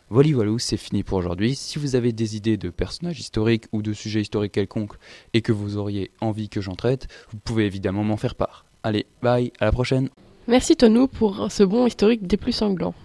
Voilà, 0.10 0.32
voilà, 0.32 0.54
c'est 0.58 0.78
fini 0.78 1.04
pour 1.04 1.18
aujourd'hui. 1.18 1.54
Si 1.56 1.80
vous 1.80 1.98
avez 1.98 2.14
des 2.14 2.38
idées 2.38 2.56
de 2.56 2.70
personnages 2.70 3.20
historiques 3.20 3.66
ou 3.74 3.82
de 3.82 3.92
sujets 3.92 4.22
historiques 4.22 4.54
quelconques 4.54 4.96
et 5.34 5.42
que 5.42 5.52
vous 5.52 5.76
auriez 5.76 6.12
envie 6.22 6.48
que 6.48 6.62
j'en 6.62 6.76
traite, 6.76 7.10
vous 7.34 7.40
pouvez 7.40 7.66
évidemment 7.66 8.06
m'en 8.06 8.16
faire 8.16 8.36
part. 8.36 8.64
Allez, 8.84 9.06
bye, 9.22 9.52
à 9.60 9.66
la 9.66 9.74
prochaine. 9.74 10.08
Merci 10.48 10.78
Tonou 10.78 11.10
pour 11.10 11.52
ce 11.52 11.64
bon 11.64 11.88
historique 11.88 12.26
des 12.26 12.38
plus 12.38 12.54
sanglants. 12.54 12.96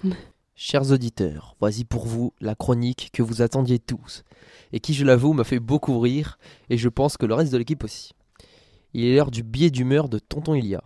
Chers 0.58 0.90
auditeurs, 0.90 1.54
voici 1.60 1.84
pour 1.84 2.06
vous 2.06 2.32
la 2.40 2.54
chronique 2.54 3.10
que 3.12 3.22
vous 3.22 3.42
attendiez 3.42 3.78
tous, 3.78 4.24
et 4.72 4.80
qui, 4.80 4.94
je 4.94 5.04
l'avoue, 5.04 5.34
m'a 5.34 5.44
fait 5.44 5.58
beaucoup 5.58 6.00
rire, 6.00 6.38
et 6.70 6.78
je 6.78 6.88
pense 6.88 7.18
que 7.18 7.26
le 7.26 7.34
reste 7.34 7.52
de 7.52 7.58
l'équipe 7.58 7.84
aussi. 7.84 8.12
Il 8.94 9.04
est 9.04 9.14
l'heure 9.14 9.30
du 9.30 9.42
biais 9.42 9.68
d'humeur 9.68 10.08
de 10.08 10.18
Tonton 10.18 10.54
Ilia. 10.54 10.82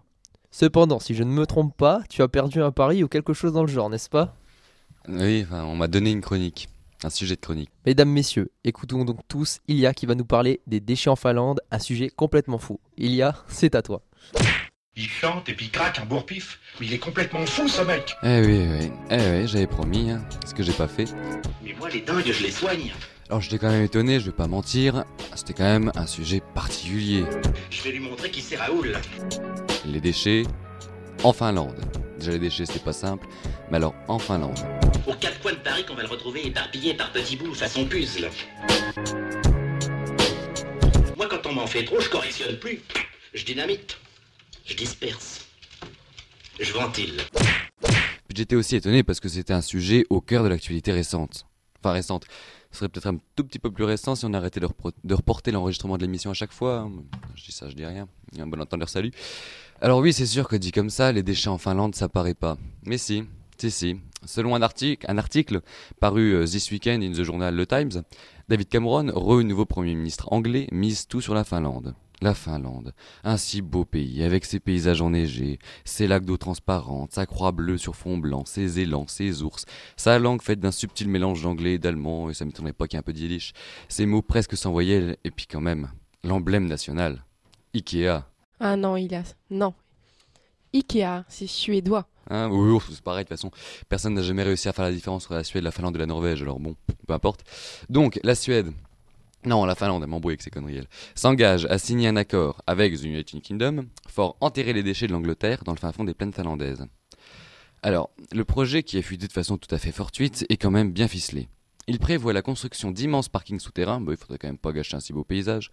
Cependant, 0.50 0.98
si 0.98 1.14
je 1.14 1.22
ne 1.22 1.30
me 1.30 1.46
trompe 1.46 1.76
pas, 1.76 2.02
tu 2.10 2.20
as 2.20 2.26
perdu 2.26 2.60
un 2.60 2.72
pari 2.72 3.04
ou 3.04 3.08
quelque 3.08 3.32
chose 3.32 3.52
dans 3.52 3.62
le 3.62 3.68
genre, 3.68 3.88
n'est-ce 3.88 4.10
pas? 4.10 4.36
Oui, 5.08 5.44
enfin, 5.46 5.62
on 5.62 5.76
m'a 5.76 5.86
donné 5.86 6.10
une 6.10 6.20
chronique, 6.20 6.68
un 7.04 7.10
sujet 7.10 7.36
de 7.36 7.40
chronique. 7.40 7.70
Mesdames, 7.86 8.10
messieurs, 8.10 8.50
écoutons 8.64 9.04
donc 9.04 9.20
tous 9.28 9.60
Ilia 9.68 9.94
qui 9.94 10.04
va 10.04 10.16
nous 10.16 10.24
parler 10.24 10.62
des 10.66 10.80
déchets 10.80 11.10
en 11.10 11.16
Finlande, 11.16 11.60
un 11.70 11.78
sujet 11.78 12.10
complètement 12.10 12.58
fou. 12.58 12.80
Ilia, 12.98 13.36
c'est 13.46 13.76
à 13.76 13.82
toi. 13.82 14.02
Il 15.02 15.08
chante 15.08 15.48
et 15.48 15.54
puis 15.54 15.64
il 15.66 15.70
craque 15.70 15.98
un 15.98 16.04
bourre-pif. 16.04 16.58
Mais 16.78 16.86
il 16.86 16.92
est 16.92 16.98
complètement 16.98 17.46
fou 17.46 17.66
ce 17.68 17.80
mec 17.80 18.14
Eh 18.22 18.42
oui, 18.42 18.66
oui, 18.68 18.92
eh 19.10 19.16
oui, 19.16 19.48
j'avais 19.48 19.66
promis, 19.66 20.10
hein, 20.10 20.22
ce 20.46 20.52
que 20.52 20.62
j'ai 20.62 20.74
pas 20.74 20.88
fait. 20.88 21.06
Mais 21.64 21.74
moi 21.78 21.88
les 21.88 22.02
dingues 22.02 22.30
je 22.30 22.42
les 22.42 22.50
soigne. 22.50 22.92
Alors 23.30 23.40
j'étais 23.40 23.56
quand 23.56 23.70
même 23.70 23.82
étonné, 23.82 24.20
je 24.20 24.26
vais 24.26 24.36
pas 24.36 24.46
mentir, 24.46 25.04
c'était 25.34 25.54
quand 25.54 25.64
même 25.64 25.90
un 25.94 26.06
sujet 26.06 26.42
particulier. 26.54 27.24
Je 27.70 27.80
vais 27.80 27.92
lui 27.92 28.00
montrer 28.00 28.30
qui 28.30 28.42
c'est 28.42 28.56
Raoul. 28.56 28.94
Les 29.86 30.02
déchets 30.02 30.42
en 31.24 31.32
Finlande. 31.32 31.80
Déjà 32.18 32.32
les 32.32 32.38
déchets 32.38 32.66
c'est 32.66 32.84
pas 32.84 32.92
simple, 32.92 33.26
mais 33.70 33.78
alors 33.78 33.94
en 34.06 34.18
Finlande. 34.18 34.58
Aux 35.06 35.14
quatre 35.14 35.40
coins 35.40 35.52
de 35.52 35.58
Paris 35.60 35.86
qu'on 35.86 35.94
va 35.94 36.02
le 36.02 36.08
retrouver 36.08 36.46
éparpillé 36.46 36.92
par 36.92 37.10
petits 37.10 37.36
bouts 37.36 37.54
façon 37.54 37.86
puzzle. 37.86 38.28
Moi 41.16 41.26
quand 41.30 41.46
on 41.46 41.54
m'en 41.54 41.66
fait 41.66 41.84
trop, 41.84 42.00
je 42.00 42.10
correctionne 42.10 42.58
plus. 42.58 42.82
Je 43.32 43.46
dynamite. 43.46 43.96
Je 44.70 44.76
disperse. 44.76 45.48
Je 46.60 46.72
ventile. 46.72 47.16
J'étais 48.32 48.54
aussi 48.54 48.76
étonné 48.76 49.02
parce 49.02 49.18
que 49.18 49.28
c'était 49.28 49.52
un 49.52 49.62
sujet 49.62 50.06
au 50.10 50.20
cœur 50.20 50.44
de 50.44 50.48
l'actualité 50.48 50.92
récente. 50.92 51.44
Enfin 51.80 51.90
récente. 51.90 52.26
Ce 52.70 52.78
serait 52.78 52.88
peut-être 52.88 53.08
un 53.08 53.18
tout 53.34 53.42
petit 53.42 53.58
peu 53.58 53.72
plus 53.72 53.82
récent 53.82 54.14
si 54.14 54.26
on 54.26 54.32
arrêtait 54.32 54.60
de, 54.60 54.68
reporter 55.12 55.50
l'enregistrement 55.50 55.96
de 55.96 56.02
l'émission 56.02 56.30
à 56.30 56.34
chaque 56.34 56.52
fois. 56.52 56.82
hein. 56.82 56.92
Je 57.34 57.46
dis 57.46 57.50
ça, 57.50 57.68
je 57.68 57.74
dis 57.74 57.84
rien. 57.84 58.06
Un 58.38 58.46
bon 58.46 58.60
entendeur, 58.60 58.88
salut. 58.88 59.10
Alors 59.80 59.98
oui, 59.98 60.12
c'est 60.12 60.24
sûr 60.24 60.46
que 60.46 60.54
dit 60.54 60.70
comme 60.70 60.88
ça, 60.88 61.10
les 61.10 61.24
déchets 61.24 61.48
en 61.48 61.58
Finlande, 61.58 61.96
ça 61.96 62.08
paraît 62.08 62.34
pas. 62.34 62.56
Mais 62.84 62.96
si, 62.96 63.24
si, 63.58 63.72
si. 63.72 63.96
Selon 64.24 64.54
un 64.54 64.62
article, 64.62 65.04
un 65.08 65.18
article 65.18 65.62
paru 65.98 66.34
euh, 66.34 66.44
This 66.46 66.70
Weekend 66.70 67.02
in 67.02 67.10
the 67.10 67.24
Journal 67.24 67.56
The 67.56 67.68
Times, 67.68 68.04
David 68.48 68.68
Cameron, 68.68 69.10
re-nouveau 69.12 69.64
Premier 69.64 69.96
ministre 69.96 70.32
anglais, 70.32 70.68
mise 70.70 71.08
tout 71.08 71.20
sur 71.20 71.34
la 71.34 71.42
Finlande. 71.42 71.96
La 72.22 72.34
Finlande, 72.34 72.92
un 73.24 73.38
si 73.38 73.62
beau 73.62 73.86
pays, 73.86 74.22
avec 74.22 74.44
ses 74.44 74.60
paysages 74.60 75.00
enneigés, 75.00 75.58
ses 75.86 76.06
lacs 76.06 76.26
d'eau 76.26 76.36
transparente, 76.36 77.12
sa 77.12 77.24
croix 77.24 77.50
bleue 77.50 77.78
sur 77.78 77.96
fond 77.96 78.18
blanc, 78.18 78.44
ses 78.44 78.78
élans, 78.78 79.06
ses 79.06 79.42
ours, 79.42 79.64
sa 79.96 80.18
langue 80.18 80.42
faite 80.42 80.60
d'un 80.60 80.70
subtil 80.70 81.08
mélange 81.08 81.42
d'anglais 81.42 81.74
et 81.74 81.78
d'allemand, 81.78 82.28
et 82.28 82.34
ça 82.34 82.44
m'étonnerait 82.44 82.74
pas 82.74 82.86
qu'il 82.86 82.96
y 82.96 82.98
ait 82.98 83.00
un 83.00 83.02
peu 83.04 83.14
de 83.14 83.18
yiddish, 83.18 83.54
ses 83.88 84.04
mots 84.04 84.20
presque 84.20 84.54
sans 84.54 84.70
voyelles, 84.70 85.16
et 85.24 85.30
puis 85.30 85.46
quand 85.46 85.62
même, 85.62 85.90
l'emblème 86.22 86.66
national, 86.66 87.24
Ikea. 87.74 88.24
Ah 88.60 88.76
non, 88.76 88.98
il 88.98 89.14
a. 89.14 89.22
Non. 89.48 89.72
Ikea, 90.74 91.24
c'est 91.26 91.46
suédois. 91.46 92.06
Hein, 92.28 92.50
oui, 92.50 92.78
c'est 92.90 93.00
pareil, 93.00 93.24
de 93.24 93.28
toute 93.28 93.38
façon, 93.38 93.50
personne 93.88 94.12
n'a 94.12 94.22
jamais 94.22 94.42
réussi 94.42 94.68
à 94.68 94.74
faire 94.74 94.84
la 94.84 94.92
différence 94.92 95.24
entre 95.24 95.34
la 95.36 95.44
Suède, 95.44 95.64
la 95.64 95.70
Finlande 95.70 95.96
et 95.96 96.00
la 96.00 96.06
Norvège, 96.06 96.42
alors 96.42 96.60
bon, 96.60 96.76
peu 97.06 97.14
importe. 97.14 97.44
Donc, 97.88 98.20
la 98.22 98.34
Suède, 98.34 98.72
non, 99.46 99.64
la 99.64 99.74
Finlande, 99.74 100.02
elle 100.02 100.10
m'embrouille 100.10 100.32
avec 100.32 100.42
ses 100.42 100.50
conneries, 100.50 100.86
s'engage 101.14 101.64
à 101.66 101.78
signer 101.78 102.08
un 102.08 102.16
accord 102.16 102.60
avec 102.66 102.94
The 102.94 103.04
United 103.04 103.40
Kingdom 103.40 103.86
pour 104.14 104.36
enterrer 104.40 104.74
les 104.74 104.82
déchets 104.82 105.06
de 105.06 105.12
l'Angleterre 105.12 105.64
dans 105.64 105.72
le 105.72 105.78
fin 105.78 105.92
fond 105.92 106.04
des 106.04 106.12
plaines 106.12 106.32
finlandaises. 106.32 106.84
Alors, 107.82 108.10
le 108.32 108.44
projet 108.44 108.82
qui 108.82 108.98
a 108.98 109.02
fuité 109.02 109.26
de 109.26 109.32
façon 109.32 109.56
tout 109.56 109.74
à 109.74 109.78
fait 109.78 109.92
fortuite 109.92 110.44
est 110.50 110.58
quand 110.58 110.70
même 110.70 110.92
bien 110.92 111.08
ficelé. 111.08 111.48
Il 111.86 111.98
prévoit 111.98 112.34
la 112.34 112.42
construction 112.42 112.90
d'immenses 112.90 113.30
parkings 113.30 113.60
souterrains, 113.60 114.02
bah, 114.02 114.12
il 114.12 114.18
faudrait 114.18 114.36
quand 114.36 114.48
même 114.48 114.58
pas 114.58 114.72
gâcher 114.72 114.96
un 114.96 115.00
si 115.00 115.14
beau 115.14 115.24
paysage. 115.24 115.70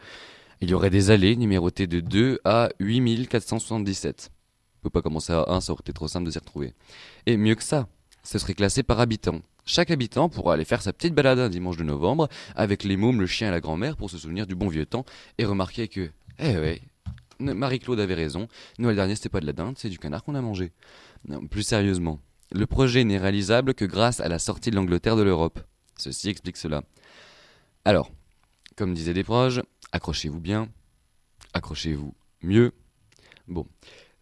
Il 0.62 0.70
y 0.70 0.74
aurait 0.74 0.90
des 0.90 1.12
allées 1.12 1.36
numérotées 1.36 1.88
de 1.88 2.00
2 2.00 2.40
à 2.46 2.70
8477. 2.80 4.32
On 4.80 4.84
peut 4.84 4.90
pas 4.90 5.02
commencer 5.02 5.34
à 5.34 5.44
1, 5.50 5.60
ça 5.60 5.74
aurait 5.74 5.82
été 5.82 5.92
trop 5.92 6.08
simple 6.08 6.26
de 6.26 6.32
s'y 6.32 6.40
retrouver. 6.40 6.74
Et 7.26 7.36
mieux 7.36 7.56
que 7.56 7.64
ça, 7.64 7.90
ce 8.24 8.40
serait 8.40 8.54
classé 8.54 8.82
par 8.82 9.02
habitant. 9.02 9.42
Chaque 9.68 9.92
habitant 9.92 10.30
pourra 10.30 10.54
aller 10.54 10.64
faire 10.64 10.82
sa 10.82 10.94
petite 10.94 11.14
balade 11.14 11.40
un 11.40 11.50
dimanche 11.50 11.76
de 11.76 11.84
novembre 11.84 12.30
avec 12.56 12.86
les 12.86 12.96
mômes, 12.96 13.20
le 13.20 13.28
chien 13.28 13.50
et 13.50 13.52
la 13.52 13.60
grand-mère 13.60 13.98
pour 13.98 14.10
se 14.10 14.18
souvenir 14.18 14.48
du 14.48 14.56
bon 14.56 14.70
vieux 14.70 14.86
temps 14.86 15.04
et 15.38 15.44
remarquer 15.44 15.90
que, 15.90 16.10
eh 16.40 16.58
ouais, 16.58 16.82
Marie-Claude 17.40 18.00
avait 18.00 18.14
raison, 18.14 18.48
Noël 18.80 18.96
dernier 18.96 19.16
c'était 19.16 19.28
pas 19.28 19.42
de 19.42 19.46
la 19.46 19.52
dinde, 19.52 19.78
c'est 19.78 19.90
du 19.90 20.00
canard 20.00 20.24
qu'on 20.24 20.36
a 20.36 20.42
mangé. 20.42 20.72
Plus 21.52 21.64
sérieusement, 21.64 22.22
le 22.54 22.66
projet 22.66 23.04
n'est 23.04 23.18
réalisable 23.18 23.74
que 23.74 23.84
grâce 23.84 24.22
à 24.22 24.30
la 24.30 24.40
sortie 24.40 24.72
de 24.72 24.78
l'Angleterre 24.78 25.18
de 25.18 25.24
l'Europe. 25.24 25.60
Ceci 25.98 26.30
explique 26.30 26.56
cela. 26.56 26.84
Alors, 27.84 28.10
comme 28.78 28.94
disaient 28.94 29.14
des 29.14 29.26
proches, 29.26 29.60
accrochez-vous 29.92 30.40
bien, 30.40 30.70
accrochez-vous 31.54 32.16
mieux. 32.42 32.72
Bon. 33.50 33.68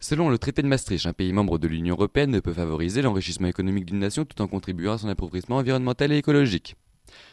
Selon 0.07 0.29
le 0.29 0.37
traité 0.37 0.61
de 0.61 0.67
Maastricht, 0.67 1.07
un 1.07 1.13
pays 1.13 1.33
membre 1.33 1.57
de 1.57 1.67
l'Union 1.67 1.95
européenne 1.95 2.29
ne 2.29 2.39
peut 2.39 2.53
favoriser 2.53 3.01
l'enrichissement 3.01 3.47
économique 3.47 3.85
d'une 3.85 3.97
nation 3.97 4.23
tout 4.23 4.39
en 4.39 4.47
contribuant 4.47 4.93
à 4.93 4.97
son 4.99 5.09
appauvrissement 5.09 5.55
environnemental 5.55 6.11
et 6.11 6.17
écologique. 6.17 6.75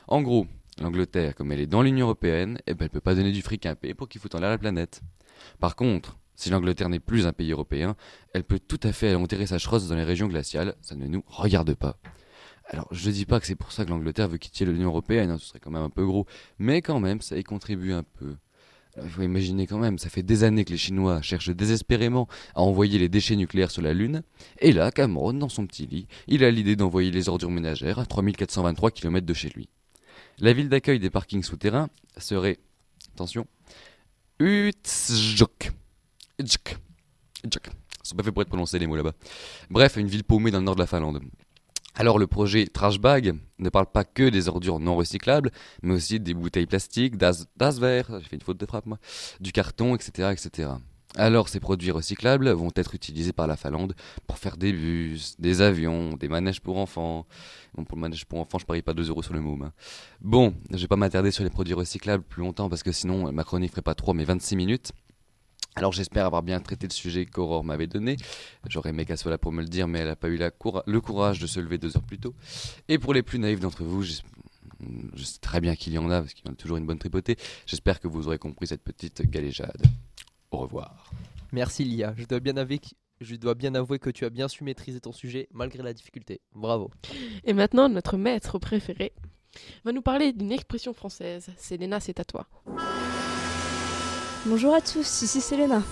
En 0.09 0.23
gros, 0.23 0.47
l'Angleterre, 0.81 1.35
comme 1.35 1.53
elle 1.53 1.61
est 1.61 1.66
dans 1.66 1.83
l'Union 1.83 2.07
européenne, 2.07 2.57
eh 2.66 2.73
ben, 2.73 2.87
elle 2.87 2.91
peut 2.91 3.03
pas 3.03 3.14
donner 3.14 3.31
du 3.31 3.43
fric 3.43 3.66
à 3.66 3.73
un 3.73 3.75
pays 3.75 3.93
pour 3.93 4.09
qu'il 4.09 4.23
foute 4.23 4.35
en 4.35 4.41
l'air 4.41 4.49
la 4.49 4.57
planète. 4.57 5.03
Par 5.61 5.77
contre, 5.77 6.16
si 6.35 6.49
l'Angleterre 6.49 6.89
n'est 6.89 6.99
plus 6.99 7.27
un 7.27 7.35
pays 7.35 7.53
européen, 7.53 7.95
elle 8.33 8.43
peut 8.43 8.59
tout 8.59 8.81
à 8.85 8.93
fait 8.93 9.14
enterrer 9.14 9.45
sa 9.45 9.59
chrosse 9.59 9.87
dans 9.87 9.95
les 9.95 10.03
régions 10.03 10.29
glaciales, 10.29 10.75
ça 10.81 10.95
ne 10.95 11.07
nous 11.07 11.23
regarde 11.27 11.75
pas. 11.75 11.99
Alors, 12.70 12.89
je 12.91 13.11
dis 13.11 13.27
pas 13.27 13.39
que 13.39 13.47
c'est 13.47 13.55
pour 13.55 13.73
ça 13.73 13.85
que 13.85 13.91
l'Angleterre 13.91 14.29
veut 14.29 14.39
quitter 14.39 14.64
l'Union 14.64 14.89
européenne, 14.89 15.29
hein, 15.29 15.37
ce 15.37 15.45
serait 15.45 15.61
quand 15.61 15.70
même 15.70 15.83
un 15.83 15.91
peu 15.91 16.07
gros, 16.07 16.25
mais 16.59 16.81
quand 16.81 17.01
même, 17.01 17.20
ça 17.20 17.37
y 17.37 17.45
contribue 17.45 17.93
un 17.93 18.03
peu. 18.03 18.37
Il 19.03 19.09
faut 19.09 19.22
imaginer 19.22 19.66
quand 19.66 19.78
même, 19.78 19.99
ça 19.99 20.11
fait 20.11 20.22
des 20.22 20.45
années 20.45 20.64
que 20.64 20.70
les 20.70 20.76
Chinois 20.76 21.22
cherchent 21.22 21.49
désespérément 21.49 22.28
à 22.55 22.61
envoyer 22.61 22.99
les 22.99 23.09
déchets 23.09 23.36
nucléaires 23.36 23.70
sur 23.70 23.80
la 23.80 23.95
Lune, 23.95 24.22
et 24.59 24.72
là, 24.72 24.90
Cameron, 24.90 25.32
dans 25.32 25.49
son 25.49 25.66
petit 25.66 25.86
lit, 25.86 26.07
il 26.26 26.45
a 26.45 26.51
l'idée 26.51 26.76
d'envoyer 26.76 27.11
les 27.11 27.30
ordures 27.30 27.51
ménagères 27.51 27.99
à 27.99 28.05
3423 28.05 28.90
km 28.90 29.26
de 29.26 29.34
chez 29.34 29.49
lui. 29.49 29.70
La 30.38 30.53
ville 30.53 30.68
d'accueil 30.68 30.99
des 30.99 31.09
parkings 31.09 31.43
souterrains 31.43 31.88
serait, 32.18 32.59
attention, 33.14 33.47
Utsjok. 34.38 35.70
Utsjok. 36.38 36.76
Utsjok. 37.45 37.66
Ils 38.05 38.09
sont 38.09 38.16
pas 38.16 38.24
faits 38.24 38.34
pour 38.34 38.43
être 38.43 38.49
prononcés 38.49 38.78
les 38.78 38.86
mots 38.86 38.97
là-bas. 38.97 39.12
Bref, 39.70 39.97
une 39.97 40.09
ville 40.09 40.24
paumée 40.24 40.51
dans 40.51 40.59
le 40.59 40.64
nord 40.64 40.74
de 40.74 40.80
la 40.80 40.86
Finlande. 40.86 41.20
Alors 41.95 42.18
le 42.18 42.26
projet 42.26 42.66
Trash 42.66 42.99
Bag 42.99 43.34
ne 43.59 43.68
parle 43.68 43.86
pas 43.86 44.05
que 44.05 44.28
des 44.30 44.49
ordures 44.49 44.80
non 44.80 44.97
recyclables, 44.97 45.51
mais 45.82 45.95
aussi 45.95 46.18
des 46.20 46.32
bouteilles 46.34 46.66
plastiques, 46.66 47.16
das, 47.16 47.47
verre, 47.78 48.18
j'ai 48.20 48.28
fait 48.28 48.36
une 48.36 48.43
faute 48.43 48.59
de 48.59 48.66
frappe 48.66 48.86
moi, 48.86 48.99
du 49.40 49.53
carton, 49.53 49.95
etc., 49.95 50.30
etc. 50.32 50.70
Alors 51.14 51.51
ces 51.51 51.61
produits 51.61 51.90
recyclables 51.90 52.49
vont 52.53 52.70
être 52.74 52.95
utilisés 52.95 53.34
par 53.34 53.47
la 53.47 53.59
Finlande 53.59 53.95
pour 54.26 54.38
faire 54.38 54.57
des 54.57 54.72
bus, 54.72 55.36
des 55.38 55.61
avions, 55.61 56.14
des 56.14 56.28
manèges 56.28 56.62
pour 56.62 56.78
enfants. 56.78 57.26
Bon, 57.74 57.84
pour 57.84 57.97
le 57.97 58.01
manège 58.01 58.24
pour 58.24 58.40
enfants, 58.40 58.59
je 58.59 58.64
parie 58.64 58.80
pas 58.80 58.95
2 58.95 59.11
euros 59.11 59.22
sur 59.22 59.34
le 59.34 59.40
môme. 59.43 59.62
hein. 59.62 59.72
Bon, 60.22 60.55
je 60.70 60.78
vais 60.78 60.88
pas 60.88 60.97
m'attarder 60.97 61.30
sur 61.30 61.45
les 61.45 61.51
produits 61.51 61.74
recyclables 61.74 62.24
plus 62.24 62.40
longtemps 62.40 62.70
parce 62.70 62.82
que 62.82 62.93
sinon 62.93 63.30
ma 63.30 63.45
chronique 63.45 63.72
ferait 63.72 63.82
pas 63.82 63.95
3 63.95 64.14
mais 64.14 64.24
26 64.24 64.57
minutes. 64.57 64.93
Alors 65.75 65.93
j'espère 65.93 66.27
avoir 66.27 66.43
bien 66.43 66.61
traité 66.61 66.87
le 66.87 66.93
sujet 66.93 67.25
qu'Aurore 67.25 67.64
m'avait 67.64 67.87
donné. 67.87 68.16
J'aurais 68.68 68.91
aimé 68.91 69.05
qu'elle 69.05 69.18
soit 69.18 69.31
là 69.31 69.39
pour 69.39 69.53
me 69.53 69.62
le 69.62 69.68
dire, 69.68 69.89
mais 69.89 70.01
elle 70.01 70.09
n'a 70.09 70.16
pas 70.16 70.29
eu 70.29 70.37
la 70.37 70.51
le 70.87 71.01
courage 71.01 71.39
de 71.41 71.47
se 71.47 71.61
lever 71.61 71.79
deux 71.79 71.97
heures 71.97 72.03
plus 72.03 72.18
tôt. 72.18 72.35
Et 72.89 72.99
pour 72.99 73.14
les 73.14 73.23
plus 73.23 73.39
naïfs 73.39 73.61
d'entre 73.61 73.85
vous, 73.85 74.03
je 74.03 74.12
sais 74.12 75.39
très 75.41 75.61
bien 75.61 75.75
qu'il 75.75 75.93
y 75.93 75.99
en 75.99 76.11
a, 76.11 76.20
parce 76.20 76.35
qu'il 76.35 76.45
y 76.47 76.49
en 76.49 76.53
a 76.53 76.57
toujours 76.57 76.77
une 76.77 76.87
bonne 76.87 76.99
tripotée. 76.99 77.37
J'espère 77.66 78.01
que 78.01 78.09
vous 78.09 78.27
aurez 78.27 78.39
compris 78.39 78.66
cette 78.66 78.83
petite 78.83 79.23
galéjade. 79.23 79.83
Au 80.51 80.59
revoir. 80.59 81.11
Merci 81.53 81.85
Lia, 81.85 82.14
je 82.16 82.25
dois 82.25 82.41
bien 82.41 82.57
avouer 82.57 82.79
que, 82.79 82.89
je 83.20 83.37
dois 83.37 83.55
bien 83.55 83.75
avouer 83.75 83.99
que 83.99 84.11
tu 84.11 84.25
as 84.25 84.31
bien 84.31 84.49
su 84.49 84.64
maîtriser 84.64 85.01
ton 85.01 85.12
sujet 85.12 85.49
malgré 85.53 85.83
la 85.83 85.95
difficulté. 85.95 86.41
Bravo. 86.55 86.91
Et 87.45 87.55
maintenant, 87.55 87.89
notre 87.89 88.16
maître 88.16 88.59
préféré 88.59 89.12
va 89.85 89.93
nous 89.93 90.03
parler 90.03 90.33
d'une 90.33 90.53
expression 90.53 90.93
française. 90.93 91.51
Selena, 91.59 92.01
c'est 92.01 92.20
à 92.20 92.25
toi. 92.25 92.47
Bonjour 94.45 94.74
à 94.74 94.80
tous, 94.80 95.22
ici 95.22 95.40
Selena. 95.40 95.82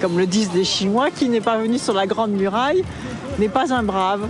Comme 0.00 0.16
le 0.16 0.26
disent 0.26 0.54
les 0.54 0.64
Chinois, 0.64 1.10
qui 1.10 1.28
n'est 1.28 1.42
pas 1.42 1.58
venu 1.58 1.78
sur 1.78 1.92
la 1.92 2.06
Grande 2.06 2.30
Muraille 2.30 2.82
n'est 3.38 3.50
pas 3.50 3.74
un 3.74 3.82
brave. 3.82 4.26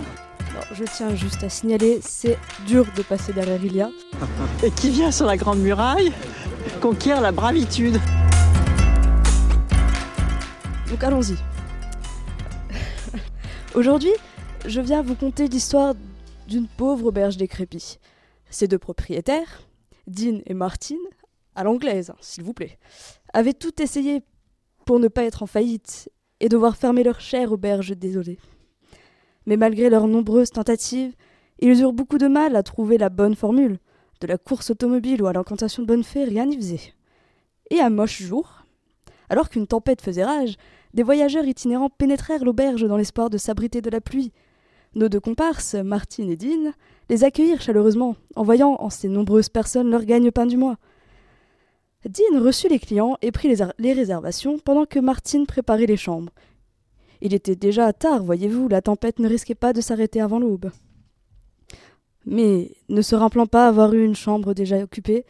Alors, 0.51 0.67
je 0.73 0.83
tiens 0.83 1.15
juste 1.15 1.45
à 1.45 1.49
signaler, 1.49 2.01
c'est 2.03 2.37
dur 2.67 2.85
de 2.97 3.03
passer 3.03 3.33
derrière 3.33 3.65
Ilia. 3.65 3.91
Et 4.65 4.73
qui 4.73 4.91
vient 4.91 5.13
sur 5.13 5.27
la 5.27 5.37
Grande 5.37 5.61
Muraille 5.61 6.13
conquiert 6.81 7.21
la 7.21 7.31
bravitude. 7.31 8.01
Donc 10.91 11.05
allons-y. 11.05 11.37
Aujourd'hui, 13.77 14.13
je 14.67 14.81
viens 14.81 15.03
vous 15.03 15.15
conter 15.15 15.47
l'histoire 15.47 15.95
d'une 16.49 16.67
pauvre 16.67 17.07
auberge 17.07 17.37
décrépie. 17.37 17.99
Ses 18.51 18.67
deux 18.67 18.79
propriétaires, 18.79 19.61
Dean 20.09 20.41
et 20.47 20.55
Martin, 20.55 20.97
à 21.55 21.65
l'anglaise, 21.65 22.11
hein, 22.11 22.17
s'il 22.21 22.45
vous 22.45 22.55
plaît, 22.55 22.79
avaient 23.33 23.53
tout 23.53 23.83
essayé 23.83 24.23
pour 24.87 25.01
ne 25.01 25.09
pas 25.09 25.25
être 25.25 25.43
en 25.43 25.47
faillite 25.47 26.11
et 26.41 26.49
devoir 26.49 26.77
fermer 26.77 27.03
leur 27.03 27.21
chère 27.21 27.53
auberge 27.53 27.97
désolée. 27.97 28.39
Mais 29.47 29.57
malgré 29.57 29.91
leurs 29.91 30.09
nombreuses 30.09 30.51
tentatives, 30.51 31.15
ils 31.59 31.81
eurent 31.81 31.93
beaucoup 31.93 32.19
de 32.19 32.29
mal 32.29 32.55
à 32.57 32.63
trouver 32.63 32.99
la 32.99 33.09
bonne 33.09 33.35
formule. 33.35 33.79
De 34.21 34.27
la 34.27 34.39
course 34.39 34.71
automobile 34.71 35.23
ou 35.23 35.27
à 35.27 35.33
l'incantation 35.33 35.83
de 35.83 35.89
bonne 35.89 36.05
fée, 36.05 36.25
rien 36.25 36.47
n'y 36.47 36.57
faisait. 36.57 36.95
Et 37.71 37.81
un 37.81 37.91
moche 37.91 38.23
jour, 38.23 38.65
alors 39.29 39.49
qu'une 39.49 39.67
tempête 39.67 40.01
faisait 40.01 40.25
rage, 40.25 40.57
des 40.95 41.03
voyageurs 41.03 41.45
itinérants 41.45 41.91
pénétrèrent 41.91 42.45
l'auberge 42.45 42.87
dans 42.87 42.97
l'espoir 42.97 43.31
de 43.31 43.39
s'abriter 43.39 43.83
de 43.83 43.91
la 43.91 44.01
pluie. 44.01 44.33
Nos 44.95 45.09
deux 45.09 45.21
comparses, 45.21 45.75
Martine 45.75 46.31
et 46.31 46.37
Dean, 46.37 46.73
les 47.09 47.25
accueillirent 47.25 47.61
chaleureusement, 47.61 48.17
en 48.37 48.43
voyant 48.43 48.77
en 48.81 48.91
ces 48.91 49.09
nombreuses 49.09 49.49
personnes 49.49 49.91
leur 49.91 50.05
gagne-pain 50.05 50.47
du 50.47 50.57
mois. 50.57 50.77
Dean 52.05 52.41
reçut 52.41 52.69
les 52.69 52.79
clients 52.79 53.17
et 53.23 53.33
prit 53.33 53.55
les, 53.79 53.93
réservations 53.93 54.59
pendant 54.59 54.87
que 54.87 54.99
Martine 54.99 55.47
préparait 55.47 55.87
les 55.87 55.97
chambres. 55.97 56.33
Il 57.21 57.35
était 57.35 57.57
déjà 57.57 57.93
tard, 57.93 58.23
voyez-vous, 58.23 58.69
la 58.69 58.81
tempête 58.81 59.19
ne 59.19 59.29
risquait 59.29 59.55
pas 59.55 59.73
de 59.73 59.81
s'arrêter 59.81 60.21
avant 60.21 60.39
l'aube. 60.39 60.71
Mais, 62.25 62.73
ne 62.89 63.03
se 63.03 63.17
rappelant 63.17 63.47
pas 63.47 63.67
avoir 63.67 63.93
eu 63.95 64.05
une 64.05 64.15
chambre 64.15 64.55
déjà 64.55 64.79
occupée, 64.79 65.25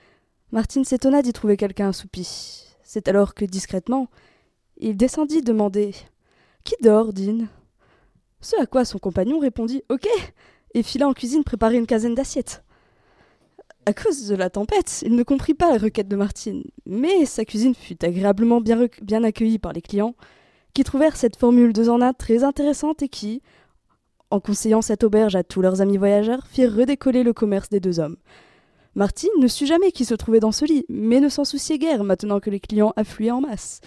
Martine 0.53 0.85
s'étonna 0.85 1.23
d'y 1.23 1.33
trouver 1.33 1.57
quelqu'un 1.57 1.89
assoupi. 1.89 2.67
C'est 2.83 3.09
alors 3.09 3.35
que, 3.35 3.45
discrètement, 3.45 4.09
il 4.77 4.97
descendit 4.97 5.43
demander 5.43 5.93
Qui 6.65 6.75
dort, 6.83 7.13
Dean? 7.13 7.47
Ce 8.41 8.61
à 8.61 8.67
quoi 8.67 8.85
son 8.85 8.99
compagnon 8.99 9.39
répondit 9.39 9.83
Ok 9.89 10.09
et 10.75 10.83
fila 10.83 11.09
en 11.09 11.15
cuisine 11.15 11.45
préparer 11.45 11.77
une 11.77 11.87
quinzaine 11.87 12.15
d'assiettes. 12.15 12.63
À 13.87 13.95
cause 13.95 14.27
de 14.27 14.35
la 14.35 14.51
tempête, 14.51 15.03
il 15.07 15.15
ne 15.15 15.23
comprit 15.23 15.55
pas 15.55 15.71
la 15.71 15.79
requête 15.79 16.09
de 16.09 16.17
Martine, 16.17 16.63
mais 16.85 17.25
sa 17.25 17.47
cuisine 17.47 17.75
fut 17.75 18.05
agréablement 18.05 18.61
bien, 18.61 18.87
bien 19.01 19.25
accueillie 19.25 19.59
par 19.59 19.73
les 19.73 19.81
clients, 19.81 20.15
qui 20.75 20.85
trouvèrent 20.85 21.17
cette 21.17 21.37
formule 21.37 21.73
deux 21.73 21.89
en 21.89 22.03
un 22.03 22.13
très 22.13 22.45
intéressante 22.45 23.03
et 23.03 23.09
qui, 23.09 23.41
en 24.31 24.41
conseillant 24.41 24.83
cette 24.83 25.05
auberge 25.05 25.37
à 25.37 25.43
tous 25.43 25.63
leurs 25.63 25.81
amis 25.81 25.97
voyageurs, 25.97 26.47
firent 26.49 26.75
redécoller 26.75 27.23
le 27.23 27.33
commerce 27.33 27.71
des 27.71 27.81
deux 27.81 27.99
hommes. 27.99 28.19
Martine 28.95 29.31
ne 29.39 29.49
sut 29.49 29.67
jamais 29.67 29.91
qui 29.91 30.05
se 30.05 30.15
trouvait 30.15 30.41
dans 30.41 30.53
ce 30.53 30.67
lit, 30.67 30.85
mais 30.89 31.21
ne 31.21 31.29
s'en 31.31 31.45
souciait 31.45 31.79
guère 31.79 32.05
maintenant 32.05 32.41
que 32.41 32.51
les 32.51 32.61
clients 32.61 32.93
affluaient 32.97 33.31
en 33.31 33.41
masse. 33.41 33.81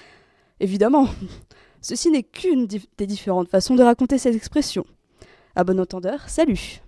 Évidemment, 0.60 1.08
ceci 1.82 2.10
n'est 2.10 2.24
qu'une 2.24 2.68
des 2.68 3.08
différentes 3.08 3.50
façons 3.50 3.76
de 3.76 3.84
raconter 3.84 4.18
cette 4.18 4.36
expression. 4.36 4.86
À 5.56 5.64
bon 5.64 5.80
entendeur, 5.80 6.30
salut 6.30 6.82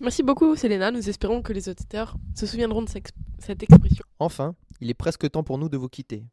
Merci 0.00 0.22
beaucoup, 0.22 0.56
Selena. 0.56 0.90
Nous 0.90 1.08
espérons 1.08 1.42
que 1.42 1.52
les 1.52 1.68
auditeurs 1.68 2.16
se 2.34 2.46
souviendront 2.46 2.82
de 2.82 2.88
cette 2.88 3.12
cette 3.38 3.62
expression. 3.62 4.04
Enfin, 4.18 4.54
il 4.80 4.90
est 4.90 4.94
presque 4.94 5.30
temps 5.30 5.42
pour 5.42 5.58
nous 5.58 5.68
de 5.68 5.76
vous 5.76 5.88
quitter. 5.88 6.24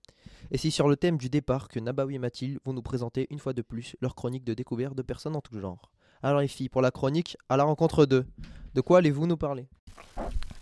Et 0.51 0.57
c'est 0.57 0.69
sur 0.69 0.88
le 0.88 0.95
thème 0.95 1.17
du 1.17 1.29
départ 1.29 1.67
que 1.67 1.79
Nabawi 1.79 2.15
et 2.15 2.19
Mathilde 2.19 2.59
vont 2.65 2.73
nous 2.73 2.81
présenter 2.81 3.27
une 3.29 3.39
fois 3.39 3.53
de 3.53 3.61
plus 3.61 3.95
leur 4.01 4.15
chronique 4.15 4.43
de 4.43 4.53
découverte 4.53 4.95
de 4.95 5.01
personnes 5.01 5.36
en 5.36 5.41
tout 5.41 5.59
genre. 5.59 5.91
Alors 6.21 6.41
les 6.41 6.47
filles, 6.47 6.69
pour 6.69 6.81
la 6.81 6.91
chronique, 6.91 7.38
à 7.49 7.57
la 7.57 7.63
rencontre 7.63 8.05
d'eux, 8.05 8.25
de 8.75 8.81
quoi 8.81 8.99
allez-vous 8.99 9.27
nous 9.27 9.38
parler? 9.38 9.67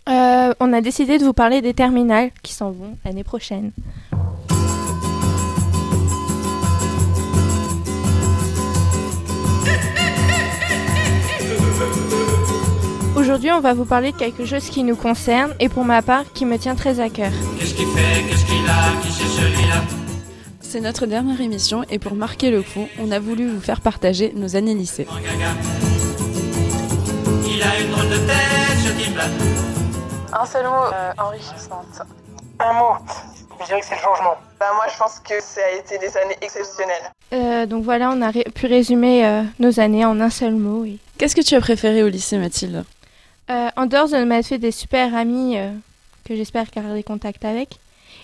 Euh, 0.08 0.52
on 0.60 0.72
a 0.72 0.80
décidé 0.80 1.18
de 1.18 1.24
vous 1.24 1.32
parler 1.32 1.60
des 1.60 1.74
terminales 1.74 2.30
qui 2.42 2.52
s'en 2.52 2.70
vont 2.70 2.96
l'année 3.04 3.24
prochaine. 3.24 3.72
Aujourd'hui, 13.32 13.50
on 13.52 13.60
va 13.60 13.72
vous 13.72 13.86
parler 13.86 14.12
de 14.12 14.16
quelque 14.18 14.44
chose 14.44 14.68
qui 14.68 14.82
nous 14.84 14.94
concerne 14.94 15.54
et 15.58 15.70
pour 15.70 15.86
ma 15.86 16.02
part, 16.02 16.30
qui 16.34 16.44
me 16.44 16.58
tient 16.58 16.74
très 16.74 17.00
à 17.00 17.08
cœur. 17.08 17.32
Qu'est-ce 17.58 17.72
qu'il 17.72 17.86
fait? 17.86 18.22
Qu'est-ce 18.28 18.44
qu'il 18.44 18.68
a? 18.68 19.02
Qui 19.02 19.10
c'est 19.10 19.24
celui-là? 19.26 19.76
C'est 20.60 20.80
notre 20.82 21.06
dernière 21.06 21.40
émission 21.40 21.82
et 21.88 21.98
pour 21.98 22.14
marquer 22.14 22.50
le 22.50 22.60
coup, 22.60 22.86
on 23.00 23.10
a 23.10 23.18
voulu 23.18 23.48
vous 23.48 23.62
faire 23.62 23.80
partager 23.80 24.34
nos 24.36 24.54
années 24.54 24.74
lycée. 24.74 25.06
il 27.46 27.62
a 27.62 27.80
une 27.80 27.90
drôle 27.90 28.10
de 28.10 28.16
tête, 28.18 28.76
je 28.84 28.92
dis 29.02 29.08
bla. 29.08 29.24
Un 30.38 30.44
seul 30.44 30.66
mot, 30.66 30.92
euh, 30.92 31.12
enrichissante. 31.16 32.02
Un 32.60 32.72
mot, 32.74 32.96
je 33.62 33.64
dirais 33.64 33.80
que 33.80 33.86
c'est 33.86 33.94
le 33.96 34.00
changement. 34.02 34.36
Bah 34.60 34.66
moi 34.74 34.84
je 34.92 34.98
pense 34.98 35.20
que 35.20 35.40
ça 35.40 35.62
a 35.72 35.78
été 35.78 35.96
des 35.96 36.14
années 36.18 36.36
exceptionnelles. 36.42 37.10
Euh, 37.32 37.64
donc 37.64 37.82
voilà, 37.82 38.10
on 38.14 38.20
a 38.20 38.30
ré- 38.30 38.44
pu 38.54 38.66
résumer 38.66 39.24
euh, 39.24 39.42
nos 39.58 39.80
années 39.80 40.04
en 40.04 40.20
un 40.20 40.28
seul 40.28 40.52
mot. 40.54 40.84
et- 40.84 40.98
Qu'est-ce 41.16 41.34
que 41.34 41.40
tu 41.40 41.54
as 41.54 41.60
préféré 41.62 42.02
au 42.02 42.08
lycée 42.08 42.36
Mathilde? 42.36 42.84
Euh, 43.50 43.68
en 43.76 43.86
dehors 43.86 44.08
de 44.08 44.16
m'être 44.24 44.46
fait 44.46 44.58
des 44.58 44.70
super 44.70 45.14
amis 45.14 45.58
euh, 45.58 45.70
que 46.24 46.36
j'espère 46.36 46.70
garder 46.70 47.02
contact 47.02 47.44
avec, 47.44 47.78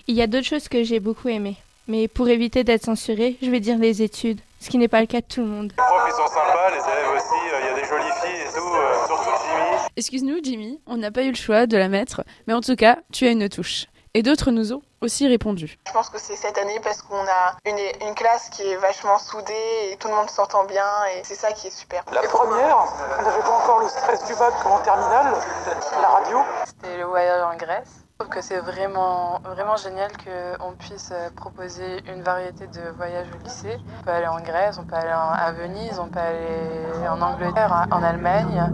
il 0.07 0.15
y 0.15 0.21
a 0.21 0.27
d'autres 0.27 0.47
choses 0.47 0.67
que 0.67 0.83
j'ai 0.83 0.99
beaucoup 0.99 1.27
aimées. 1.27 1.57
Mais 1.87 2.07
pour 2.07 2.29
éviter 2.29 2.63
d'être 2.63 2.85
censurée, 2.85 3.37
je 3.41 3.49
vais 3.49 3.59
dire 3.59 3.77
les 3.77 4.01
études, 4.01 4.39
ce 4.59 4.69
qui 4.69 4.77
n'est 4.77 4.87
pas 4.87 5.01
le 5.01 5.07
cas 5.07 5.21
de 5.21 5.25
tout 5.27 5.41
le 5.41 5.47
monde. 5.47 5.71
Les 5.71 5.83
profs 5.83 6.07
ils 6.07 6.11
sont 6.11 6.27
sympas, 6.27 6.69
les 6.69 6.77
élèves 6.77 7.15
aussi, 7.15 7.35
il 7.45 7.65
y 7.65 7.69
a 7.69 7.75
des 7.75 7.87
jolies 7.87 8.03
filles 8.21 8.41
et 8.41 8.53
tout, 8.53 8.75
euh, 8.75 9.07
surtout 9.07 9.29
Jimmy. 9.43 9.77
Excuse-nous 9.97 10.39
Jimmy, 10.43 10.79
on 10.87 10.97
n'a 10.97 11.11
pas 11.11 11.23
eu 11.23 11.29
le 11.29 11.35
choix 11.35 11.65
de 11.65 11.77
la 11.77 11.89
mettre, 11.89 12.23
mais 12.47 12.53
en 12.53 12.61
tout 12.61 12.75
cas 12.75 12.99
tu 13.11 13.27
as 13.27 13.31
une 13.31 13.49
touche. 13.49 13.87
Et 14.13 14.23
d'autres 14.23 14.51
nous 14.51 14.73
ont 14.73 14.81
aussi 15.01 15.27
répondu. 15.27 15.77
Je 15.87 15.91
pense 15.93 16.09
que 16.09 16.19
c'est 16.19 16.35
cette 16.35 16.57
année 16.57 16.79
parce 16.83 17.01
qu'on 17.01 17.15
a 17.15 17.55
une, 17.65 17.77
une 18.07 18.15
classe 18.15 18.49
qui 18.49 18.63
est 18.63 18.77
vachement 18.77 19.17
soudée 19.17 19.53
et 19.91 19.97
tout 19.97 20.07
le 20.07 20.15
monde 20.15 20.29
s'entend 20.29 20.65
bien 20.65 20.85
et 21.15 21.23
c'est 21.23 21.35
ça 21.35 21.51
qui 21.51 21.67
est 21.67 21.71
super. 21.71 22.03
La 22.11 22.21
première, 22.21 22.77
on 23.19 23.23
n'avait 23.23 23.41
pas 23.41 23.57
encore 23.57 23.79
le 23.81 23.89
stress 23.89 24.25
du 24.25 24.35
bac 24.35 24.53
comme 24.61 24.73
en 24.73 24.79
terminale, 24.79 25.33
la 26.01 26.07
radio. 26.07 26.39
C'était 26.65 26.97
le 26.97 27.05
voyage 27.05 27.43
en 27.43 27.55
Grèce. 27.55 27.89
Je 28.19 28.25
trouve 28.25 28.35
que 28.35 28.41
c'est 28.41 28.59
vraiment, 28.59 29.39
vraiment 29.45 29.77
génial 29.77 30.11
qu'on 30.17 30.73
puisse 30.73 31.13
proposer 31.37 32.03
une 32.05 32.21
variété 32.21 32.67
de 32.67 32.81
voyages 32.97 33.27
au 33.33 33.43
lycée. 33.45 33.77
On 34.01 34.03
peut 34.03 34.11
aller 34.11 34.27
en 34.27 34.41
Grèce, 34.41 34.77
on 34.77 34.83
peut 34.83 34.95
aller 34.95 35.09
à 35.09 35.51
Venise, 35.53 35.97
on 35.99 36.09
peut 36.09 36.19
aller 36.19 37.07
en 37.09 37.21
Angleterre, 37.21 37.87
en 37.89 38.03
Allemagne. 38.03 38.73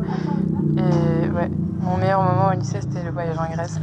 Et 0.78 1.30
ouais, 1.30 1.50
mon 1.80 1.98
meilleur 1.98 2.24
moment 2.24 2.48
au 2.48 2.54
lycée, 2.54 2.82
c'était 2.82 3.04
le 3.04 3.12
voyage 3.12 3.38
en 3.38 3.48
Grèce. 3.52 3.76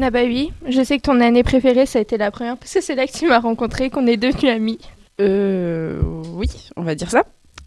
Ah 0.00 0.10
bah 0.10 0.22
oui, 0.24 0.52
je 0.66 0.82
sais 0.82 0.96
que 0.96 1.02
ton 1.02 1.20
année 1.20 1.42
préférée, 1.42 1.86
ça 1.86 1.98
a 1.98 2.02
été 2.02 2.16
la 2.16 2.30
première, 2.30 2.56
parce 2.56 2.72
que 2.72 2.80
c'est 2.80 2.94
là 2.94 3.06
que 3.06 3.12
tu 3.12 3.26
m'as 3.26 3.38
rencontré, 3.38 3.90
qu'on 3.90 4.06
est 4.06 4.16
devenus 4.16 4.50
amis. 4.50 4.78
Euh, 5.20 6.00
oui, 6.32 6.48
on 6.76 6.82
va 6.82 6.94
dire 6.94 7.10
ça. 7.10 7.24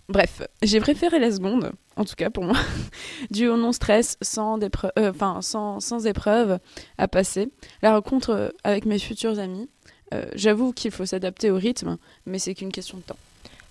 Bref, 0.10 0.42
j'ai 0.62 0.80
préféré 0.80 1.20
la 1.20 1.32
seconde, 1.32 1.72
en 1.96 2.06
tout 2.06 2.16
cas 2.16 2.30
pour 2.30 2.44
moi, 2.44 2.58
dû 3.32 3.48
au 3.48 3.58
non-stress, 3.58 4.18
sans, 4.22 4.60
euh, 4.62 5.14
sans, 5.42 5.80
sans 5.80 6.08
épreuve 6.08 6.60
à 6.98 7.08
passer. 7.08 7.50
La 7.82 7.94
rencontre 7.94 8.30
euh, 8.32 8.50
avec 8.64 8.86
mes 8.86 9.00
futurs 9.00 9.40
amis, 9.40 9.70
euh, 10.14 10.26
j'avoue 10.36 10.74
qu'il 10.74 10.92
faut 10.92 11.06
s'adapter 11.06 11.50
au 11.50 11.56
rythme, 11.56 11.98
mais 12.26 12.38
c'est 12.40 12.54
qu'une 12.54 12.72
question 12.72 12.98
de 12.98 13.04
temps. 13.04 13.18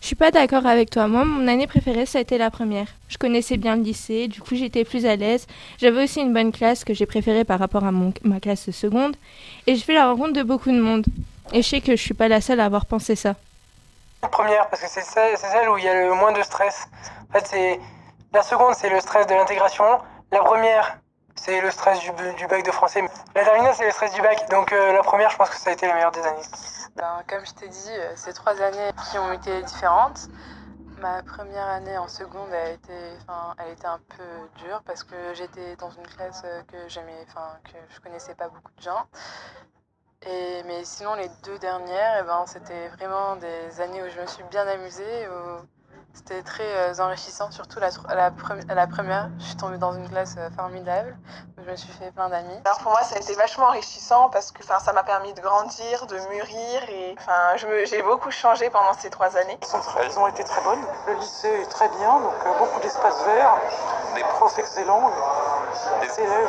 Je 0.05 0.09
suis 0.09 0.17
pas 0.17 0.31
d'accord 0.31 0.67
avec 0.67 0.91
toi. 0.91 1.09
Moi, 1.09 1.25
mon 1.25 1.49
année 1.49 1.67
préférée, 1.67 2.05
ça 2.05 2.19
a 2.19 2.21
été 2.21 2.37
la 2.37 2.51
première. 2.51 2.89
Je 3.09 3.17
connaissais 3.17 3.57
bien 3.57 3.75
le 3.75 3.81
lycée, 3.81 4.29
du 4.29 4.43
coup, 4.43 4.55
j'étais 4.55 4.85
plus 4.85 5.07
à 5.07 5.17
l'aise. 5.17 5.47
J'avais 5.79 6.05
aussi 6.05 6.21
une 6.21 6.35
bonne 6.35 6.53
classe 6.53 6.85
que 6.85 6.93
j'ai 6.93 7.07
préférée 7.07 7.45
par 7.45 7.59
rapport 7.59 7.85
à 7.85 7.91
mon, 7.91 8.13
ma 8.23 8.39
classe 8.39 8.67
de 8.67 8.73
seconde. 8.73 9.17
Et 9.67 9.77
je 9.77 9.83
fais 9.83 9.95
la 9.95 10.11
rencontre 10.11 10.35
de 10.35 10.43
beaucoup 10.43 10.71
de 10.71 10.79
monde. 10.79 11.07
Et 11.55 11.63
je 11.63 11.69
sais 11.71 11.81
que 11.81 11.97
je 11.97 12.03
suis 12.03 12.13
pas 12.13 12.29
la 12.29 12.43
seule 12.43 12.61
à 12.61 12.67
avoir 12.67 12.85
pensé 12.85 13.17
ça. 13.17 13.35
La 14.23 14.29
première, 14.29 14.69
parce 14.69 14.83
que 14.83 14.89
c'est 14.91 15.01
celle, 15.01 15.39
celle 15.39 15.71
où 15.71 15.79
il 15.79 15.85
y 15.85 15.89
a 15.89 15.95
le 15.95 16.13
moins 16.13 16.33
de 16.33 16.43
stress. 16.43 16.87
En 17.31 17.39
fait, 17.39 17.47
c'est 17.47 17.81
la 18.35 18.43
seconde, 18.43 18.75
c'est 18.75 18.91
le 18.91 19.01
stress 19.01 19.27
de 19.27 19.33
l'intégration. 19.33 19.87
La 20.33 20.41
première, 20.41 20.99
c'est 21.37 21.61
le 21.61 21.71
stress 21.71 22.01
du, 22.01 22.47
bac 22.47 22.65
de 22.65 22.71
français. 22.71 23.03
La 23.35 23.45
terminale, 23.45 23.75
c'est 23.75 23.85
le 23.85 23.91
stress 23.91 24.13
du 24.15 24.23
bac. 24.23 24.49
Donc 24.51 24.73
euh, 24.73 24.93
la 24.93 25.03
première, 25.03 25.31
je 25.31 25.37
pense 25.37 25.51
que 25.51 25.57
ça 25.57 25.71
a 25.71 25.73
été 25.73 25.87
la 25.87 25.95
meilleure 25.95 26.13
des 26.13 26.23
années. 26.23 26.43
Ben, 26.97 27.23
comme 27.29 27.45
je 27.45 27.53
t'ai 27.53 27.69
dit, 27.69 27.91
euh, 27.91 28.13
ces 28.17 28.33
trois 28.33 28.61
années 28.61 28.91
qui 29.11 29.19
ont 29.19 29.33
été 29.33 29.63
différentes. 29.63 30.29
Ma 31.01 31.23
première 31.23 31.67
année 31.67 31.99
en 31.99 32.09
seconde 32.09 32.53
a 32.53 32.71
été, 32.71 32.95
enfin, 33.21 33.55
elle 33.59 33.73
était 33.73 33.87
un 33.87 34.01
peu 34.17 34.65
dure 34.65 34.81
parce 34.87 35.03
que 35.03 35.35
j'étais 35.35 35.77
dans 35.77 35.91
une 35.91 36.07
classe 36.07 36.43
euh, 36.45 36.63
que 36.63 36.89
j'aimais, 36.89 37.27
enfin, 37.29 37.59
que 37.65 37.77
je 37.91 38.01
connaissais 38.01 38.35
pas 38.35 38.49
beaucoup 38.49 38.73
de 38.77 38.83
gens. 38.83 39.07
Mais 40.67 40.83
sinon, 40.85 41.15
les 41.17 41.29
deux 41.43 41.59
dernières, 41.59 42.21
eh 42.21 42.23
ben, 42.23 42.47
c'était 42.47 42.89
vraiment 42.89 43.37
des 43.37 43.81
années 43.83 44.03
où 44.03 44.09
je 44.09 44.19
me 44.19 44.27
suis 44.27 44.43
bien 44.45 44.67
amusée, 44.67 45.29
c'était 46.15 46.43
très 46.43 46.63
euh, 46.65 46.95
enrichissant, 47.03 47.51
surtout 47.51 47.81
la, 47.81 47.89
la, 48.15 48.31
pre- 48.31 48.73
la 48.73 48.87
première. 48.87 49.29
Je 49.41 49.45
suis 49.45 49.57
tombée 49.57 49.79
dans 49.79 49.93
une 49.93 50.09
classe 50.09 50.37
euh, 50.39 50.49
formidable, 50.57 51.15
je 51.59 51.71
me 51.71 51.77
suis 51.77 51.93
fait 51.93 52.11
plein 52.13 52.29
d'amis. 52.29 52.61
Alors 52.65 52.79
pour 52.79 52.93
moi 52.93 53.03
ça 53.03 53.17
a 53.17 53.19
été 53.19 53.35
vachement 53.35 53.67
enrichissant 53.67 54.29
parce 54.31 54.53
que 54.53 54.63
enfin, 54.63 54.79
ça 54.79 54.93
m'a 54.93 55.03
permis 55.03 55.33
de 55.35 55.41
grandir, 55.41 56.07
de 56.07 56.17
mûrir 56.31 56.83
et 56.89 57.15
enfin, 57.19 57.57
je 57.57 57.67
me- 57.67 57.85
j'ai 57.85 58.01
beaucoup 58.03 58.31
changé 58.31 58.71
pendant 58.71 58.93
ces 58.95 59.11
trois 59.11 59.37
années. 59.37 59.59
Elles 60.01 60.19
ont 60.19 60.27
été 60.29 60.45
très 60.45 60.63
bonnes. 60.63 60.85
Le 61.09 61.15
lycée 61.15 61.49
est 61.63 61.67
très 61.71 61.89
bien, 61.89 62.21
donc 62.21 62.35
euh, 62.47 62.59
beaucoup 62.59 62.81
d'espaces 62.81 63.23
verts, 63.25 63.57
des 64.15 64.23
profs 64.25 64.59
excellents, 64.59 65.11
des 66.01 66.21
élèves 66.23 66.49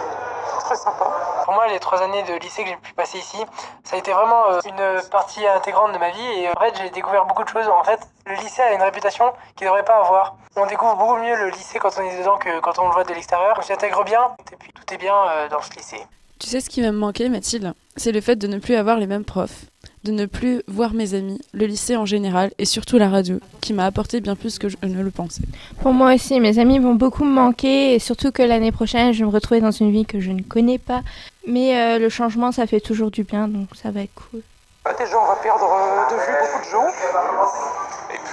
très 0.59 0.75
sympas. 0.75 1.24
Pour 1.45 1.53
moi, 1.53 1.67
les 1.67 1.77
trois 1.77 2.01
années 2.01 2.23
de 2.23 2.33
lycée 2.43 2.63
que 2.63 2.69
j'ai 2.69 2.75
pu 2.77 2.93
passer 2.93 3.19
ici, 3.19 3.37
ça 3.83 3.95
a 3.95 3.99
été 3.99 4.11
vraiment 4.11 4.49
euh, 4.49 4.59
une 4.65 5.09
partie 5.11 5.45
intégrante 5.45 5.93
de 5.93 5.99
ma 5.99 6.09
vie. 6.09 6.25
Et 6.39 6.47
euh, 6.47 6.53
en 6.57 6.59
fait, 6.59 6.73
j'ai 6.75 6.89
découvert 6.89 7.25
beaucoup 7.25 7.43
de 7.43 7.49
choses. 7.49 7.67
En 7.67 7.83
fait, 7.83 7.99
le 8.25 8.33
lycée 8.33 8.63
a 8.63 8.73
une 8.73 8.81
réputation 8.81 9.31
qu'il 9.55 9.67
ne 9.67 9.69
devrait 9.69 9.85
pas 9.85 9.99
avoir. 9.99 10.37
On 10.55 10.65
découvre 10.65 10.95
beaucoup 10.95 11.17
mieux 11.17 11.35
le 11.35 11.49
lycée 11.51 11.77
quand 11.77 11.91
on 11.99 12.01
est 12.01 12.17
dedans 12.17 12.37
que 12.37 12.59
quand 12.61 12.79
on 12.79 12.87
le 12.87 12.93
voit 12.93 13.03
de 13.03 13.13
l'extérieur. 13.13 13.55
On 13.59 13.61
s'y 13.61 13.73
bien, 14.05 14.35
et 14.51 14.55
puis 14.55 14.73
tout 14.73 14.91
est 14.91 14.97
bien 14.97 15.13
euh, 15.15 15.47
dans 15.47 15.61
ce 15.61 15.71
lycée. 15.73 16.03
Tu 16.39 16.47
sais 16.47 16.61
ce 16.61 16.69
qui 16.71 16.81
va 16.81 16.91
me 16.91 16.97
manquer, 16.97 17.29
Mathilde? 17.29 17.75
C'est 17.97 18.11
le 18.11 18.19
fait 18.19 18.35
de 18.35 18.47
ne 18.47 18.57
plus 18.57 18.75
avoir 18.75 18.97
les 18.97 19.07
mêmes 19.07 19.23
profs, 19.23 19.65
de 20.03 20.11
ne 20.11 20.25
plus 20.25 20.61
voir 20.67 20.93
mes 20.93 21.13
amis, 21.13 21.39
le 21.53 21.65
lycée 21.65 21.95
en 21.95 22.05
général 22.05 22.51
et 22.57 22.65
surtout 22.65 22.97
la 22.97 23.09
radio, 23.09 23.39
qui 23.61 23.71
m'a 23.73 23.85
apporté 23.85 24.19
bien 24.19 24.35
plus 24.35 24.59
que 24.59 24.67
je 24.67 24.75
ne 24.83 25.01
le 25.01 25.11
pensais. 25.11 25.43
Pour 25.81 25.93
moi 25.93 26.13
aussi, 26.13 26.39
mes 26.41 26.59
amis 26.59 26.79
vont 26.79 26.95
beaucoup 26.95 27.23
me 27.23 27.31
manquer 27.31 27.95
et 27.95 27.99
surtout 27.99 28.31
que 28.31 28.43
l'année 28.43 28.73
prochaine, 28.73 29.13
je 29.13 29.19
vais 29.19 29.25
me 29.25 29.31
retrouver 29.31 29.61
dans 29.61 29.71
une 29.71 29.91
vie 29.91 30.05
que 30.05 30.19
je 30.19 30.31
ne 30.31 30.41
connais 30.41 30.77
pas. 30.77 31.03
Mais 31.47 31.79
euh, 31.79 31.99
le 31.99 32.09
changement, 32.09 32.51
ça 32.51 32.67
fait 32.67 32.81
toujours 32.81 33.11
du 33.11 33.23
bien, 33.23 33.47
donc 33.47 33.69
ça 33.75 33.91
va 33.91 34.01
être 34.01 34.13
cool. 34.13 34.41
Déjà, 34.99 35.17
on 35.17 35.27
va 35.27 35.35
perdre 35.41 35.63
euh, 35.63 36.11
de 36.11 36.19
vue 36.19 36.37
beaucoup 36.41 36.65
de 36.65 36.71
gens. 36.71 37.84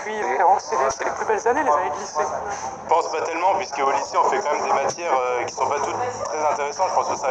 Puis, 0.04 0.14
c'est 0.58 0.76
les, 0.76 0.90
c'est 0.90 1.04
les 1.04 1.10
plus 1.12 1.24
belles 1.26 1.48
années, 1.48 1.62
les 1.62 1.70
années 1.70 1.90
de 1.90 2.00
lycée. 2.00 2.22
Je 2.82 2.88
pense 2.88 3.08
pas 3.10 3.20
tellement, 3.22 3.54
puisqu'au 3.56 3.90
lycée 3.92 4.16
on 4.18 4.24
fait 4.28 4.38
quand 4.40 4.52
même 4.52 4.64
des 4.64 4.72
matières 4.72 5.16
euh, 5.16 5.44
qui 5.44 5.54
sont 5.54 5.66
pas 5.66 5.78
toutes 5.80 5.96
très 6.24 6.52
intéressantes. 6.52 6.88
Je 6.90 6.94
pense 6.94 7.08
que 7.08 7.16
ça, 7.16 7.28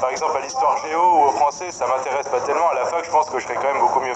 par 0.00 0.10
exemple 0.10 0.36
à 0.36 0.40
l'histoire 0.40 0.76
géo 0.78 1.00
ou 1.00 1.24
au 1.24 1.30
français, 1.32 1.70
ça 1.70 1.86
m'intéresse 1.86 2.28
pas 2.28 2.40
tellement. 2.40 2.68
À 2.70 2.74
la 2.74 2.84
fac, 2.86 3.04
je 3.04 3.10
pense 3.10 3.28
que 3.28 3.38
je 3.38 3.44
serais 3.44 3.56
quand 3.56 3.72
même 3.72 3.80
beaucoup 3.80 4.00
mieux. 4.00 4.14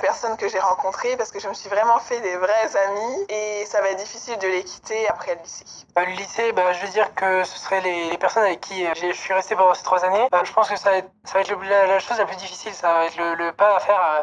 Personnes 0.00 0.36
que 0.36 0.48
j'ai 0.48 0.58
rencontrées 0.60 1.16
parce 1.16 1.30
que 1.30 1.40
je 1.40 1.48
me 1.48 1.54
suis 1.54 1.68
vraiment 1.68 1.98
fait 1.98 2.20
des 2.20 2.36
vrais 2.36 2.76
amis 2.86 3.26
et 3.28 3.64
ça 3.66 3.80
va 3.80 3.88
être 3.88 3.96
difficile 3.98 4.38
de 4.38 4.46
les 4.46 4.62
quitter 4.62 5.08
après 5.08 5.34
le 5.34 5.40
lycée. 5.42 5.64
Euh, 5.98 6.04
le 6.04 6.12
lycée, 6.12 6.52
bah, 6.52 6.72
je 6.72 6.82
veux 6.86 6.92
dire 6.92 7.14
que 7.14 7.42
ce 7.44 7.58
seraient 7.58 7.80
les, 7.80 8.10
les 8.10 8.18
personnes 8.18 8.44
avec 8.44 8.60
qui 8.60 8.86
euh, 8.86 8.92
je 8.94 9.12
suis 9.12 9.34
resté 9.34 9.56
pendant 9.56 9.74
ces 9.74 9.82
trois 9.82 10.04
années. 10.04 10.28
Euh, 10.32 10.40
je 10.44 10.52
pense 10.52 10.68
que 10.68 10.76
ça 10.76 10.90
va 10.90 10.96
être, 10.98 11.08
ça 11.24 11.34
va 11.34 11.40
être 11.40 11.50
le- 11.50 11.68
la, 11.68 11.86
la 11.86 11.98
chose 11.98 12.18
la 12.18 12.26
plus 12.26 12.36
difficile, 12.36 12.72
ça 12.74 12.92
va 12.92 13.04
être 13.06 13.16
le, 13.16 13.34
le 13.34 13.52
pas 13.52 13.76
à 13.76 13.80
faire 13.80 14.00
euh, 14.00 14.22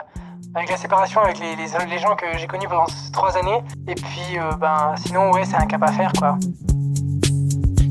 avec 0.56 0.70
la 0.70 0.78
séparation 0.78 1.22
avec 1.22 1.38
les, 1.40 1.56
les, 1.58 1.68
les 1.90 2.00
gens 2.00 2.16
que 2.16 2.26
j'ai 2.38 2.48
connus 2.48 2.68
pendant 2.68 2.88
ces 2.88 3.12
trois 3.12 3.38
années. 3.38 3.62
Et 3.88 3.96
puis, 3.96 4.38
euh, 4.38 4.52
ben, 4.60 4.96
sinon, 5.06 5.32
ouais, 5.32 5.44
c'est 5.44 5.58
un 5.58 5.66
cap 5.66 5.84
à 5.84 5.92
faire, 5.92 6.12
quoi. 6.18 6.38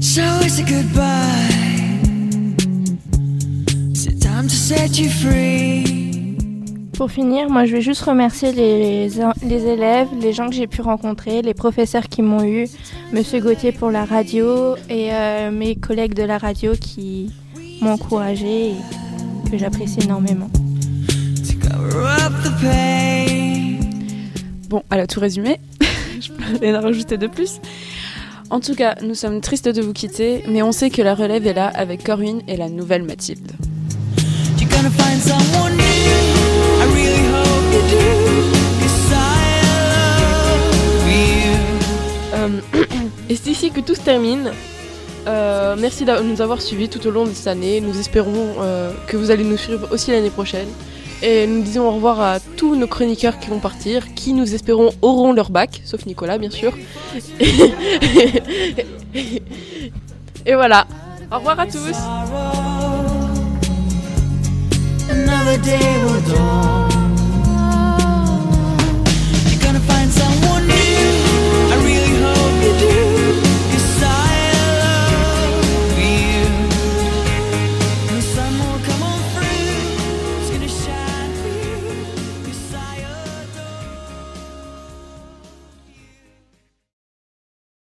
So 0.01 0.23
it's 0.43 0.59
a 0.59 0.63
goodbye. 0.63 1.05
It's 3.91 4.07
time 4.19 4.45
to 4.45 4.55
set 4.55 4.99
you 4.99 5.11
free. 5.11 6.37
Pour 6.97 7.11
finir, 7.11 7.51
moi 7.51 7.65
je 7.65 7.73
vais 7.73 7.81
juste 7.81 8.03
remercier 8.03 8.53
les, 8.53 9.09
les 9.43 9.67
élèves, 9.67 10.07
les 10.21 10.33
gens 10.33 10.49
que 10.49 10.55
j'ai 10.55 10.69
pu 10.69 10.81
rencontrer, 10.81 11.43
les 11.43 11.53
professeurs 11.53 12.05
qui 12.05 12.23
m'ont 12.23 12.45
eu, 12.45 12.69
Monsieur 13.13 13.41
Gauthier 13.41 13.73
pour 13.73 13.91
la 13.91 14.05
radio 14.05 14.77
et 14.89 15.13
euh, 15.13 15.51
mes 15.51 15.75
collègues 15.75 16.15
de 16.15 16.23
la 16.23 16.39
radio 16.39 16.75
qui 16.81 17.33
m'ont 17.81 17.95
encouragé 17.95 18.71
et 18.71 19.51
que 19.51 19.59
j'apprécie 19.59 20.05
énormément. 20.05 20.49
Bon, 24.69 24.83
elle 24.91 25.01
a 25.01 25.07
tout 25.07 25.21
résumé. 25.21 25.61
je 26.21 26.31
peux 26.31 26.59
rien 26.61 26.81
rajouter 26.81 27.17
de 27.17 27.27
plus. 27.27 27.61
En 28.51 28.61
tout 28.61 28.75
cas, 28.75 28.97
nous 29.03 29.15
sommes 29.15 29.41
tristes 29.41 29.69
de 29.69 29.81
vous 29.83 29.93
quitter, 29.93 30.43
mais 30.49 30.63
on 30.63 30.73
sait 30.73 30.91
que 30.91 31.03
la 31.03 31.15
relève 31.15 31.47
est 31.47 31.55
là 31.55 31.69
avec 31.75 32.05
Corwin 32.05 32.41
et 32.47 32.57
la 32.57 32.69
nouvelle 32.69 33.03
Mathilde. 33.03 33.53
Euh, 42.35 42.49
et 43.29 43.37
c'est 43.37 43.51
ici 43.51 43.71
que 43.71 43.81
tout 43.81 43.95
se 43.95 44.01
termine. 44.01 44.51
Euh, 45.27 45.75
merci 45.79 46.05
de 46.05 46.23
nous 46.23 46.43
avoir 46.43 46.61
suivis 46.61 46.89
tout 46.89 47.07
au 47.07 47.11
long 47.11 47.25
de 47.25 47.31
cette 47.31 47.47
année. 47.47 47.81
Nous 47.81 47.99
espérons 47.99 48.55
euh, 48.61 48.93
que 49.07 49.17
vous 49.17 49.31
allez 49.31 49.45
nous 49.45 49.57
suivre 49.57 49.89
aussi 49.91 50.11
l'année 50.11 50.31
prochaine. 50.31 50.69
Et 51.23 51.47
nous 51.47 51.63
disons 51.63 51.87
au 51.89 51.93
revoir 51.93 52.21
à 52.21 52.41
tous 52.41 52.77
nos 52.77 52.87
chroniqueurs 52.87 53.39
qui 53.39 53.49
vont 53.49 53.59
partir, 53.59 54.15
qui 54.15 54.33
nous 54.33 54.55
espérons 54.55 54.91
auront 55.03 55.33
leur 55.33 55.51
bac, 55.51 55.81
sauf 55.85 56.05
Nicolas 56.07 56.39
bien 56.39 56.51
sûr. 56.51 56.77
Et 60.47 60.55
voilà. 60.55 60.87
Au 61.33 61.37
revoir 61.37 61.61
à 61.61 61.67
tous. 61.67 61.97